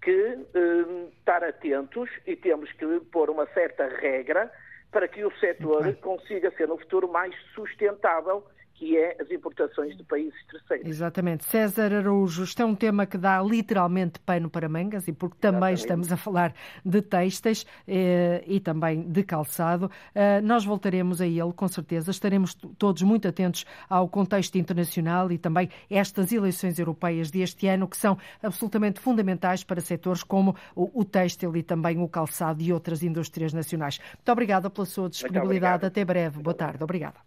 que 0.00 0.38
um, 0.54 1.08
estar 1.18 1.42
atentos 1.42 2.10
e 2.26 2.36
temos 2.36 2.70
que 2.72 3.00
pôr 3.12 3.30
uma 3.30 3.46
certa 3.46 3.86
regra 3.86 4.50
para 4.90 5.08
que 5.08 5.24
o 5.24 5.32
setor 5.38 5.94
consiga 5.96 6.50
ser 6.52 6.68
no 6.68 6.76
futuro 6.76 7.08
mais 7.08 7.34
sustentável 7.54 8.44
que 8.74 8.96
é 8.96 9.16
as 9.20 9.30
importações 9.30 9.96
de 9.96 10.04
países 10.04 10.34
terceiros. 10.50 10.88
Exatamente. 10.88 11.44
César 11.44 11.92
Araújo, 11.92 12.44
este 12.44 12.62
é 12.62 12.64
um 12.64 12.74
tema 12.74 13.06
que 13.06 13.16
dá 13.16 13.40
literalmente 13.40 14.18
pano 14.20 14.50
para 14.50 14.68
mangas 14.68 15.06
e 15.08 15.12
porque 15.12 15.36
também 15.40 15.72
Exatamente. 15.72 15.80
estamos 15.80 16.12
a 16.12 16.16
falar 16.16 16.54
de 16.84 17.02
textas 17.02 17.66
eh, 17.86 18.42
e 18.46 18.60
também 18.60 19.02
de 19.02 19.22
calçado. 19.22 19.90
Eh, 20.14 20.40
nós 20.40 20.64
voltaremos 20.64 21.20
a 21.20 21.26
ele, 21.26 21.52
com 21.54 21.68
certeza. 21.68 22.10
Estaremos 22.10 22.54
todos 22.54 23.02
muito 23.02 23.28
atentos 23.28 23.64
ao 23.88 24.08
contexto 24.08 24.56
internacional 24.56 25.30
e 25.30 25.38
também 25.38 25.68
estas 25.88 26.32
eleições 26.32 26.78
europeias 26.78 27.30
deste 27.30 27.66
ano, 27.66 27.86
que 27.86 27.96
são 27.96 28.18
absolutamente 28.42 29.00
fundamentais 29.00 29.62
para 29.62 29.80
setores 29.80 30.22
como 30.22 30.56
o, 30.74 31.00
o 31.00 31.04
têxtil 31.04 31.56
e 31.56 31.62
também 31.62 31.98
o 32.00 32.08
calçado 32.08 32.62
e 32.62 32.72
outras 32.72 33.02
indústrias 33.02 33.52
nacionais. 33.52 33.98
Muito 34.16 34.32
obrigada 34.32 34.68
pela 34.68 34.86
sua 34.86 35.08
disponibilidade. 35.08 35.86
Até 35.86 36.04
breve. 36.04 36.42
Boa 36.42 36.54
tarde. 36.54 36.82
Obrigada. 36.82 37.20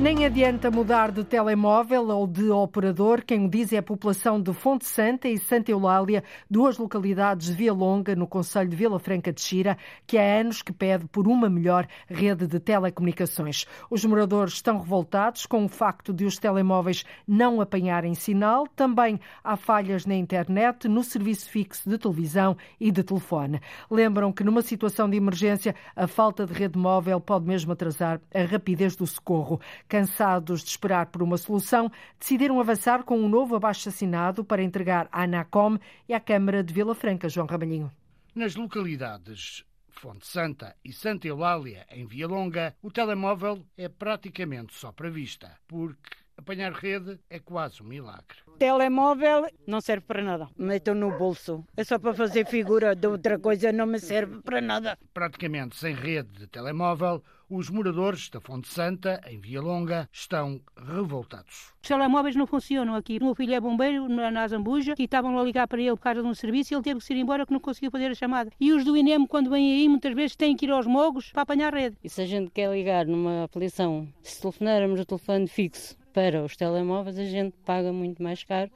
Nem 0.00 0.24
adianta 0.24 0.70
mudar 0.70 1.12
de 1.12 1.22
telemóvel 1.22 2.08
ou 2.08 2.26
de 2.26 2.48
operador. 2.48 3.22
Quem 3.22 3.44
o 3.44 3.50
diz 3.50 3.70
é 3.70 3.76
a 3.76 3.82
população 3.82 4.40
de 4.40 4.50
Fonte 4.54 4.86
Santa 4.86 5.28
e 5.28 5.36
Santa 5.36 5.72
Eulália, 5.72 6.24
duas 6.50 6.78
localidades 6.78 7.48
de 7.48 7.52
Via 7.52 7.74
Longa, 7.74 8.16
no 8.16 8.26
Conselho 8.26 8.70
de 8.70 8.76
Vila 8.76 8.98
Franca 8.98 9.30
de 9.30 9.42
Xira, 9.42 9.76
que 10.06 10.16
há 10.16 10.40
anos 10.40 10.62
que 10.62 10.72
pede 10.72 11.06
por 11.08 11.28
uma 11.28 11.50
melhor 11.50 11.86
rede 12.08 12.46
de 12.46 12.58
telecomunicações. 12.58 13.66
Os 13.90 14.02
moradores 14.02 14.54
estão 14.54 14.78
revoltados 14.78 15.44
com 15.44 15.66
o 15.66 15.68
facto 15.68 16.14
de 16.14 16.24
os 16.24 16.38
telemóveis 16.38 17.04
não 17.28 17.60
apanharem 17.60 18.14
sinal. 18.14 18.66
Também 18.68 19.20
há 19.44 19.54
falhas 19.54 20.06
na 20.06 20.14
internet, 20.14 20.88
no 20.88 21.04
serviço 21.04 21.50
fixo 21.50 21.90
de 21.90 21.98
televisão 21.98 22.56
e 22.80 22.90
de 22.90 23.02
telefone. 23.02 23.60
Lembram 23.90 24.32
que 24.32 24.44
numa 24.44 24.62
situação 24.62 25.10
de 25.10 25.18
emergência, 25.18 25.74
a 25.94 26.06
falta 26.06 26.46
de 26.46 26.54
rede 26.54 26.78
móvel 26.78 27.20
pode 27.20 27.46
mesmo 27.46 27.72
atrasar 27.72 28.18
a 28.34 28.44
rapidez 28.44 28.96
do 28.96 29.06
socorro. 29.06 29.60
Cansados 29.90 30.62
de 30.62 30.70
esperar 30.70 31.06
por 31.06 31.20
uma 31.20 31.36
solução, 31.36 31.90
decidiram 32.16 32.60
avançar 32.60 33.02
com 33.02 33.18
um 33.18 33.28
novo 33.28 33.56
abaixo-assinado 33.56 34.44
para 34.44 34.62
entregar 34.62 35.08
à 35.10 35.24
ANACOM 35.24 35.78
e 36.08 36.14
à 36.14 36.20
Câmara 36.20 36.62
de 36.62 36.72
Vila 36.72 36.94
Franca, 36.94 37.28
João 37.28 37.48
Ramalhinho. 37.48 37.90
Nas 38.32 38.54
localidades 38.54 39.64
Fonte 39.88 40.28
Santa 40.28 40.76
e 40.84 40.92
Santa 40.92 41.26
Eulália, 41.26 41.84
em 41.90 42.06
Via 42.06 42.28
Longa, 42.28 42.76
o 42.80 42.88
telemóvel 42.88 43.66
é 43.76 43.88
praticamente 43.88 44.74
só 44.74 44.92
para 44.92 45.10
vista, 45.10 45.58
porque 45.66 46.16
apanhar 46.38 46.72
rede 46.72 47.18
é 47.28 47.40
quase 47.40 47.82
um 47.82 47.86
milagre. 47.86 48.38
Telemóvel 48.60 49.48
não 49.66 49.80
serve 49.80 50.06
para 50.06 50.22
nada. 50.22 50.48
Meto 50.56 50.94
no 50.94 51.18
bolso. 51.18 51.66
É 51.76 51.82
só 51.82 51.98
para 51.98 52.14
fazer 52.14 52.46
figura 52.46 52.94
de 52.94 53.08
outra 53.08 53.40
coisa, 53.40 53.72
não 53.72 53.86
me 53.86 53.98
serve 53.98 54.40
para 54.40 54.60
nada. 54.60 54.96
Praticamente 55.12 55.76
sem 55.76 55.94
rede 55.94 56.30
de 56.30 56.46
telemóvel, 56.46 57.24
os 57.50 57.68
moradores 57.68 58.30
da 58.30 58.40
Fonte 58.40 58.68
Santa, 58.68 59.20
em 59.28 59.40
Via 59.40 59.60
Longa, 59.60 60.08
estão 60.12 60.60
revoltados. 60.76 61.72
Os 61.82 61.88
telemóveis 61.88 62.36
não 62.36 62.46
funcionam 62.46 62.94
aqui. 62.94 63.18
O 63.18 63.24
meu 63.24 63.34
filho 63.34 63.52
é 63.52 63.60
bombeiro 63.60 64.08
na 64.08 64.46
Zambuja 64.46 64.94
e 64.96 65.02
estavam 65.02 65.36
a 65.36 65.42
ligar 65.42 65.66
para 65.66 65.80
ele 65.80 65.90
por 65.90 66.00
causa 66.00 66.22
de 66.22 66.28
um 66.28 66.34
serviço 66.34 66.72
e 66.72 66.76
ele 66.76 66.82
teve 66.84 67.00
que 67.00 67.12
ir 67.12 67.16
embora 67.16 67.44
que 67.44 67.52
não 67.52 67.58
conseguiu 67.58 67.90
fazer 67.90 68.06
a 68.06 68.14
chamada. 68.14 68.52
E 68.60 68.72
os 68.72 68.84
do 68.84 68.96
INEM, 68.96 69.26
quando 69.26 69.50
vêm 69.50 69.72
aí, 69.72 69.88
muitas 69.88 70.14
vezes 70.14 70.36
têm 70.36 70.56
que 70.56 70.66
ir 70.66 70.70
aos 70.70 70.86
mogos 70.86 71.32
para 71.32 71.42
apanhar 71.42 71.74
a 71.74 71.78
rede. 71.78 71.96
E 72.04 72.08
se 72.08 72.22
a 72.22 72.26
gente 72.26 72.50
quer 72.52 72.70
ligar 72.70 73.04
numa 73.04 73.44
aflição, 73.44 74.06
se 74.22 74.40
telefonarmos 74.40 75.00
o 75.00 75.04
telefone 75.04 75.48
fixo 75.48 75.99
para 76.12 76.42
os 76.42 76.56
telemóveis, 76.56 77.18
a 77.18 77.24
gente 77.24 77.54
paga 77.64 77.92
muito 77.92 78.22
mais 78.22 78.44
caro 78.44 78.70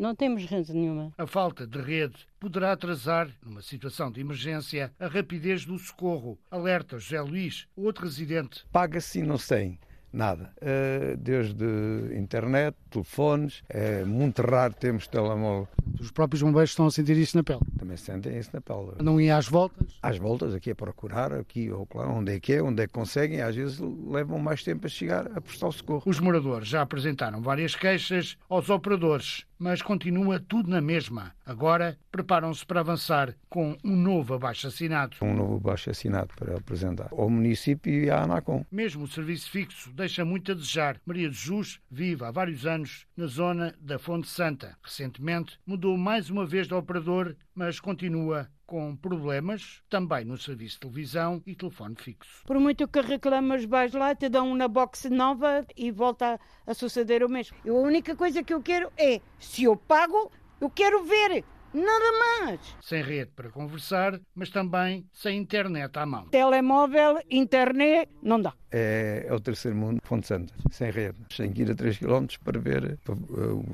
não 0.00 0.14
temos 0.14 0.44
rede 0.46 0.72
nenhuma. 0.72 1.12
A 1.18 1.26
falta 1.26 1.66
de 1.66 1.78
rede 1.78 2.26
poderá 2.40 2.72
atrasar, 2.72 3.28
numa 3.44 3.60
situação 3.60 4.10
de 4.10 4.20
emergência, 4.20 4.92
a 4.98 5.06
rapidez 5.06 5.64
do 5.64 5.78
socorro. 5.78 6.38
Alerta 6.50 6.98
José 6.98 7.20
Luís, 7.20 7.66
outro 7.76 8.04
residente. 8.04 8.64
Paga-se 8.72 9.20
e 9.20 9.22
não 9.22 9.36
tem 9.36 9.78
nada. 10.16 10.50
Eh, 10.60 11.16
desde 11.18 11.64
internet, 12.16 12.76
telefones, 12.90 13.62
é 13.68 14.04
muito 14.04 14.42
raro 14.42 14.74
termos 14.74 15.06
telemóvel. 15.06 15.68
Os 16.00 16.10
próprios 16.10 16.42
bombeiros 16.42 16.70
estão 16.70 16.86
a 16.86 16.90
sentir 16.90 17.16
isso 17.16 17.36
na 17.36 17.44
pele? 17.44 17.60
Também 17.78 17.96
sentem 17.96 18.38
isso 18.38 18.50
na 18.52 18.60
pele. 18.60 18.92
Não 19.02 19.20
ia 19.20 19.36
às 19.36 19.46
voltas? 19.46 19.98
Às 20.02 20.18
voltas, 20.18 20.54
aqui 20.54 20.70
a 20.70 20.74
procurar, 20.74 21.32
aqui 21.32 21.70
ou 21.70 21.86
lá, 21.94 22.08
onde 22.08 22.34
é 22.34 22.40
que 22.40 22.54
é, 22.54 22.62
onde 22.62 22.82
é 22.82 22.86
que 22.86 22.92
conseguem, 22.92 23.40
às 23.40 23.54
vezes 23.54 23.78
levam 23.78 24.38
mais 24.38 24.62
tempo 24.62 24.86
a 24.86 24.90
chegar 24.90 25.26
a 25.36 25.40
prestar 25.40 25.68
o 25.68 25.72
socorro. 25.72 26.02
Os 26.06 26.18
moradores 26.18 26.68
já 26.68 26.82
apresentaram 26.82 27.40
várias 27.40 27.74
queixas 27.74 28.36
aos 28.48 28.70
operadores 28.70 29.46
mas 29.58 29.82
continua 29.82 30.38
tudo 30.38 30.70
na 30.70 30.80
mesma. 30.80 31.32
Agora 31.44 31.98
preparam-se 32.10 32.64
para 32.64 32.80
avançar 32.80 33.34
com 33.48 33.76
um 33.84 33.96
novo 33.96 34.34
abaixo-assinado. 34.34 35.16
Um 35.22 35.34
novo 35.34 35.56
abaixo-assinado 35.56 36.34
para 36.36 36.56
apresentar 36.56 37.08
ao 37.10 37.30
município 37.30 37.92
e 37.92 38.10
à 38.10 38.22
ANACOM. 38.22 38.64
Mesmo 38.70 39.04
o 39.04 39.08
serviço 39.08 39.50
fixo 39.50 39.92
deixa 40.06 40.24
muito 40.24 40.52
a 40.52 40.54
desejar. 40.54 41.00
Maria 41.04 41.28
de 41.28 41.34
Jus 41.34 41.80
vive 41.90 42.24
há 42.24 42.30
vários 42.30 42.64
anos 42.64 43.06
na 43.16 43.26
zona 43.26 43.74
da 43.80 43.98
Fonte 43.98 44.28
Santa. 44.28 44.78
Recentemente 44.80 45.58
mudou 45.66 45.98
mais 45.98 46.30
uma 46.30 46.46
vez 46.46 46.68
de 46.68 46.74
operador, 46.74 47.34
mas 47.52 47.80
continua 47.80 48.48
com 48.64 48.94
problemas 48.94 49.82
também 49.90 50.24
no 50.24 50.38
serviço 50.38 50.74
de 50.74 50.80
televisão 50.82 51.42
e 51.44 51.56
telefone 51.56 51.96
fixo. 51.96 52.44
Por 52.46 52.60
muito 52.60 52.86
que 52.86 53.00
reclamas, 53.00 53.64
vais 53.64 53.92
lá, 53.94 54.14
te 54.14 54.28
dão 54.28 54.52
uma 54.52 54.68
box 54.68 55.10
nova 55.10 55.66
e 55.76 55.90
volta 55.90 56.38
a 56.64 56.72
suceder 56.72 57.24
o 57.24 57.28
mesmo. 57.28 57.56
Eu, 57.64 57.76
a 57.76 57.80
única 57.80 58.14
coisa 58.14 58.44
que 58.44 58.54
eu 58.54 58.62
quero 58.62 58.92
é, 58.96 59.20
se 59.40 59.64
eu 59.64 59.76
pago, 59.76 60.30
eu 60.60 60.70
quero 60.70 61.02
ver. 61.02 61.44
Nada 61.72 62.12
mais. 62.18 62.60
Sem 62.80 63.02
rede 63.02 63.30
para 63.34 63.50
conversar, 63.50 64.20
mas 64.34 64.50
também 64.50 65.06
sem 65.12 65.38
internet 65.38 65.96
à 65.98 66.06
mão. 66.06 66.26
Telemóvel, 66.28 67.20
internet, 67.30 68.10
não 68.22 68.40
dá. 68.40 68.54
É, 68.70 69.26
é 69.28 69.34
o 69.34 69.40
terceiro 69.40 69.76
mundo, 69.76 70.00
Fonte 70.04 70.26
Santa, 70.26 70.54
sem 70.70 70.90
rede. 70.90 71.18
Sem 71.30 71.52
que 71.52 71.62
ir 71.62 71.70
a 71.70 71.74
3 71.74 71.98
km 71.98 72.26
para 72.42 72.58
ver 72.58 72.98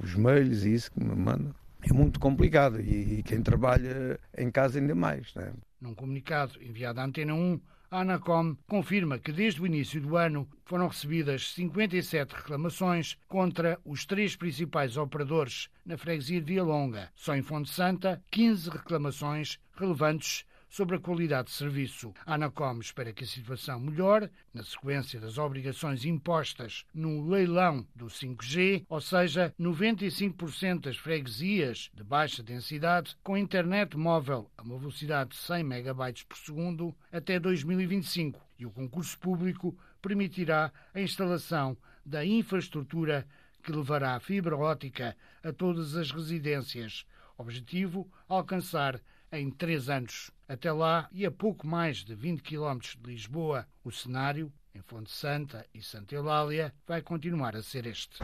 os 0.02 0.14
mails 0.14 0.64
e 0.64 0.74
isso 0.74 0.90
que 0.92 1.02
me 1.02 1.14
mandam 1.14 1.54
é 1.82 1.92
muito 1.92 2.20
complicado 2.20 2.80
e, 2.80 3.18
e, 3.18 3.22
quem 3.22 3.42
trabalha 3.42 4.18
em 4.36 4.50
casa 4.50 4.78
ainda 4.78 4.94
mais. 4.94 5.34
Né? 5.34 5.52
Num 5.80 5.94
comunicado 5.94 6.62
enviado 6.62 7.00
à 7.00 7.04
Antena 7.04 7.34
1, 7.34 7.60
a 7.92 8.00
Anacom 8.00 8.56
confirma 8.66 9.18
que 9.18 9.30
desde 9.30 9.60
o 9.60 9.66
início 9.66 10.00
do 10.00 10.16
ano 10.16 10.48
foram 10.64 10.88
recebidas 10.88 11.52
57 11.52 12.34
reclamações 12.34 13.18
contra 13.28 13.78
os 13.84 14.06
três 14.06 14.34
principais 14.34 14.96
operadores 14.96 15.68
na 15.84 15.98
freguesia 15.98 16.40
de 16.40 16.54
Via 16.54 16.64
Longa. 16.64 17.10
Só 17.14 17.36
em 17.36 17.42
Fonte 17.42 17.68
Santa, 17.68 18.22
15 18.30 18.70
reclamações 18.70 19.58
relevantes 19.76 20.46
sobre 20.72 20.96
a 20.96 20.98
qualidade 20.98 21.48
de 21.48 21.54
serviço. 21.54 22.14
A 22.24 22.32
Anacom 22.32 22.80
espera 22.80 23.12
que 23.12 23.24
a 23.24 23.26
situação 23.26 23.78
melhore 23.78 24.30
na 24.54 24.62
sequência 24.62 25.20
das 25.20 25.36
obrigações 25.36 26.06
impostas 26.06 26.86
no 26.94 27.28
leilão 27.28 27.86
do 27.94 28.06
5G, 28.06 28.86
ou 28.88 28.98
seja, 28.98 29.54
95% 29.60 30.80
das 30.80 30.96
freguesias 30.96 31.90
de 31.92 32.02
baixa 32.02 32.42
densidade 32.42 33.14
com 33.22 33.36
internet 33.36 33.98
móvel 33.98 34.50
a 34.56 34.62
uma 34.62 34.78
velocidade 34.78 35.32
de 35.32 35.36
100 35.36 35.62
MB 35.62 36.24
por 36.26 36.38
segundo 36.38 36.96
até 37.12 37.38
2025 37.38 38.40
e 38.58 38.64
o 38.64 38.70
concurso 38.70 39.18
público 39.18 39.76
permitirá 40.00 40.72
a 40.94 41.00
instalação 41.02 41.76
da 42.02 42.24
infraestrutura 42.24 43.26
que 43.62 43.72
levará 43.72 44.14
a 44.14 44.20
fibra 44.20 44.56
ótica 44.56 45.14
a 45.44 45.52
todas 45.52 45.94
as 45.96 46.10
residências. 46.10 47.04
Objetivo: 47.36 48.10
alcançar 48.26 48.98
em 49.32 49.50
três 49.50 49.88
anos. 49.88 50.30
Até 50.48 50.70
lá, 50.70 51.08
e 51.10 51.24
a 51.24 51.30
pouco 51.30 51.66
mais 51.66 51.98
de 51.98 52.14
20 52.14 52.42
quilómetros 52.42 52.96
de 53.02 53.10
Lisboa, 53.10 53.66
o 53.82 53.90
cenário, 53.90 54.52
em 54.74 54.82
Fonte 54.82 55.10
Santa 55.10 55.66
e 55.74 55.82
Santa 55.82 56.14
Eulália, 56.14 56.72
vai 56.86 57.00
continuar 57.02 57.56
a 57.56 57.62
ser 57.62 57.86
este. 57.86 58.18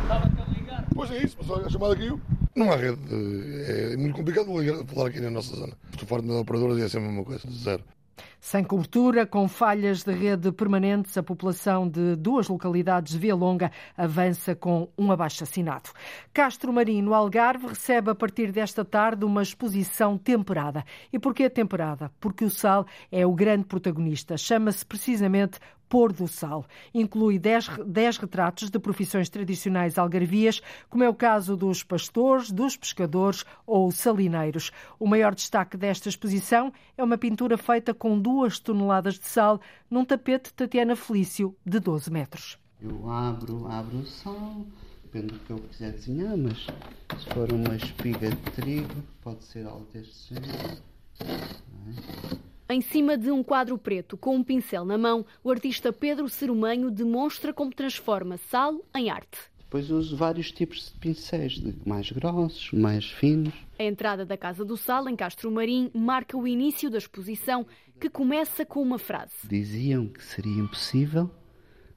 Pois 0.95 1.11
é 1.11 1.23
isso, 1.25 1.37
mas 1.39 1.51
a 1.51 1.71
chamada. 1.71 1.97
Não 2.55 2.73
há 2.73 2.77
rede, 2.77 2.99
é 3.67 3.97
muito 3.97 4.17
complicado 4.17 4.49
falar 4.87 5.09
aqui 5.09 5.21
na 5.21 5.31
nossa 5.31 5.55
zona. 5.57 5.77
Parte 6.09 6.27
da 6.27 6.35
operadora 6.35 6.81
é 6.81 6.89
sempre 6.89 7.09
a 7.09 7.13
mesma 7.13 7.25
coisa, 7.25 7.51
zero. 7.51 7.85
Sem 8.41 8.63
cobertura, 8.63 9.27
com 9.27 9.49
falhas 9.49 10.05
de 10.05 10.13
rede 10.13 10.53
permanentes, 10.53 11.19
a 11.19 11.23
população 11.23 11.89
de 11.89 12.15
duas 12.15 12.47
localidades 12.49 13.13
de 13.13 13.19
Via 13.19 13.35
Longa 13.35 13.71
avança 13.97 14.55
com 14.55 14.89
um 14.97 15.11
abaixo-assinado. 15.11 15.91
Castro 16.33 16.73
Marinho, 16.73 17.13
Algarve, 17.13 17.67
recebe 17.67 18.11
a 18.11 18.15
partir 18.15 18.53
desta 18.53 18.85
tarde 18.85 19.25
uma 19.25 19.43
exposição 19.43 20.17
temperada. 20.17 20.85
E 21.13 21.19
porquê 21.19 21.51
temperada? 21.51 22.13
Porque 22.21 22.45
o 22.45 22.51
sal 22.51 22.87
é 23.11 23.27
o 23.27 23.35
grande 23.35 23.65
protagonista. 23.65 24.37
Chama-se 24.37 24.87
precisamente 24.87 25.59
Pôr 25.89 26.13
do 26.13 26.29
Sal. 26.29 26.67
Inclui 26.93 27.39
10, 27.39 28.19
retratos 28.19 28.71
de 28.71 28.79
profissões 28.79 29.29
tradicionais 29.29 29.99
algarvias, 29.99 30.61
como 30.89 31.05
é 31.05 31.09
o 31.09 31.15
caso 31.15 31.57
dos 31.57 31.83
pastores, 31.83 32.51
dos 32.51 32.77
pescadores 32.77 33.45
ou 33.67 33.91
salineiros. 33.91 34.71
O 34.99 35.07
maior 35.07 35.35
destaque 35.35 35.77
desta 35.77 36.09
exposição 36.09 36.73
é 36.97 37.03
uma 37.03 37.17
pintura 37.17 37.57
feita 37.57 37.95
com 37.95 38.19
duas 38.19 38.59
toneladas 38.59 39.19
de 39.19 39.27
sal 39.27 39.61
num 39.91 40.05
tapete 40.05 40.53
Tatiana 40.53 40.95
Felício 40.95 41.57
de 41.65 41.81
12 41.81 42.11
metros. 42.11 42.59
Eu 42.81 43.11
abro, 43.11 43.67
abro 43.67 43.99
o 43.99 44.07
sal, 44.07 44.67
depende 45.03 45.35
do 45.35 45.39
que 45.41 45.51
eu 45.51 45.59
quiser 45.59 45.93
desenhar, 45.93 46.37
mas 46.37 46.67
se 47.19 47.35
for 47.35 47.51
uma 47.53 47.75
espiga 47.75 48.31
de 48.31 48.51
trigo, 48.53 49.03
pode 49.23 49.45
ser 49.45 49.67
algo 49.67 49.87
deste 49.93 50.35
género. 50.35 50.79
Em 52.71 52.83
cima 52.83 53.17
de 53.17 53.31
um 53.31 53.43
quadro 53.43 53.79
preto, 53.79 54.15
com 54.15 54.37
um 54.37 54.45
pincel 54.45 54.85
na 54.85 54.99
mão, 54.99 55.25
o 55.43 55.51
artista 55.51 55.91
Pedro 55.91 56.29
Cerumanho 56.29 56.91
demonstra 56.91 57.51
como 57.51 57.73
transforma 57.73 58.37
sal 58.37 58.85
em 58.95 59.09
arte. 59.09 59.39
Depois 59.57 59.91
uso 59.91 60.15
vários 60.15 60.53
tipos 60.53 60.93
de 60.93 60.99
pincéis, 60.99 61.59
mais 61.87 62.13
grossos, 62.13 62.71
mais 62.73 63.07
finos. 63.07 63.55
A 63.79 63.85
entrada 63.85 64.27
da 64.27 64.37
Casa 64.37 64.67
do 64.67 64.77
Sal, 64.77 65.09
em 65.09 65.17
Castro 65.17 65.51
Marim, 65.51 65.91
marca 65.95 66.37
o 66.37 66.47
início 66.47 66.91
da 66.91 66.99
exposição, 66.99 67.67
que 67.99 68.11
começa 68.11 68.67
com 68.67 68.83
uma 68.83 68.99
frase. 68.99 69.49
Diziam 69.49 70.07
que 70.07 70.23
seria 70.23 70.61
impossível, 70.61 71.31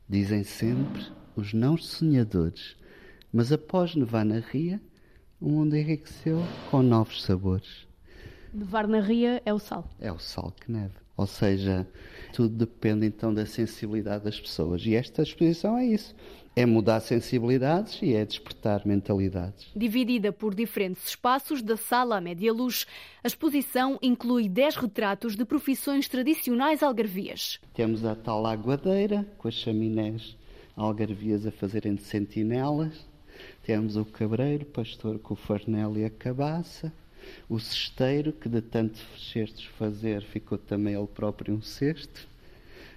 dizem 0.07 0.45
sempre 0.45 1.05
os 1.35 1.53
não 1.53 1.75
sonhadores, 1.75 2.77
mas 3.31 3.51
após 3.51 3.93
nevar 3.93 4.23
na 4.23 4.39
ria, 4.39 4.81
o 5.37 5.49
mundo 5.49 5.75
enriqueceu 5.75 6.41
com 6.69 6.81
novos 6.81 7.23
sabores. 7.23 7.90
Nevar 8.53 8.87
na 8.87 8.99
ria 8.99 9.41
é 9.45 9.53
o 9.53 9.59
sal. 9.59 9.87
É 9.99 10.11
o 10.11 10.19
sal 10.19 10.53
que 10.59 10.71
neve. 10.71 10.93
Ou 11.15 11.27
seja, 11.27 11.87
tudo 12.33 12.55
depende 12.55 13.05
então 13.05 13.33
da 13.33 13.45
sensibilidade 13.45 14.23
das 14.23 14.39
pessoas. 14.39 14.85
E 14.85 14.95
esta 14.95 15.21
exposição 15.21 15.77
é 15.77 15.85
isso. 15.85 16.15
É 16.55 16.65
mudar 16.65 16.99
sensibilidades 16.99 18.01
e 18.01 18.13
é 18.13 18.25
despertar 18.25 18.85
mentalidades. 18.85 19.67
Dividida 19.75 20.33
por 20.33 20.53
diferentes 20.53 21.07
espaços, 21.07 21.61
da 21.61 21.77
sala 21.77 22.17
à 22.17 22.21
média 22.21 22.51
luz, 22.51 22.85
a 23.23 23.27
exposição 23.27 23.97
inclui 24.01 24.49
10 24.49 24.75
retratos 24.75 25.35
de 25.35 25.45
profissões 25.45 26.09
tradicionais 26.09 26.83
algarvias. 26.83 27.59
Temos 27.73 28.03
a 28.03 28.15
tal 28.15 28.45
aguadeira, 28.45 29.25
com 29.37 29.47
as 29.47 29.53
chaminés 29.53 30.35
algarvias 30.75 31.45
a 31.45 31.51
fazerem 31.51 31.95
de 31.95 32.01
sentinelas. 32.01 33.05
Temos 33.63 33.95
o 33.95 34.03
cabreiro, 34.03 34.65
pastor 34.65 35.19
com 35.19 35.33
o 35.33 35.37
farnel 35.37 35.97
e 35.97 36.03
a 36.03 36.09
cabaça. 36.09 36.91
O 37.49 37.59
cesteiro, 37.59 38.31
que 38.31 38.47
de 38.47 38.61
tanto 38.61 38.99
cestos 39.17 39.65
fazer 39.77 40.21
ficou 40.23 40.57
também 40.57 40.95
ele 40.95 41.07
próprio 41.07 41.53
um 41.53 41.61
cesto. 41.61 42.29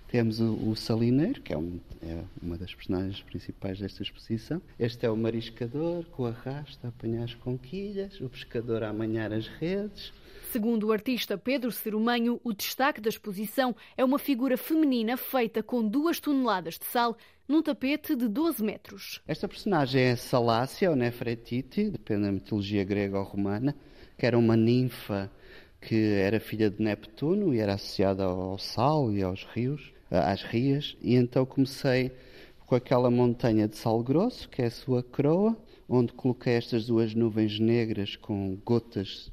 Temos 0.09 0.39
o, 0.39 0.71
o 0.71 0.77
salineiro, 0.77 1.41
que 1.41 1.53
é, 1.53 1.59
um, 1.59 1.81
é, 2.01 2.23
uma 2.41 2.57
das 2.57 2.73
personagens 2.73 3.21
principais 3.23 3.81
desta 3.81 4.03
exposição. 4.03 4.63
Este 4.79 5.07
é 5.07 5.11
o 5.11 5.17
mariscador, 5.17 6.05
com 6.13 6.27
arrasto 6.27 6.87
a 6.87 6.89
apanhar 6.89 7.25
as 7.25 7.35
conquilhas, 7.35 8.21
o 8.21 8.29
pescador 8.29 8.85
a 8.85 8.91
amanhar 8.91 9.33
as 9.33 9.49
redes. 9.49 10.13
Segundo 10.53 10.87
o 10.87 10.93
artista 10.93 11.37
Pedro 11.37 11.73
Cerumanho, 11.73 12.41
o 12.45 12.53
destaque 12.53 13.01
da 13.01 13.09
exposição 13.09 13.75
é 13.97 14.05
uma 14.05 14.21
figura 14.21 14.57
feminina 14.57 15.17
feita 15.17 15.65
com 15.65 15.83
duas 15.83 16.21
toneladas 16.21 16.79
de 16.79 16.85
sal 16.85 17.17
num 17.49 17.61
tapete 17.61 18.15
de 18.15 18.29
12 18.29 18.63
metros. 18.63 19.21
Esta 19.27 19.49
personagem 19.49 20.01
é 20.01 20.15
Salácia 20.15 20.91
ou 20.91 20.95
Nefretiti, 20.95 21.91
depende 21.91 22.23
da 22.23 22.31
mitologia 22.31 22.85
grega 22.85 23.19
ou 23.19 23.25
romana 23.25 23.75
que 24.17 24.27
era 24.27 24.39
uma 24.39 24.57
ninfa 24.57 25.31
que 25.81 26.15
era 26.15 26.41
filha 26.41 26.71
de 26.71 26.83
Neptuno 26.83 27.55
e 27.55 27.59
era 27.59 27.75
associada 27.75 28.25
ao 28.25 28.59
sal 28.59 29.13
e 29.13 29.23
aos 29.23 29.45
rios, 29.53 29.93
às 30.11 30.43
rias, 30.43 30.97
e 31.03 31.15
então 31.15 31.45
comecei 31.45 32.11
com 32.67 32.75
aquela 32.75 33.11
montanha 33.11 33.69
de 33.69 33.77
sal 33.77 34.03
grosso, 34.03 34.49
que 34.49 34.63
é 34.63 34.67
a 34.67 34.71
sua 34.71 35.03
coroa, 35.03 35.57
onde 35.89 36.13
coloquei 36.15 36.55
estas 36.55 36.87
duas 36.87 37.15
nuvens 37.15 37.61
negras 37.61 38.17
com 38.17 38.57
gotas 38.65 39.31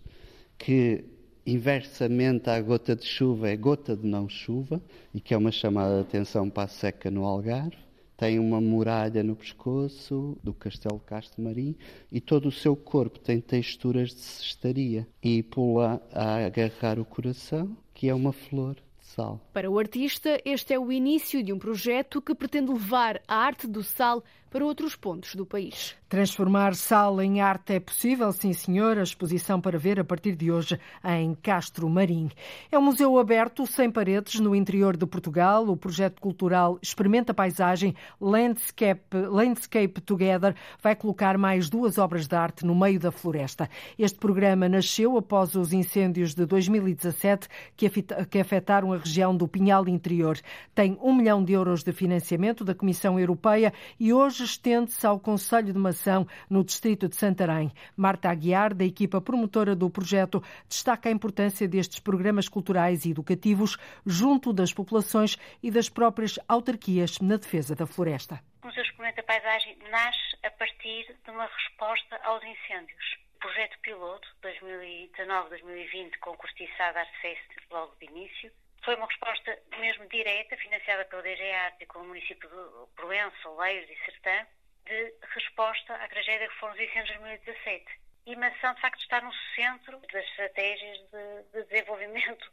que 0.58 1.06
inversamente 1.46 2.50
à 2.50 2.62
gota 2.62 2.96
de 2.96 3.06
chuva 3.06 3.50
é 3.50 3.56
gota 3.56 3.96
de 3.96 4.06
não 4.06 4.28
chuva 4.28 4.82
e 5.14 5.22
que 5.22 5.34
é 5.34 5.38
uma 5.38 5.52
chamada 5.52 5.96
de 5.96 6.02
atenção 6.02 6.50
para 6.50 6.64
a 6.64 6.68
seca 6.68 7.10
no 7.10 7.24
Algarve 7.26 7.78
tem 8.22 8.38
uma 8.38 8.62
muralha 8.62 9.24
no 9.24 9.36
pescoço 9.36 10.38
do 10.44 10.54
Castelo 10.54 11.00
Castro 11.00 11.42
Marim 11.42 11.76
e 12.12 12.22
todo 12.22 12.50
o 12.50 12.52
seu 12.52 12.76
corpo 12.76 13.18
tem 13.18 13.42
texturas 13.42 14.10
de 14.10 14.22
cestaria 14.22 15.08
e 15.24 15.42
pula 15.42 16.00
a 16.14 16.46
agarrar 16.46 17.00
o 17.00 17.04
coração, 17.04 17.76
que 17.96 18.10
é 18.10 18.14
uma 18.14 18.32
flor 18.32 18.76
de 18.76 19.08
sal. 19.08 19.42
Para 19.52 19.72
o 19.72 19.80
artista, 19.80 20.40
este 20.46 20.72
é 20.72 20.80
o 20.80 20.92
início 20.92 21.42
de 21.42 21.52
um 21.52 21.58
projeto 21.58 22.22
que 22.22 22.36
pretende 22.36 22.72
levar 22.72 23.20
a 23.28 23.38
arte 23.38 23.66
do 23.66 23.82
sal 23.82 24.24
para 24.52 24.66
outros 24.66 24.98
pontos 24.98 25.34
do 25.34 25.46
país. 25.46 25.96
Transformar 26.10 26.76
sal 26.76 27.22
em 27.22 27.40
arte 27.40 27.76
é 27.76 27.80
possível, 27.80 28.34
sim 28.34 28.52
senhor. 28.52 28.98
A 28.98 29.04
exposição 29.04 29.62
para 29.62 29.80
ver 29.80 29.98
a 29.98 30.04
partir 30.04 30.36
de 30.36 30.52
hoje 30.52 30.78
em 31.06 31.34
Castro 31.36 31.88
Marim. 31.88 32.30
É 32.70 32.78
um 32.78 32.82
museu 32.82 33.18
aberto, 33.18 33.66
sem 33.66 33.90
paredes, 33.90 34.38
no 34.42 34.54
interior 34.54 34.98
de 34.98 35.06
Portugal. 35.06 35.66
O 35.70 35.78
projeto 35.78 36.20
cultural 36.20 36.78
Experimenta 36.82 37.34
Paisagem 37.34 37.96
Landscape, 38.20 39.16
Landscape 39.16 40.02
Together 40.02 40.54
vai 40.84 40.98
colocar 40.98 41.38
mais 41.38 41.70
duas 41.70 41.98
obras 41.98 42.28
de 42.28 42.36
arte 42.36 42.66
no 42.66 42.76
meio 42.76 43.00
da 43.00 43.10
floresta. 43.10 43.70
Este 43.98 44.20
programa 44.20 44.68
nasceu 44.68 45.18
após 45.18 45.56
os 45.56 45.72
incêndios 45.72 46.36
de 46.36 46.46
2017 46.46 47.48
que 47.78 48.38
afetaram 48.38 48.92
a 48.92 48.98
região 48.98 49.34
do 49.34 49.48
Pinhal 49.48 49.88
Interior. 49.88 50.38
Tem 50.76 51.00
um 51.02 51.16
milhão 51.16 51.42
de 51.42 51.54
euros 51.54 51.84
de 51.84 51.94
financiamento 51.94 52.66
da 52.66 52.76
Comissão 52.76 53.18
Europeia 53.18 53.72
e 53.98 54.12
hoje 54.12 54.41
hoje 54.42 54.46
estende-se 54.46 55.06
ao 55.06 55.20
Conselho 55.20 55.72
de 55.72 55.78
Mação, 55.78 56.28
no 56.50 56.64
distrito 56.64 57.08
de 57.08 57.16
Santarém. 57.16 57.72
Marta 57.96 58.30
Aguiar, 58.30 58.74
da 58.74 58.84
equipa 58.84 59.22
promotora 59.22 59.76
do 59.76 59.90
projeto, 59.90 60.42
destaca 60.68 61.10
a 61.10 61.12
importância 61.12 61.68
destes 61.68 62.00
programas 62.00 62.50
culturais 62.50 63.06
e 63.06 63.12
educativos 63.12 63.78
junto 64.06 64.52
das 64.52 64.74
populações 64.74 65.38
e 65.62 65.70
das 65.70 65.90
próprias 65.90 66.40
autarquias 66.48 67.20
na 67.20 67.38
defesa 67.38 67.76
da 67.76 67.86
floresta. 67.86 68.42
O 68.64 68.68
Museu 68.68 68.84
Experimenta 68.84 69.24
Paisagem 69.24 69.78
nasce 69.90 70.38
a 70.44 70.50
partir 70.52 71.16
de 71.24 71.32
uma 71.32 71.46
resposta 71.46 72.20
aos 72.24 72.44
incêndios. 72.44 73.18
O 73.36 73.40
projeto 73.40 73.78
piloto 73.82 74.28
2019-2020 74.44 76.18
com 76.20 76.36
Cortiçada 76.36 77.00
Artfest 77.00 77.50
logo 77.72 77.94
de 78.00 78.06
início 78.06 78.52
foi 78.84 78.96
uma 78.96 79.08
resposta 79.08 79.60
mesmo 79.78 80.08
direta, 80.10 80.58
financiada 80.58 81.06
pela 81.06 81.22
DG 81.22 81.52
Arte 81.52 81.84
e 81.84 81.86
com 81.86 82.00
o 82.00 82.08
município 82.08 82.50
de 82.50 82.96
Proença, 82.96 83.50
Oleiros 83.50 83.90
e 83.90 84.06
Sertã, 84.06 84.48
de 84.86 85.14
resposta 85.34 85.94
à 85.96 86.08
tragédia 86.08 86.48
que 86.48 86.56
foram 86.56 86.74
os 86.74 86.80
incêndios 86.80 87.14
de 87.14 87.20
2017. 87.20 88.02
E 88.28 88.36
Mação, 88.36 88.74
de 88.76 88.82
facto, 88.82 89.02
está 89.02 89.20
no 89.22 89.34
centro 89.56 90.00
das 90.14 90.24
estratégias 90.26 91.00
de, 91.10 91.44
de 91.54 91.68
desenvolvimento 91.70 92.52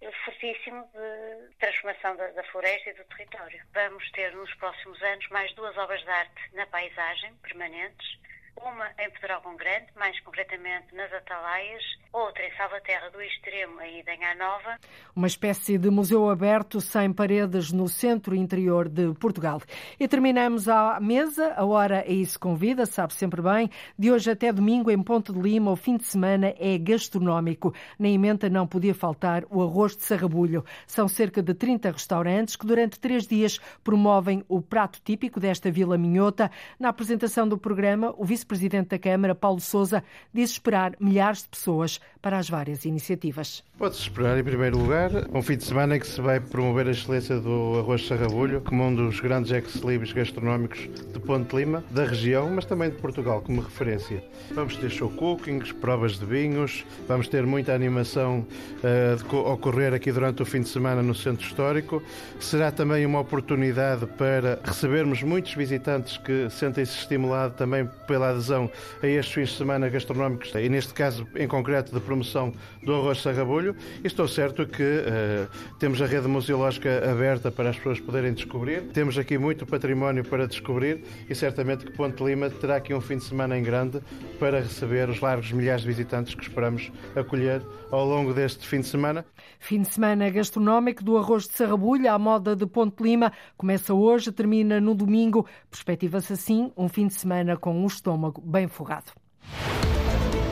fortíssimo 0.24 0.90
de 0.92 1.54
transformação 1.56 2.16
da, 2.16 2.28
da, 2.32 2.44
floresta 2.44 2.90
e 2.90 2.94
do 2.94 3.04
território. 3.04 3.62
Vamos 3.72 4.10
ter 4.10 4.32
nos 4.34 4.52
próximos 4.54 5.02
anos 5.02 5.26
mais 5.28 5.52
duas 5.54 5.76
obras 5.78 6.02
de 6.02 6.10
arte 6.10 6.54
na 6.54 6.66
paisagem 6.66 7.34
permanentes, 7.36 8.18
uma 8.62 8.86
em 8.98 9.10
Pedrógão 9.10 9.56
Grande, 9.56 9.86
mais 9.96 10.18
concretamente 10.20 10.94
nas 10.94 11.12
Atalaias, 11.12 11.82
outra 12.12 12.46
em 12.46 12.56
Salvaterra 12.56 13.10
do 13.10 13.20
Extremo, 13.20 13.80
em 13.82 14.04
Nova. 14.38 14.78
Uma 15.14 15.26
espécie 15.26 15.78
de 15.78 15.90
museu 15.90 16.28
aberto 16.30 16.80
sem 16.80 17.12
paredes 17.12 17.72
no 17.72 17.88
centro 17.88 18.34
interior 18.34 18.88
de 18.88 19.12
Portugal. 19.14 19.60
E 19.98 20.08
terminamos 20.08 20.68
a 20.68 20.98
mesa, 21.00 21.54
a 21.56 21.64
hora 21.64 22.04
é 22.06 22.12
isso 22.12 22.38
convida, 22.38 22.86
sabe 22.86 23.12
sempre 23.14 23.42
bem. 23.42 23.70
De 23.98 24.10
hoje 24.10 24.30
até 24.30 24.52
domingo, 24.52 24.90
em 24.90 25.02
Ponte 25.02 25.32
de 25.32 25.40
Lima, 25.40 25.70
o 25.70 25.76
fim 25.76 25.96
de 25.96 26.04
semana 26.04 26.54
é 26.58 26.78
gastronómico. 26.78 27.74
Na 27.98 28.08
emenda 28.08 28.48
não 28.48 28.66
podia 28.66 28.94
faltar 28.94 29.44
o 29.50 29.62
arroz 29.62 29.96
de 29.96 30.04
sarrabulho. 30.04 30.64
São 30.86 31.08
cerca 31.08 31.42
de 31.42 31.54
30 31.54 31.90
restaurantes 31.90 32.56
que 32.56 32.66
durante 32.66 32.98
três 32.98 33.26
dias 33.26 33.58
promovem 33.82 34.44
o 34.48 34.62
prato 34.62 35.00
típico 35.02 35.38
desta 35.38 35.70
Vila 35.70 35.98
Minhota. 35.98 36.50
Na 36.78 36.88
apresentação 36.88 37.48
do 37.48 37.58
programa, 37.58 38.14
o 38.16 38.24
vice 38.24 38.45
vice-presidente 38.46 38.90
da 38.90 38.98
Câmara, 38.98 39.34
Paulo 39.34 39.60
Souza, 39.60 40.02
diz 40.32 40.50
esperar 40.50 40.94
milhares 41.00 41.42
de 41.42 41.48
pessoas 41.48 42.00
para 42.22 42.38
as 42.38 42.48
várias 42.48 42.84
iniciativas. 42.84 43.62
Pode-se 43.78 44.02
esperar, 44.02 44.38
em 44.38 44.44
primeiro 44.44 44.78
lugar, 44.78 45.10
um 45.32 45.42
fim 45.42 45.56
de 45.56 45.64
semana 45.64 45.96
em 45.96 46.00
que 46.00 46.06
se 46.06 46.20
vai 46.20 46.40
promover 46.40 46.86
a 46.86 46.90
excelência 46.90 47.38
do 47.38 47.78
arroz 47.78 48.02
de 48.02 48.08
sarrabulho 48.08 48.60
como 48.62 48.84
um 48.84 48.94
dos 48.94 49.20
grandes 49.20 49.52
ex-libris 49.52 50.12
gastronómicos 50.12 50.88
de 51.12 51.18
Ponte 51.20 51.54
Lima, 51.54 51.84
da 51.90 52.04
região, 52.04 52.48
mas 52.50 52.64
também 52.64 52.90
de 52.90 52.96
Portugal, 52.96 53.42
como 53.42 53.60
referência. 53.60 54.24
Vamos 54.52 54.76
ter 54.76 54.90
show 54.90 55.10
cookings, 55.10 55.72
provas 55.72 56.18
de 56.18 56.24
vinhos, 56.24 56.84
vamos 57.06 57.28
ter 57.28 57.44
muita 57.44 57.74
animação 57.74 58.46
uh, 58.82 59.36
ocorrer 59.52 59.92
aqui 59.92 60.10
durante 60.10 60.42
o 60.42 60.46
fim 60.46 60.60
de 60.60 60.68
semana 60.68 61.02
no 61.02 61.14
Centro 61.14 61.46
Histórico. 61.46 62.02
Será 62.40 62.70
também 62.70 63.04
uma 63.04 63.20
oportunidade 63.20 64.06
para 64.06 64.58
recebermos 64.64 65.22
muitos 65.22 65.54
visitantes 65.54 66.16
que 66.16 66.48
sentem-se 66.50 66.96
estimulados 66.98 67.56
também 67.56 67.88
pela 68.06 68.35
adesão 68.36 68.70
a 69.02 69.06
estes 69.06 69.34
fins 69.34 69.48
de 69.50 69.56
semana 69.56 69.88
gastronómicos 69.88 70.52
e, 70.54 70.68
neste 70.68 70.94
caso, 70.94 71.26
em 71.34 71.48
concreto, 71.48 71.92
de 71.92 72.00
promoção 72.00 72.52
do 72.82 72.94
arroz 72.94 73.18
de 73.18 73.24
sarrabulho. 73.24 73.76
E 74.02 74.06
estou 74.06 74.28
certo 74.28 74.66
que 74.66 74.82
uh, 74.82 75.48
temos 75.78 76.00
a 76.00 76.06
rede 76.06 76.28
museológica 76.28 77.10
aberta 77.10 77.50
para 77.50 77.70
as 77.70 77.76
pessoas 77.76 78.00
poderem 78.00 78.32
descobrir. 78.32 78.82
Temos 78.92 79.18
aqui 79.18 79.36
muito 79.38 79.66
património 79.66 80.24
para 80.24 80.46
descobrir 80.46 81.02
e 81.28 81.34
certamente 81.34 81.84
que 81.84 81.92
Ponte 81.92 82.22
Lima 82.22 82.48
terá 82.50 82.76
aqui 82.76 82.94
um 82.94 83.00
fim 83.00 83.16
de 83.16 83.24
semana 83.24 83.58
em 83.58 83.62
grande 83.62 84.00
para 84.38 84.60
receber 84.60 85.08
os 85.08 85.20
largos 85.20 85.50
milhares 85.52 85.82
de 85.82 85.88
visitantes 85.88 86.34
que 86.34 86.42
esperamos 86.42 86.90
acolher 87.14 87.62
ao 87.90 88.04
longo 88.04 88.32
deste 88.32 88.66
fim 88.66 88.80
de 88.80 88.86
semana. 88.86 89.24
Fim 89.58 89.82
de 89.82 89.88
semana 89.88 90.28
gastronómico 90.30 91.02
do 91.02 91.16
arroz 91.16 91.46
de 91.48 91.54
sarrabulho 91.54 92.10
à 92.10 92.18
moda 92.18 92.54
de 92.54 92.66
Ponte 92.66 93.02
Lima 93.02 93.32
começa 93.56 93.94
hoje, 93.94 94.32
termina 94.32 94.80
no 94.80 94.94
domingo. 94.94 95.46
Perspectiva-se 95.70 96.32
assim 96.32 96.72
um 96.76 96.88
fim 96.88 97.06
de 97.06 97.14
semana 97.14 97.56
com 97.56 97.74
um 97.74 97.86
estômago 97.86 98.40
bem 98.40 98.68
forrado. 98.68 99.12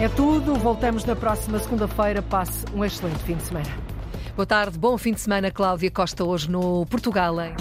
É 0.01 0.09
tudo. 0.09 0.55
Voltamos 0.57 1.05
na 1.05 1.15
próxima 1.15 1.59
segunda-feira. 1.59 2.21
Passe 2.23 2.65
um 2.75 2.85
excelente 2.85 3.19
fim 3.19 3.37
de 3.37 3.43
semana. 3.43 3.71
Boa 4.35 4.47
tarde, 4.47 4.77
bom 4.77 4.99
fim 4.99 5.13
de 5.13 5.21
semana, 5.21 5.49
Cláudia 5.49 5.91
Costa, 5.93 6.25
hoje 6.25 6.51
no 6.51 6.85
Portugal. 6.87 7.41
Hein? 7.41 7.55